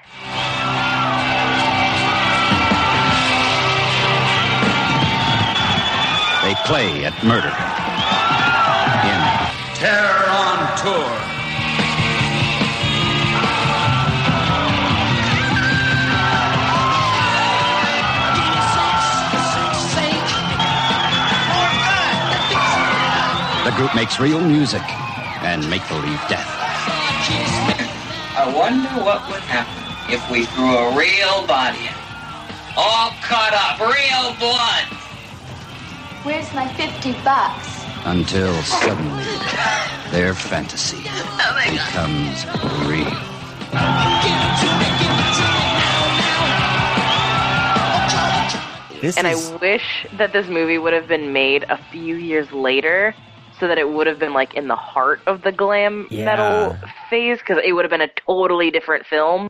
[6.45, 7.49] They play at murder.
[9.03, 9.21] In
[9.81, 11.26] Terror on Tour.
[23.77, 24.81] Group makes real music
[25.45, 26.49] and make believe death.
[28.35, 31.95] I wonder what would happen if we threw a real body in.
[32.75, 34.85] All cut up, real blood.
[36.25, 37.85] Where's my 50 bucks?
[38.07, 39.25] Until suddenly,
[40.11, 41.03] their fantasy
[41.69, 42.47] becomes
[42.89, 43.13] real.
[49.03, 52.51] This and is I wish that this movie would have been made a few years
[52.53, 53.15] later
[53.61, 56.25] so that it would have been like in the heart of the glam Yeah.
[56.25, 56.77] metal
[57.11, 59.49] phase because it would have been a totally different film.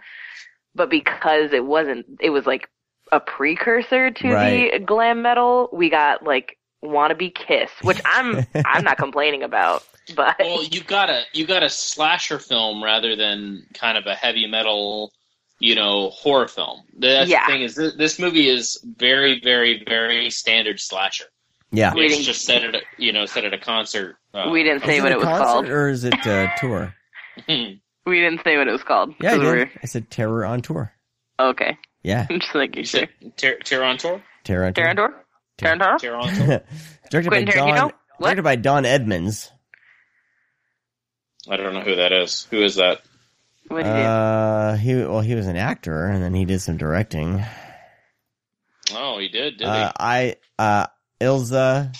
[0.75, 2.69] But because it wasn't, it was like
[3.13, 5.69] a precursor to the glam metal.
[5.73, 9.85] We got like wannabe kiss, which I'm I'm not complaining about.
[10.15, 14.15] But well, you got a you got a slasher film rather than kind of a
[14.15, 15.13] heavy metal,
[15.59, 16.83] you know, horror film.
[16.99, 17.47] That's Yeah.
[17.47, 21.25] the thing is this, this movie is very, very, very standard slasher.
[21.71, 21.95] Yeah.
[21.95, 24.17] We It's didn't- just set at a you know set at a concert.
[24.35, 25.69] Uh, we didn't say what it was concert called.
[25.69, 26.95] or is it a tour?
[27.49, 27.81] We
[28.21, 29.15] didn't say what it was called.
[29.21, 29.69] Yeah, I 'cause did.
[29.83, 30.93] I said Terror on Tour.
[31.41, 31.77] Okay.
[32.03, 33.01] Yeah, I'm just making you sure.
[33.21, 34.23] said Ter- Terror on tour.
[34.45, 34.85] Terror on Tour.
[34.95, 35.13] Tarantino?
[35.59, 35.99] Tarantino?
[35.99, 36.61] Terror on tour.
[37.11, 37.77] directed by Quentin Tarantino?
[37.77, 37.93] Don.
[38.19, 38.27] What?
[38.29, 39.51] Directed by Don Edmonds.
[41.49, 42.47] I don't know who that is.
[42.51, 43.03] Who is that?
[43.69, 47.45] What did Uh, he well, he was an actor, and then he did some directing.
[48.95, 49.59] Oh, he did.
[49.59, 50.87] Did Uh, I uh,
[51.21, 51.97] Ilsa,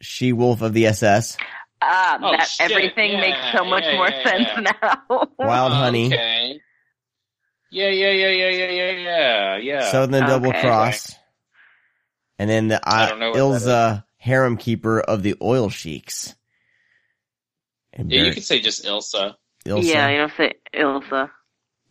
[0.00, 1.36] she wolf of the SS,
[1.82, 2.70] Ah, Oh, that shit.
[2.70, 4.72] everything Yeah, makes so much yeah, more yeah, sense yeah.
[4.82, 5.28] now.
[5.38, 5.72] Wild?
[5.72, 6.60] Honey, Okay.
[7.70, 9.90] Yeah, yeah, yeah, yeah, yeah, yeah, yeah, yeah.
[9.90, 10.60] Southern Double Okay.
[10.60, 11.14] Cross,
[12.38, 16.34] and then the I uh, don't know Ilsa, harem keeper of the oil sheiks.
[17.92, 19.34] And yeah, you could say just Ilsa.
[19.66, 19.84] Ilsa.
[19.84, 21.30] Yeah, you don't say Ilsa.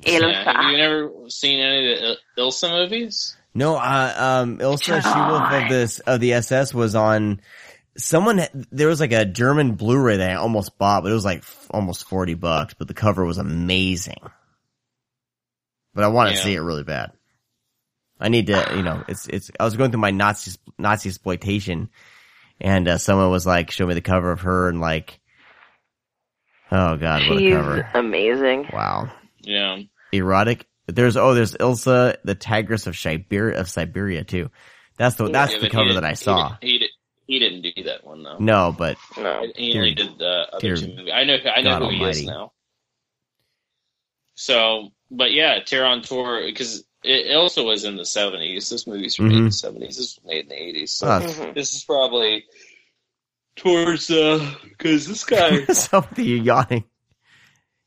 [0.05, 0.55] Yeah, Ilsa.
[0.55, 2.05] have you never seen any of the
[2.37, 3.37] Il- Ilsa movies?
[3.55, 7.41] No, uh, um, Ilsa, she wolf of this of the SS was on.
[7.95, 8.41] Someone
[8.71, 11.67] there was like a German Blu-ray that I almost bought, but it was like f-
[11.69, 12.73] almost forty bucks.
[12.73, 14.17] But the cover was amazing.
[15.93, 16.43] But I want to Yeah.
[16.43, 17.11] see it really bad.
[18.19, 19.51] I need to, you know, it's it's.
[19.59, 21.89] I was going through my Nazi Nazi exploitation,
[22.59, 25.19] and uh, someone was like, "Show me the cover of her," and like,
[26.71, 27.89] oh god, what a cover!
[27.93, 28.69] amazing.
[28.73, 29.77] Wow, Yeah.
[30.11, 30.65] erotic.
[30.87, 34.49] There's oh, there's Ilsa, the Tigress of Siberia of Siberia too.
[34.97, 36.49] That's the that's Yeah, the cover that I he saw.
[36.49, 36.89] didn't- He, did,
[37.25, 38.37] he didn't do that one though.
[38.39, 39.45] No, but No.
[39.55, 41.11] He only did the other two movies.
[41.13, 41.37] I know.
[41.55, 42.51] I know God who he is now.
[44.35, 48.69] So, but yeah, Terror on Tour because it also was in the seventies.
[48.69, 49.97] This movie's from made in the seventies.
[49.97, 50.93] This was made in the eighties.
[50.93, 51.53] So Mhm.
[51.53, 52.45] this is probably
[53.55, 55.65] towards uh because this guy.
[55.73, 56.83] something you're yawning.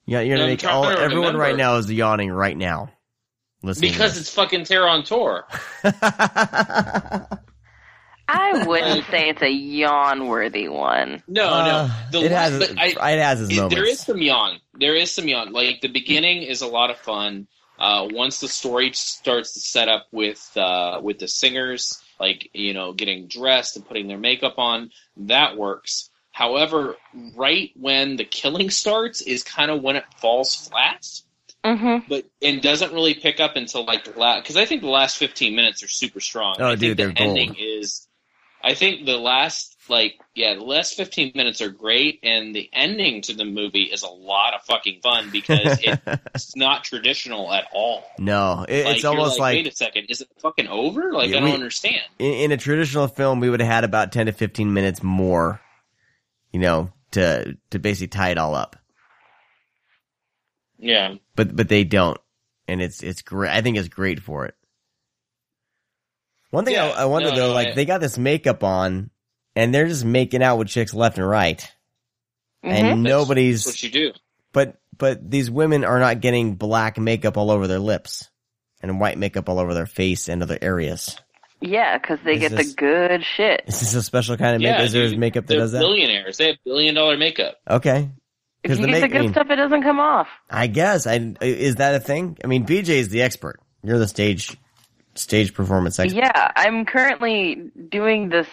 [0.06, 1.38] Yeah, you're gonna I'm make trying all to everyone remember.
[1.40, 2.90] right now is yawning right now.
[3.62, 5.44] Listening because it's fucking Terror on Tour.
[8.28, 11.22] I wouldn't say it's a yawn-worthy one.
[11.28, 11.66] No, Uh,
[12.12, 12.20] no.
[12.20, 13.74] The it has but I, it has its It- moments.
[13.74, 14.58] there is some yawn.
[14.74, 15.52] There is some yawn.
[15.52, 17.46] Like the beginning is a lot of fun.
[17.78, 22.72] Uh, once the story starts to set up with uh, with the singers, like you
[22.74, 26.10] know, getting dressed and putting their makeup on, that works.
[26.36, 26.96] However,
[27.34, 31.06] right when the killing starts is kind of when it falls flat,
[31.64, 32.06] Mm-hmm.
[32.10, 34.42] but and doesn't really pick up until like the last.
[34.42, 36.56] Because I think the last fifteen minutes are super strong.
[36.60, 37.58] Oh, I think dude, they're the ending gold.
[37.58, 38.06] is.
[38.62, 43.22] I think the last like yeah, the last fifteen minutes are great, and the ending
[43.22, 45.80] to the movie is a lot of fucking fun because
[46.34, 48.04] it's not traditional at all.
[48.18, 51.12] no, it, Like, it's you're almost like, wait a second, is it fucking over?
[51.14, 52.02] Like Yeah, I don't we- understand.
[52.18, 55.60] in, in a traditional film, we would have had about ten to fifteen minutes more,
[56.56, 58.76] you know, to to basically tie it all up.
[60.78, 62.16] Yeah, But but they don't,
[62.66, 63.50] and it's it's great.
[63.50, 64.54] I think it's great for it.
[66.50, 68.64] One thing Yeah, I, I wonder no, though, no, like I- they got this makeup
[68.64, 69.10] on,
[69.54, 71.58] and they're just making out with chicks left and right,
[72.64, 72.68] Mm-hmm.
[72.74, 73.64] and That's- nobody's.
[73.66, 74.12] that's what you do.
[74.54, 78.30] But but these women are not getting black makeup all over their lips
[78.80, 81.18] and white makeup all over their face and other areas.
[81.60, 83.62] Yeah, because they Is get this- the good shit.
[83.66, 84.84] This Is this a special kind of Yeah, makeup?
[84.86, 85.78] Is there dude, makeup that they're does that?
[85.78, 86.36] billionaires.
[86.36, 87.56] They have billion dollar makeup.
[87.68, 88.10] Okay.
[88.62, 90.26] If 'Cause you the get the make- good I mean- stuff, it doesn't come off.
[90.50, 91.06] I guess.
[91.06, 92.36] I is that a thing?
[92.44, 93.60] I mean, BJ is the expert.
[93.82, 94.56] You're the stage
[95.14, 96.18] stage performance expert.
[96.18, 98.46] Yeah, I'm currently doing this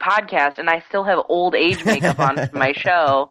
[0.00, 3.30] podcast, and I still have old age makeup on for my show,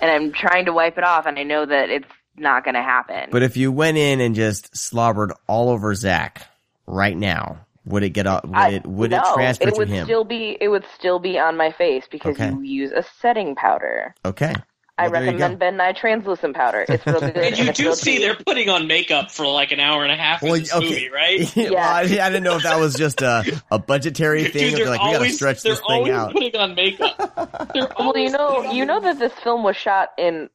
[0.00, 2.82] and I'm trying to wipe it off, and I know that it's not going to
[2.82, 3.30] happen.
[3.30, 6.46] But if you went in and just slobbered all over Zach
[6.86, 8.46] right now, would it get out?
[8.46, 10.04] Would I- it would no, it transfer it to would him?
[10.06, 12.50] still be it would still be on my face because Okay.
[12.50, 14.14] you use a setting powder.
[14.24, 14.54] okay.
[14.98, 15.58] I Well, recommend.
[15.58, 16.84] Ben Nye translucent powder.
[16.86, 17.34] It's real good.
[17.38, 18.20] And you it's do real see cheap.
[18.20, 20.86] they're putting on makeup for like an hour and a half Well, in this okay.
[20.90, 21.50] movie, right?
[21.56, 24.72] well, I, I didn't know if that was just a, a budgetary thing.
[24.72, 26.32] Dude, or they're like we gotta always, stretch this thing always out.
[26.34, 27.70] putting on makeup.
[27.72, 30.50] They're Well, you know, you know that this film was shot in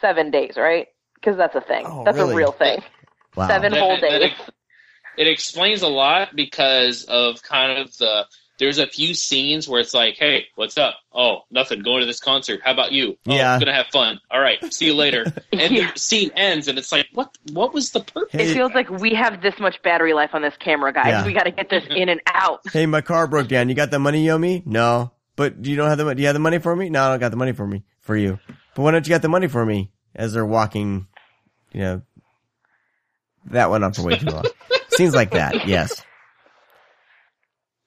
[0.00, 0.86] seven days, right?
[1.16, 1.84] Because that's a thing.
[1.86, 2.32] Oh, that's really?
[2.32, 2.82] a real thing.
[3.36, 3.48] Wow.
[3.48, 4.30] Seven That- whole that- that days.
[4.40, 4.50] ex-
[5.20, 8.24] it explains a lot because of kind of the
[8.58, 10.96] there's a few scenes where it's like, "Hey, what's up?
[11.14, 11.82] Oh, nothing.
[11.82, 12.60] Going to this concert.
[12.64, 13.16] How about you?
[13.28, 13.58] Oh, Yeah.
[13.58, 14.20] gonna have fun.
[14.30, 17.36] All right, see you later." And the scene ends, and it's like, "What?
[17.52, 20.54] What was the purpose?" It feels like we have this much battery life on this
[20.58, 21.08] camera, guys.
[21.08, 21.26] Yeah.
[21.26, 22.60] We got to get this in and out.
[22.72, 23.68] Hey, my car broke down.
[23.68, 24.64] You got the money Yomi?
[24.66, 25.12] No.
[25.36, 26.16] But you don't have the money.
[26.16, 26.88] Do you have the money for me?
[26.90, 28.38] No, I don't got the money for me for you.
[28.74, 29.90] But why don't you got the money for me?
[30.14, 31.06] As they're walking,
[31.72, 32.02] you know,
[33.46, 34.44] that went on for way too long.
[35.00, 35.66] Seems like that.
[35.66, 36.04] Yes.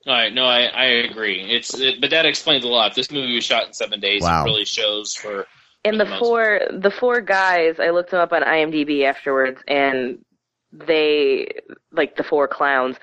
[0.08, 1.42] All right, no, I, I agree.
[1.44, 2.96] It's it, but that explains a lot.
[2.96, 4.24] This movie was shot in seven days.
[4.24, 4.42] Wow.
[4.42, 5.46] It really shows for
[5.86, 10.26] And the most four the four guys, I looked them up on IMDb afterwards, and
[10.72, 11.50] they
[11.92, 12.98] like the four clowns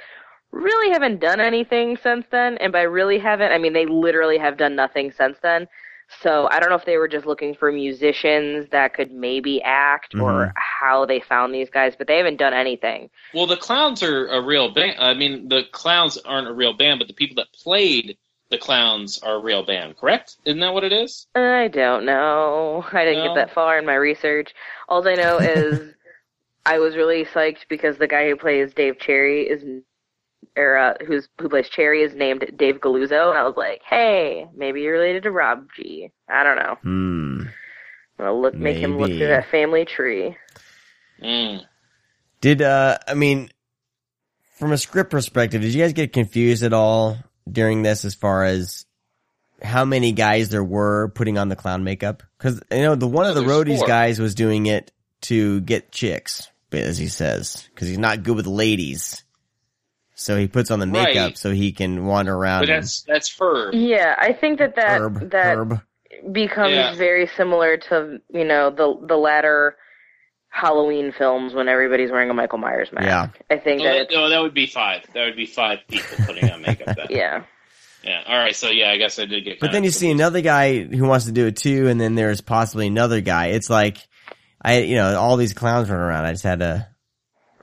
[0.50, 2.58] really haven't done anything since then.
[2.58, 5.68] And by really haven't, I mean they literally have done nothing since then.
[6.22, 10.12] So I don't know if they were just looking for musicians that could maybe act
[10.14, 10.22] Mhm.
[10.22, 13.10] or how they found these guys, but they haven't done anything.
[13.32, 14.96] Well, the clowns are a real band.
[14.98, 18.16] I mean, the clowns aren't a real band, but the people that played
[18.50, 19.96] the clowns are a real band.
[19.96, 20.36] Correct?
[20.44, 21.28] Isn't that what it is?
[21.36, 22.84] I don't know.
[22.92, 23.34] I didn't No?
[23.34, 24.52] get that far in my research.
[24.88, 25.94] All I know is
[26.66, 29.62] I was really psyched because the guy who plays Dave Cherry is,
[30.56, 34.46] or uh, who's who plays Cherry is named Dave Galluzzo, and I was like, hey,
[34.54, 36.10] maybe you're related to Rob G.
[36.28, 36.76] I don't know.
[36.82, 37.40] Hmm.
[38.18, 40.36] I'm gonna look, make him look through that family tree.
[41.22, 41.62] Mm.
[42.40, 43.50] Did uh I mean
[44.58, 47.16] from a script perspective, did you guys get confused at all
[47.50, 48.84] during this as far as
[49.62, 52.22] how many guys there were putting on the clown makeup?
[52.38, 53.86] Cuz you know, the one of the there's roadies four.
[53.86, 58.46] guys was doing it to get chicks, as he says, cuz he's not good with
[58.46, 59.24] ladies.
[60.20, 61.14] So he puts on the Right.
[61.14, 62.62] makeup so he can wander around.
[62.62, 63.74] But that's that's Herb.
[63.74, 65.80] Yeah, I think that that Herb, that Herb.
[66.32, 66.94] becomes Yeah.
[66.94, 69.76] very similar to you know the the latter
[70.48, 73.06] Halloween films when everybody's wearing a Michael Myers mask.
[73.06, 73.28] Yeah.
[73.56, 75.02] I think No, that that, no, that would be five.
[75.14, 76.96] That would be five people putting on makeup.
[76.96, 77.06] Then.
[77.10, 77.42] yeah.
[78.02, 78.22] Yeah.
[78.26, 78.54] All right.
[78.56, 79.60] So yeah, I guess I did get.
[79.60, 82.40] But then you see another guy who wants to do it too, and then there's
[82.40, 83.48] possibly another guy.
[83.48, 83.98] It's like,
[84.60, 86.24] I, you know, all these clowns running around.
[86.24, 86.88] I just had a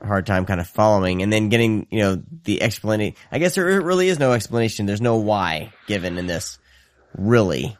[0.02, 3.16] hard time kind of following, and then getting, you know, the explanation.
[3.30, 4.86] I guess there really is no explanation.
[4.86, 6.58] There's no why given in this,
[7.16, 7.76] really,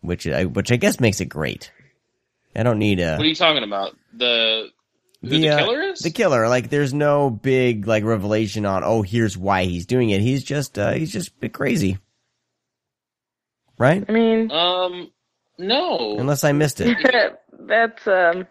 [0.00, 1.72] which I, which I guess makes it great.
[2.56, 3.96] I don't need a What are you talking about?
[4.16, 4.68] The
[5.22, 6.00] who the, uh, killer is?
[6.00, 6.48] the killer.
[6.48, 8.82] Like, there's no big like revelation on.
[8.84, 10.20] Oh, here's why he's doing it.
[10.20, 11.98] He's just, uh, he's just a bit crazy,
[13.78, 14.04] right?
[14.08, 15.10] I mean, um,
[15.58, 16.16] no.
[16.18, 16.96] Unless I missed it.
[17.60, 18.46] that's um.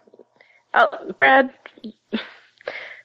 [0.74, 1.50] Oh, Brad,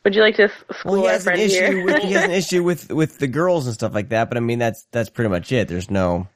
[0.04, 1.84] would you like to s- school Well, he our has an issue here?
[1.86, 4.30] with he has an issue with with the girls and stuff like that.
[4.30, 5.68] But I mean, that's that's pretty much it.
[5.68, 6.28] There's no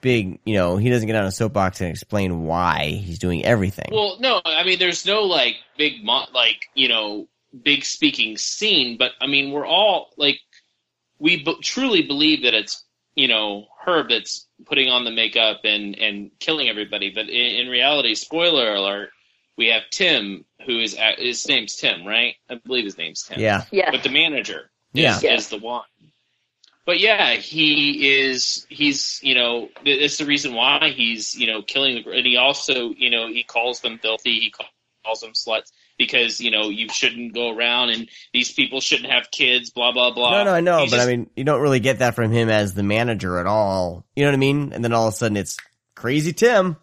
[0.00, 3.88] big, you know, he doesn't get on a soapbox and explain why he's doing everything.
[3.92, 4.40] Well, no.
[4.44, 7.28] I mean, there's no like big, mo- like you know,
[7.62, 8.96] big speaking scene.
[8.98, 10.40] But I mean, we're all like,
[11.18, 15.96] we b- truly believe that it's you know Herb that's putting on the makeup and
[15.98, 17.10] and killing everybody.
[17.10, 19.10] But in, in reality, spoiler alert,
[19.56, 22.34] we have Tim, who is a- his name's Tim, right?
[22.50, 23.40] I believe his name's Tim.
[23.40, 23.64] Yeah.
[23.70, 23.90] Yeah.
[23.90, 25.16] But the manager Yeah.
[25.16, 25.84] is, is the one.
[26.84, 28.66] But yeah, he is.
[28.68, 32.10] He's you know it's the reason why he's you know killing the.
[32.10, 34.40] And he also you know he calls them filthy.
[34.40, 34.52] He
[35.04, 39.30] calls them sluts because you know you shouldn't go around and these people shouldn't have
[39.30, 39.70] kids.
[39.70, 40.30] Blah blah blah.
[40.38, 42.32] no, no, I know, He's but just- I mean, you don't really get that from
[42.32, 44.04] him as the manager at all.
[44.16, 44.72] You know what I mean?
[44.72, 45.56] And then all of a sudden, it's
[45.94, 46.76] crazy Tim.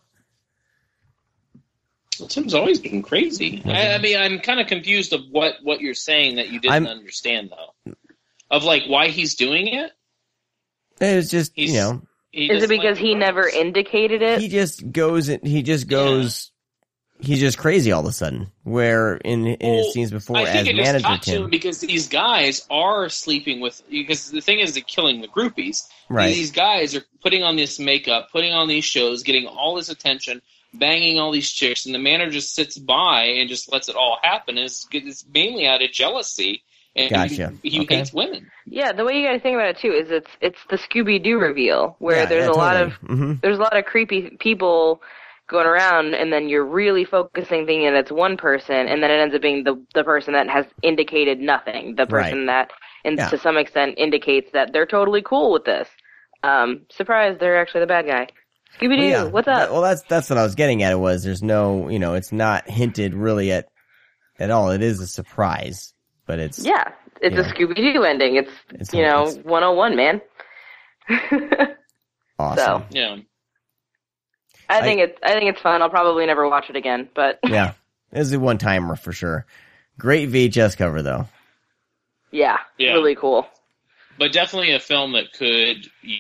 [2.28, 3.62] Tim's always been crazy.
[3.66, 6.74] I, I mean, I'm kind of confused of what what you're saying that you didn't
[6.74, 7.94] I'm- understand though.
[8.52, 9.92] Of like why he's doing it.
[11.02, 12.02] It's just He's- you know,
[12.34, 14.42] Is it because like he never indicated it?
[14.42, 15.30] he just goes.
[15.30, 16.52] and He just goes.
[17.22, 18.50] He's just crazy all of a sudden.
[18.64, 21.82] Where in in Well, his scenes before I as think it manager got Tim, because
[21.82, 23.82] these guys are sleeping with.
[23.90, 25.84] Because the thing is, they're killing the groupies.
[26.10, 26.34] Right.
[26.34, 30.42] These guys are putting on this makeup, putting on these shows, getting all this attention,
[30.74, 34.20] banging all these chicks, and the manager just sits by and just lets it all
[34.24, 34.58] happen.
[34.58, 36.64] It's, it's mainly out of jealousy,
[36.96, 37.54] and Gotcha.
[37.64, 37.98] he, he Okay.
[37.98, 38.50] hates women.
[38.66, 41.22] Yeah, the way you got to think about it too is it's it's the Scooby
[41.24, 42.92] Doo reveal where Yeah, there's yeah, a lot totally.
[42.92, 43.42] of Mhm.
[43.42, 45.02] there's a lot of creepy people
[45.48, 49.16] going around, and then you're really focusing thinking that it's one person, and then it
[49.20, 52.70] ends up being the the person that has indicated nothing, the person that,
[53.04, 53.30] and Yeah.
[53.30, 55.90] to some extent, indicates that they're totally cool with this.
[56.44, 58.28] Um, surprise, they're actually the bad guy.
[58.78, 59.24] Scooby Doo, Well, yeah.
[59.24, 59.60] what's up?
[59.60, 60.92] That- well, that's that's what I was getting at.
[60.92, 63.68] It was there's no, you know, it's not hinted really at
[64.38, 64.72] at all.
[64.72, 65.94] It is a surprise,
[66.26, 66.92] but it's yeah,
[67.22, 67.42] it's yeah.
[67.42, 68.36] a Scooby Doo ending.
[68.38, 70.22] It's, It's- you know it's- 101, man.
[72.40, 72.84] awesome.
[72.84, 73.18] So Yeah.
[74.70, 75.82] I think it's I think it's fun.
[75.82, 77.74] I'll probably never watch it again, but yeah,
[78.12, 79.46] it was a one timer for sure.
[79.98, 81.28] Great VHS cover though.
[82.32, 82.94] yeah, Yeah.
[82.94, 83.48] really cool.
[84.20, 86.20] but definitely a film that could y-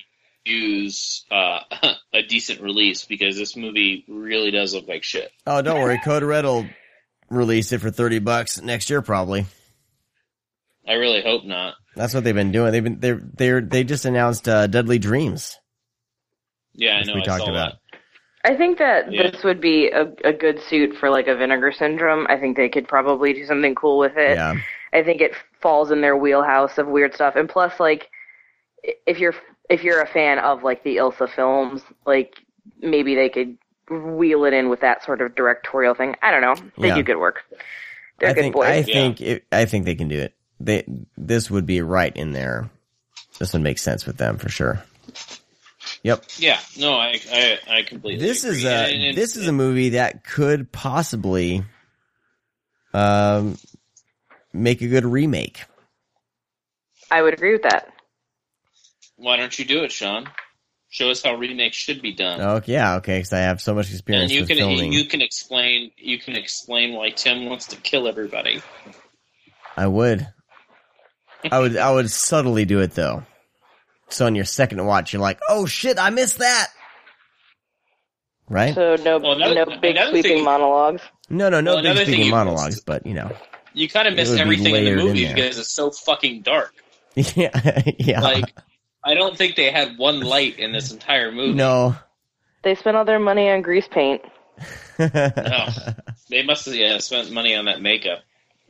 [0.49, 1.59] use uh,
[2.13, 5.31] a decent release because this movie really does look like shit.
[5.47, 5.99] Oh, don't worry.
[6.03, 6.65] Code Red will
[7.29, 9.45] release it for 30 bucks next year, probably.
[10.87, 11.75] I really hope not.
[11.95, 12.71] That's what they've been doing.
[12.71, 15.57] They've been, they're, they're, they just announced, uh, Deadly Dreams.
[16.73, 17.13] Yeah, I know.
[17.15, 17.73] we I talked saw about.
[18.43, 19.29] I think that Yeah.
[19.29, 22.25] this would be a, a good suit for like a vinegar syndrome.
[22.29, 24.37] I think they could probably do something cool with it.
[24.37, 24.55] Yeah.
[24.93, 27.35] I think it falls in their wheelhouse of weird stuff.
[27.35, 28.07] And plus, like,
[29.05, 29.35] if you're
[29.69, 32.39] if you're a fan of like the Ilsa films, like
[32.81, 33.57] maybe they could
[33.89, 36.15] wheel it in with that sort of directorial thing.
[36.21, 36.55] I don't know.
[36.77, 36.95] They Yeah.
[36.95, 37.43] do good work.
[38.19, 38.67] They're I good think, boys.
[38.67, 40.33] I think, it, I think they can do it.
[40.59, 40.83] They,
[41.17, 42.69] this would be right in there.
[43.39, 44.83] This would make sense with them for sure.
[46.03, 46.23] Yep.
[46.37, 48.25] Yeah, no, I I, I completely.
[48.25, 51.63] This is a And- and- this is a movie that could possibly
[52.93, 53.57] um
[54.51, 55.63] make a good remake.
[57.11, 57.91] I would agree with that.
[59.19, 60.27] Why don't you do it, Sean?
[60.91, 62.41] Show us how remakes should be done.
[62.41, 64.31] Oh yeah, okay, because I have so much experience.
[64.31, 64.93] and experience you with can filming.
[64.93, 68.61] you can explain you can explain why Tim wants to kill everybody.
[69.77, 70.27] I would,
[71.51, 73.23] I would, I would subtly do it though.
[74.09, 76.69] So on your second watch, you're like, "Oh shit, I missed that."
[78.49, 78.73] Right?
[78.73, 81.01] So no another- no big another sweeping thing- monologues.
[81.29, 83.31] no, no, no Well, big another thing speaking monologues, but you know,
[83.75, 86.41] You kind of It miss everything in the layered in movie because it's so fucking
[86.41, 86.73] dark.
[87.15, 88.21] yeah, yeah.
[88.21, 88.55] Like
[89.03, 91.53] I don't think they had one light in this entire movie.
[91.53, 91.95] no,
[92.63, 94.21] They spent all their money on grease paint.
[94.97, 95.67] No.
[96.29, 98.19] They must have yeah spent money on that makeup.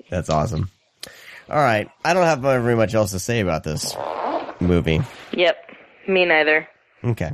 [0.10, 0.70] That's awesome.
[1.50, 3.96] All right, I don't have very much else to say about this
[4.62, 5.02] movie.
[5.34, 5.58] Yep.
[6.08, 6.70] Me neither.
[7.04, 7.32] Okay,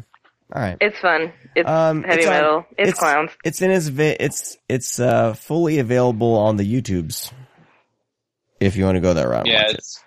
[0.51, 0.77] all right.
[0.81, 1.31] It's fun.
[1.55, 2.65] It's Um, heavy it's on- metal.
[2.75, 3.29] it's, clowns.
[3.43, 7.31] It's in its vi- it's it's uh fully available on the YouTubes.
[8.59, 9.75] If you want to go that route, and yeah, watch it.
[9.77, 10.03] it's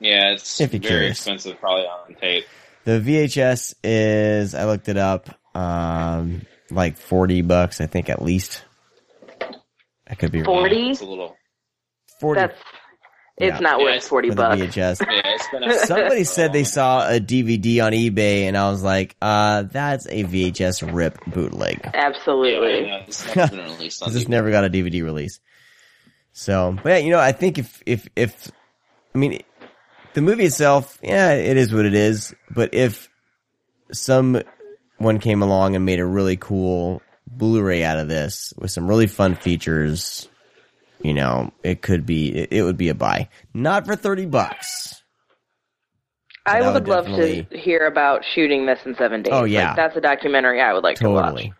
[0.00, 1.18] yeah, it's If you're very curious.
[1.18, 2.44] expensive, probably on tape.
[2.84, 8.62] The VHS is I looked it up, um, like forty bucks, I think at least.
[10.06, 10.46] I could be wrong.
[10.68, 10.90] 40?
[10.90, 11.36] It's a little.
[12.20, 12.40] Forty.
[12.40, 12.58] That's
[13.38, 13.58] it's Yeah.
[13.60, 14.60] not Yeah, worth it's forty for the bucks.
[14.60, 15.00] VHS.
[15.10, 18.82] Yeah, it's been a, Somebody said they saw a DVD on eBay, and I was
[18.82, 21.90] like, uh, that's a VHS rip bootleg.
[21.94, 22.86] Absolutely.
[22.86, 25.40] Yeah, it's never been released on This just never got a DVD release.
[26.32, 28.50] So, but yeah, you know, I think if, if, if,
[29.14, 29.40] I mean,
[30.14, 33.08] the movie itself, yeah, it is what it is, but if
[33.92, 34.44] someone
[35.20, 39.34] came along and made a really cool Blu-ray out of this with some really fun
[39.34, 40.28] features,
[41.02, 43.28] you know, it could be, it, would be a buy.
[43.52, 45.02] Not for 30 bucks.
[46.46, 49.32] I would, would love to hear about shooting this in seven days.
[49.34, 49.68] Oh, yeah.
[49.68, 51.24] Like, that's a documentary I would like to watch.
[51.24, 51.52] Totally.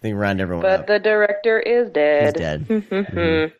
[0.00, 0.86] Think round everyone But up.
[0.86, 2.36] the director is dead.
[2.36, 2.66] He's dead.
[2.68, 3.52] Mhm.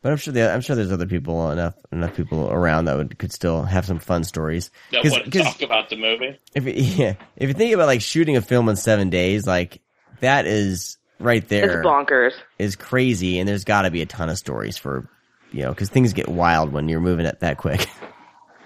[0.00, 3.18] But I'm sure the, I'm sure there's other people enough enough people around that would
[3.18, 4.70] could still have some fun stories.
[4.92, 6.38] That 'Cause- want to 'cause talk about the movie.
[6.54, 6.72] if you,
[7.04, 9.80] yeah, if you think about like shooting a film in seven days, like
[10.20, 12.32] that is right there It's bonkers.
[12.60, 15.08] is crazy, and there's got to be a ton of stories for
[15.50, 17.86] you know because things get wild when you're moving it that quick.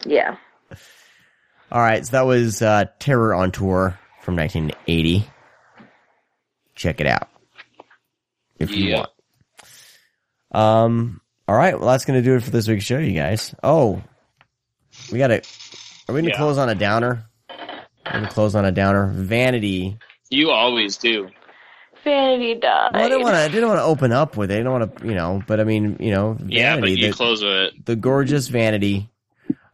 [0.05, 0.37] Yeah.
[1.71, 5.27] All right, so that was uh, Terror on Tour from 1980.
[6.75, 7.29] Check it out
[8.59, 9.11] if you want.
[10.51, 11.21] Um.
[11.53, 11.79] All right.
[11.79, 13.55] Well, that's going to do it for this week's show, you guys.
[13.63, 14.03] Oh,
[15.13, 15.35] we got to.
[15.37, 16.37] Are we going to Yeah.
[16.39, 17.27] close on a downer?
[18.07, 19.13] We're going to close on a downer.
[19.15, 19.99] Vanity.
[20.31, 21.29] You always do.
[22.05, 22.93] Vanity died.
[22.95, 23.41] Well, I didn't want to.
[23.43, 24.55] I didn't want to open up with it.
[24.55, 25.07] I didn't want to.
[25.07, 25.43] You know.
[25.47, 26.57] But I mean, you know, Vanity.
[26.57, 27.85] Yeah, but you the, close with it.
[27.85, 29.11] the gorgeous Vanity.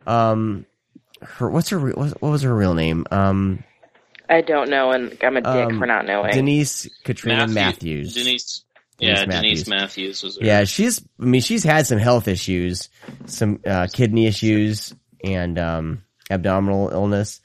[0.05, 0.67] Um,
[1.23, 1.49] her.
[1.49, 1.79] What's her?
[1.79, 3.05] re- What what was her real name?
[3.13, 3.63] Um,
[4.29, 6.33] I don't know, and I'm a dick Um, for not knowing.
[6.35, 8.15] Denise Katrina Matthew- Matthews.
[8.15, 8.65] Denise.
[8.99, 9.65] Denise yeah, Matthews.
[9.65, 10.37] Denise Matthews was.
[10.39, 11.01] her- Yeah, she's.
[11.21, 12.89] I mean, she's had some health issues,
[13.27, 17.41] some uh, kidney issues, and um, abdominal illness,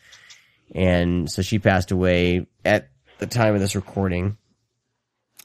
[0.73, 4.38] and so she passed away at the time of this recording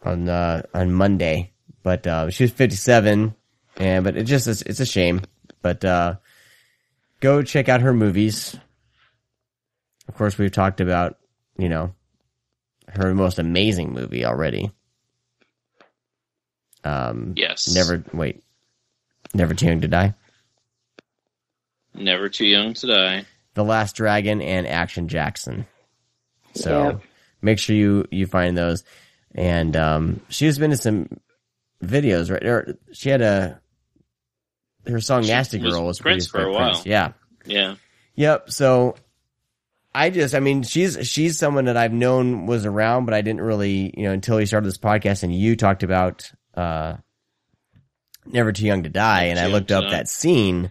[0.02, 1.52] on uh, on Monday.
[1.82, 3.34] But uh, she was fifty seven,
[3.76, 5.20] and but it just is, it's a shame.
[5.60, 6.16] But uh,
[7.20, 8.56] go check out her movies.
[10.08, 11.18] Of course, we've talked about
[11.58, 11.94] you know
[12.88, 14.72] her most amazing movie already.
[16.84, 17.73] Um, Yes.
[17.74, 18.42] Never wait.
[19.34, 20.15] Never too young to die.
[21.94, 23.24] Never too young to die.
[23.55, 25.66] The Last Dragon and Action Jackson.
[26.55, 27.00] So Yep.
[27.42, 28.84] make sure you you find those.
[29.34, 31.08] And um, she's been in some
[31.82, 32.44] videos, right?
[32.44, 33.60] Or she had a
[34.86, 36.70] her song She "Nasty Girl" was Prince produced for by a while.
[36.73, 36.86] Prince.
[36.86, 37.12] Yeah.
[37.44, 37.74] Yeah.
[38.15, 38.50] Yep.
[38.50, 38.97] So
[39.94, 43.40] I just, I mean, she's she's someone that I've known was around, but I didn't
[43.42, 46.96] really, you know, until we started this podcast and you talked about uh,
[48.26, 50.70] "Never Too Young to Die," and I looked up that scene.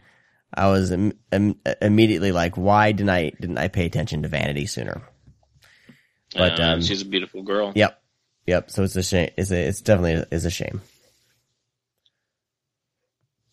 [0.53, 4.65] I was Im- im- immediately like, why didn't I didn't I pay attention to Vanity
[4.65, 5.01] sooner?
[6.35, 7.71] But Uh, um, she's a beautiful girl.
[7.75, 8.01] Yep,
[8.45, 8.71] yep.
[8.71, 9.29] So it's a shame.
[9.37, 10.81] It's a, it's definitely is a shame.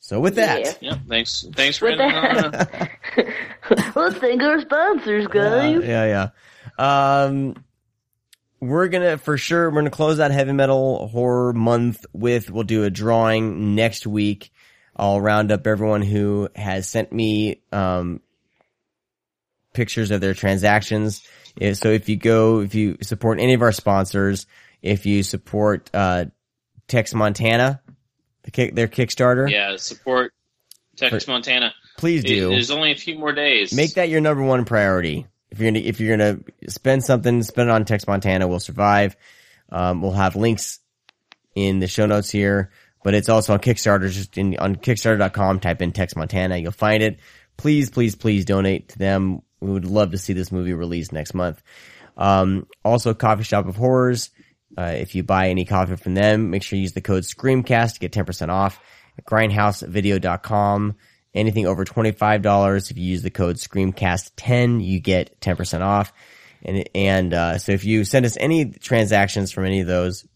[0.01, 0.99] So with that, Yep.
[1.09, 1.47] Thanks.
[1.55, 3.33] Thanks for With that- a-
[3.97, 5.83] Let's thank our sponsors, guys.
[5.83, 6.29] yeah,
[6.79, 7.25] yeah.
[7.25, 7.64] Um,
[8.61, 9.69] we're gonna for sure.
[9.71, 12.51] We're gonna close out heavy metal horror month with.
[12.51, 14.53] We'll do a drawing next week.
[14.97, 18.21] I'll round up everyone who has sent me um
[19.73, 21.23] pictures of their transactions.
[21.75, 24.47] So if you go, if you support any of our sponsors,
[24.83, 26.27] if you support uh
[26.89, 27.81] Tex Montana,
[28.43, 30.33] the kick, their Kickstarter, yeah, support
[30.97, 31.73] Texas, Montana.
[31.97, 32.51] please do.
[32.51, 33.75] there's only a few more days.
[33.75, 35.27] Make that your number one priority.
[35.55, 38.49] If you're gonna if you're gonna spend something, spend it on Tex Montana.
[38.49, 39.17] We'll survive.
[39.71, 40.81] Um, we'll have links
[41.55, 42.73] in the show notes here,
[43.05, 44.11] but it's also on Kickstarter.
[44.11, 47.21] Just in on Kickstarter.com, type in Tex Montana, you'll find it.
[47.57, 49.43] Please, please, please donate to them.
[49.61, 51.63] We would love to see this movie released next month.
[52.17, 54.31] Um, also, Coffee Shop of Horrors.
[54.77, 57.95] Uh, if you buy any coffee from them, make sure you use the code SCREAMCAST
[57.95, 58.81] to get 10% off.
[59.31, 60.97] Grindhousevideo.com.
[61.35, 66.13] Anything over $25, if you use the code SCREAMCAST10, you get 10% off.
[66.65, 70.27] And, and, uh, so if you send us any transactions from any of those,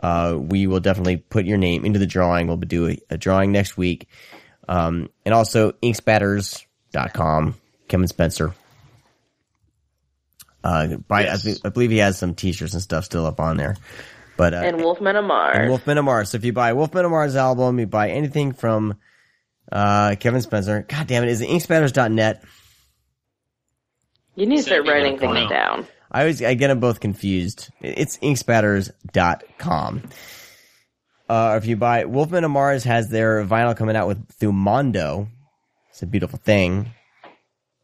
[0.00, 2.46] uh, we will definitely put your name into the drawing.
[2.46, 4.08] We'll do a, a drawing next week.
[4.68, 7.54] Um, and also inkspatters.com,
[7.88, 8.54] Kevin Spencer.
[10.64, 13.56] Uh, buy, I, thi- I believe he has some t-shirts and stuff still up on
[13.56, 13.76] there.
[14.36, 15.56] But, uh, and Wolfmen of Mars.
[15.56, 16.30] and Wolfmen of Mars.
[16.30, 18.96] So if you buy Wolfmen of Mars album, you buy anything from
[19.70, 20.84] uh, Kevin Spencer.
[20.88, 22.44] God damn it, is it inkspatters.net?
[24.36, 25.48] you need to start writing things porno.
[25.48, 25.86] down.
[26.12, 27.70] I always I get them both confused.
[27.80, 30.02] It's inkspatters.com.
[31.28, 35.28] Uh, if you buy Wolfmen of Mars has their vinyl coming out with through Mondo.
[35.90, 36.90] It's a beautiful thing.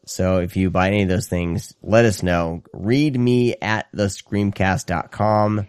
[0.04, 2.62] So if you buy any of those things, let us know.
[2.72, 5.66] Read me at the screamcast.com.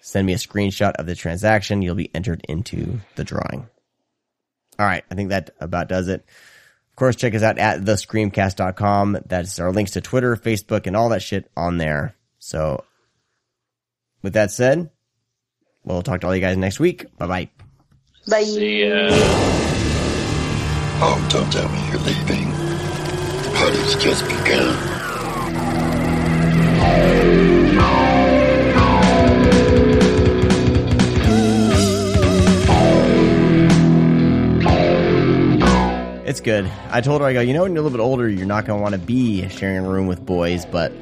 [0.00, 1.82] Send me a screenshot of the transaction.
[1.82, 3.68] You'll be entered into the drawing.
[4.80, 5.04] All right.
[5.10, 6.24] I think that about does it.
[6.88, 9.18] Of course, check us out at thescreamcast.com.
[9.26, 12.16] That's our links to Twitter, Facebook, and all that shit on there.
[12.38, 12.82] So
[14.22, 14.88] with that said,
[15.84, 17.04] we'll talk to all you guys next week.
[17.18, 17.50] Bye bye.
[18.26, 18.44] Bye.
[18.44, 19.08] See ya.
[21.02, 22.48] Oh, don't tell me you're leaving.
[23.42, 25.10] The party's just begun.
[36.30, 36.70] It's good.
[36.90, 38.64] I told her, I go, you know, when you're a little bit older, you're not
[38.64, 40.92] going to want to be sharing a room with boys, but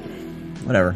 [0.65, 0.95] whatever.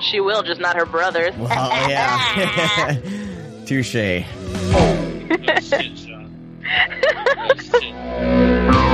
[0.00, 1.36] She will, just not her brothers.
[1.36, 2.96] Well, yeah.
[3.66, 4.24] Touche.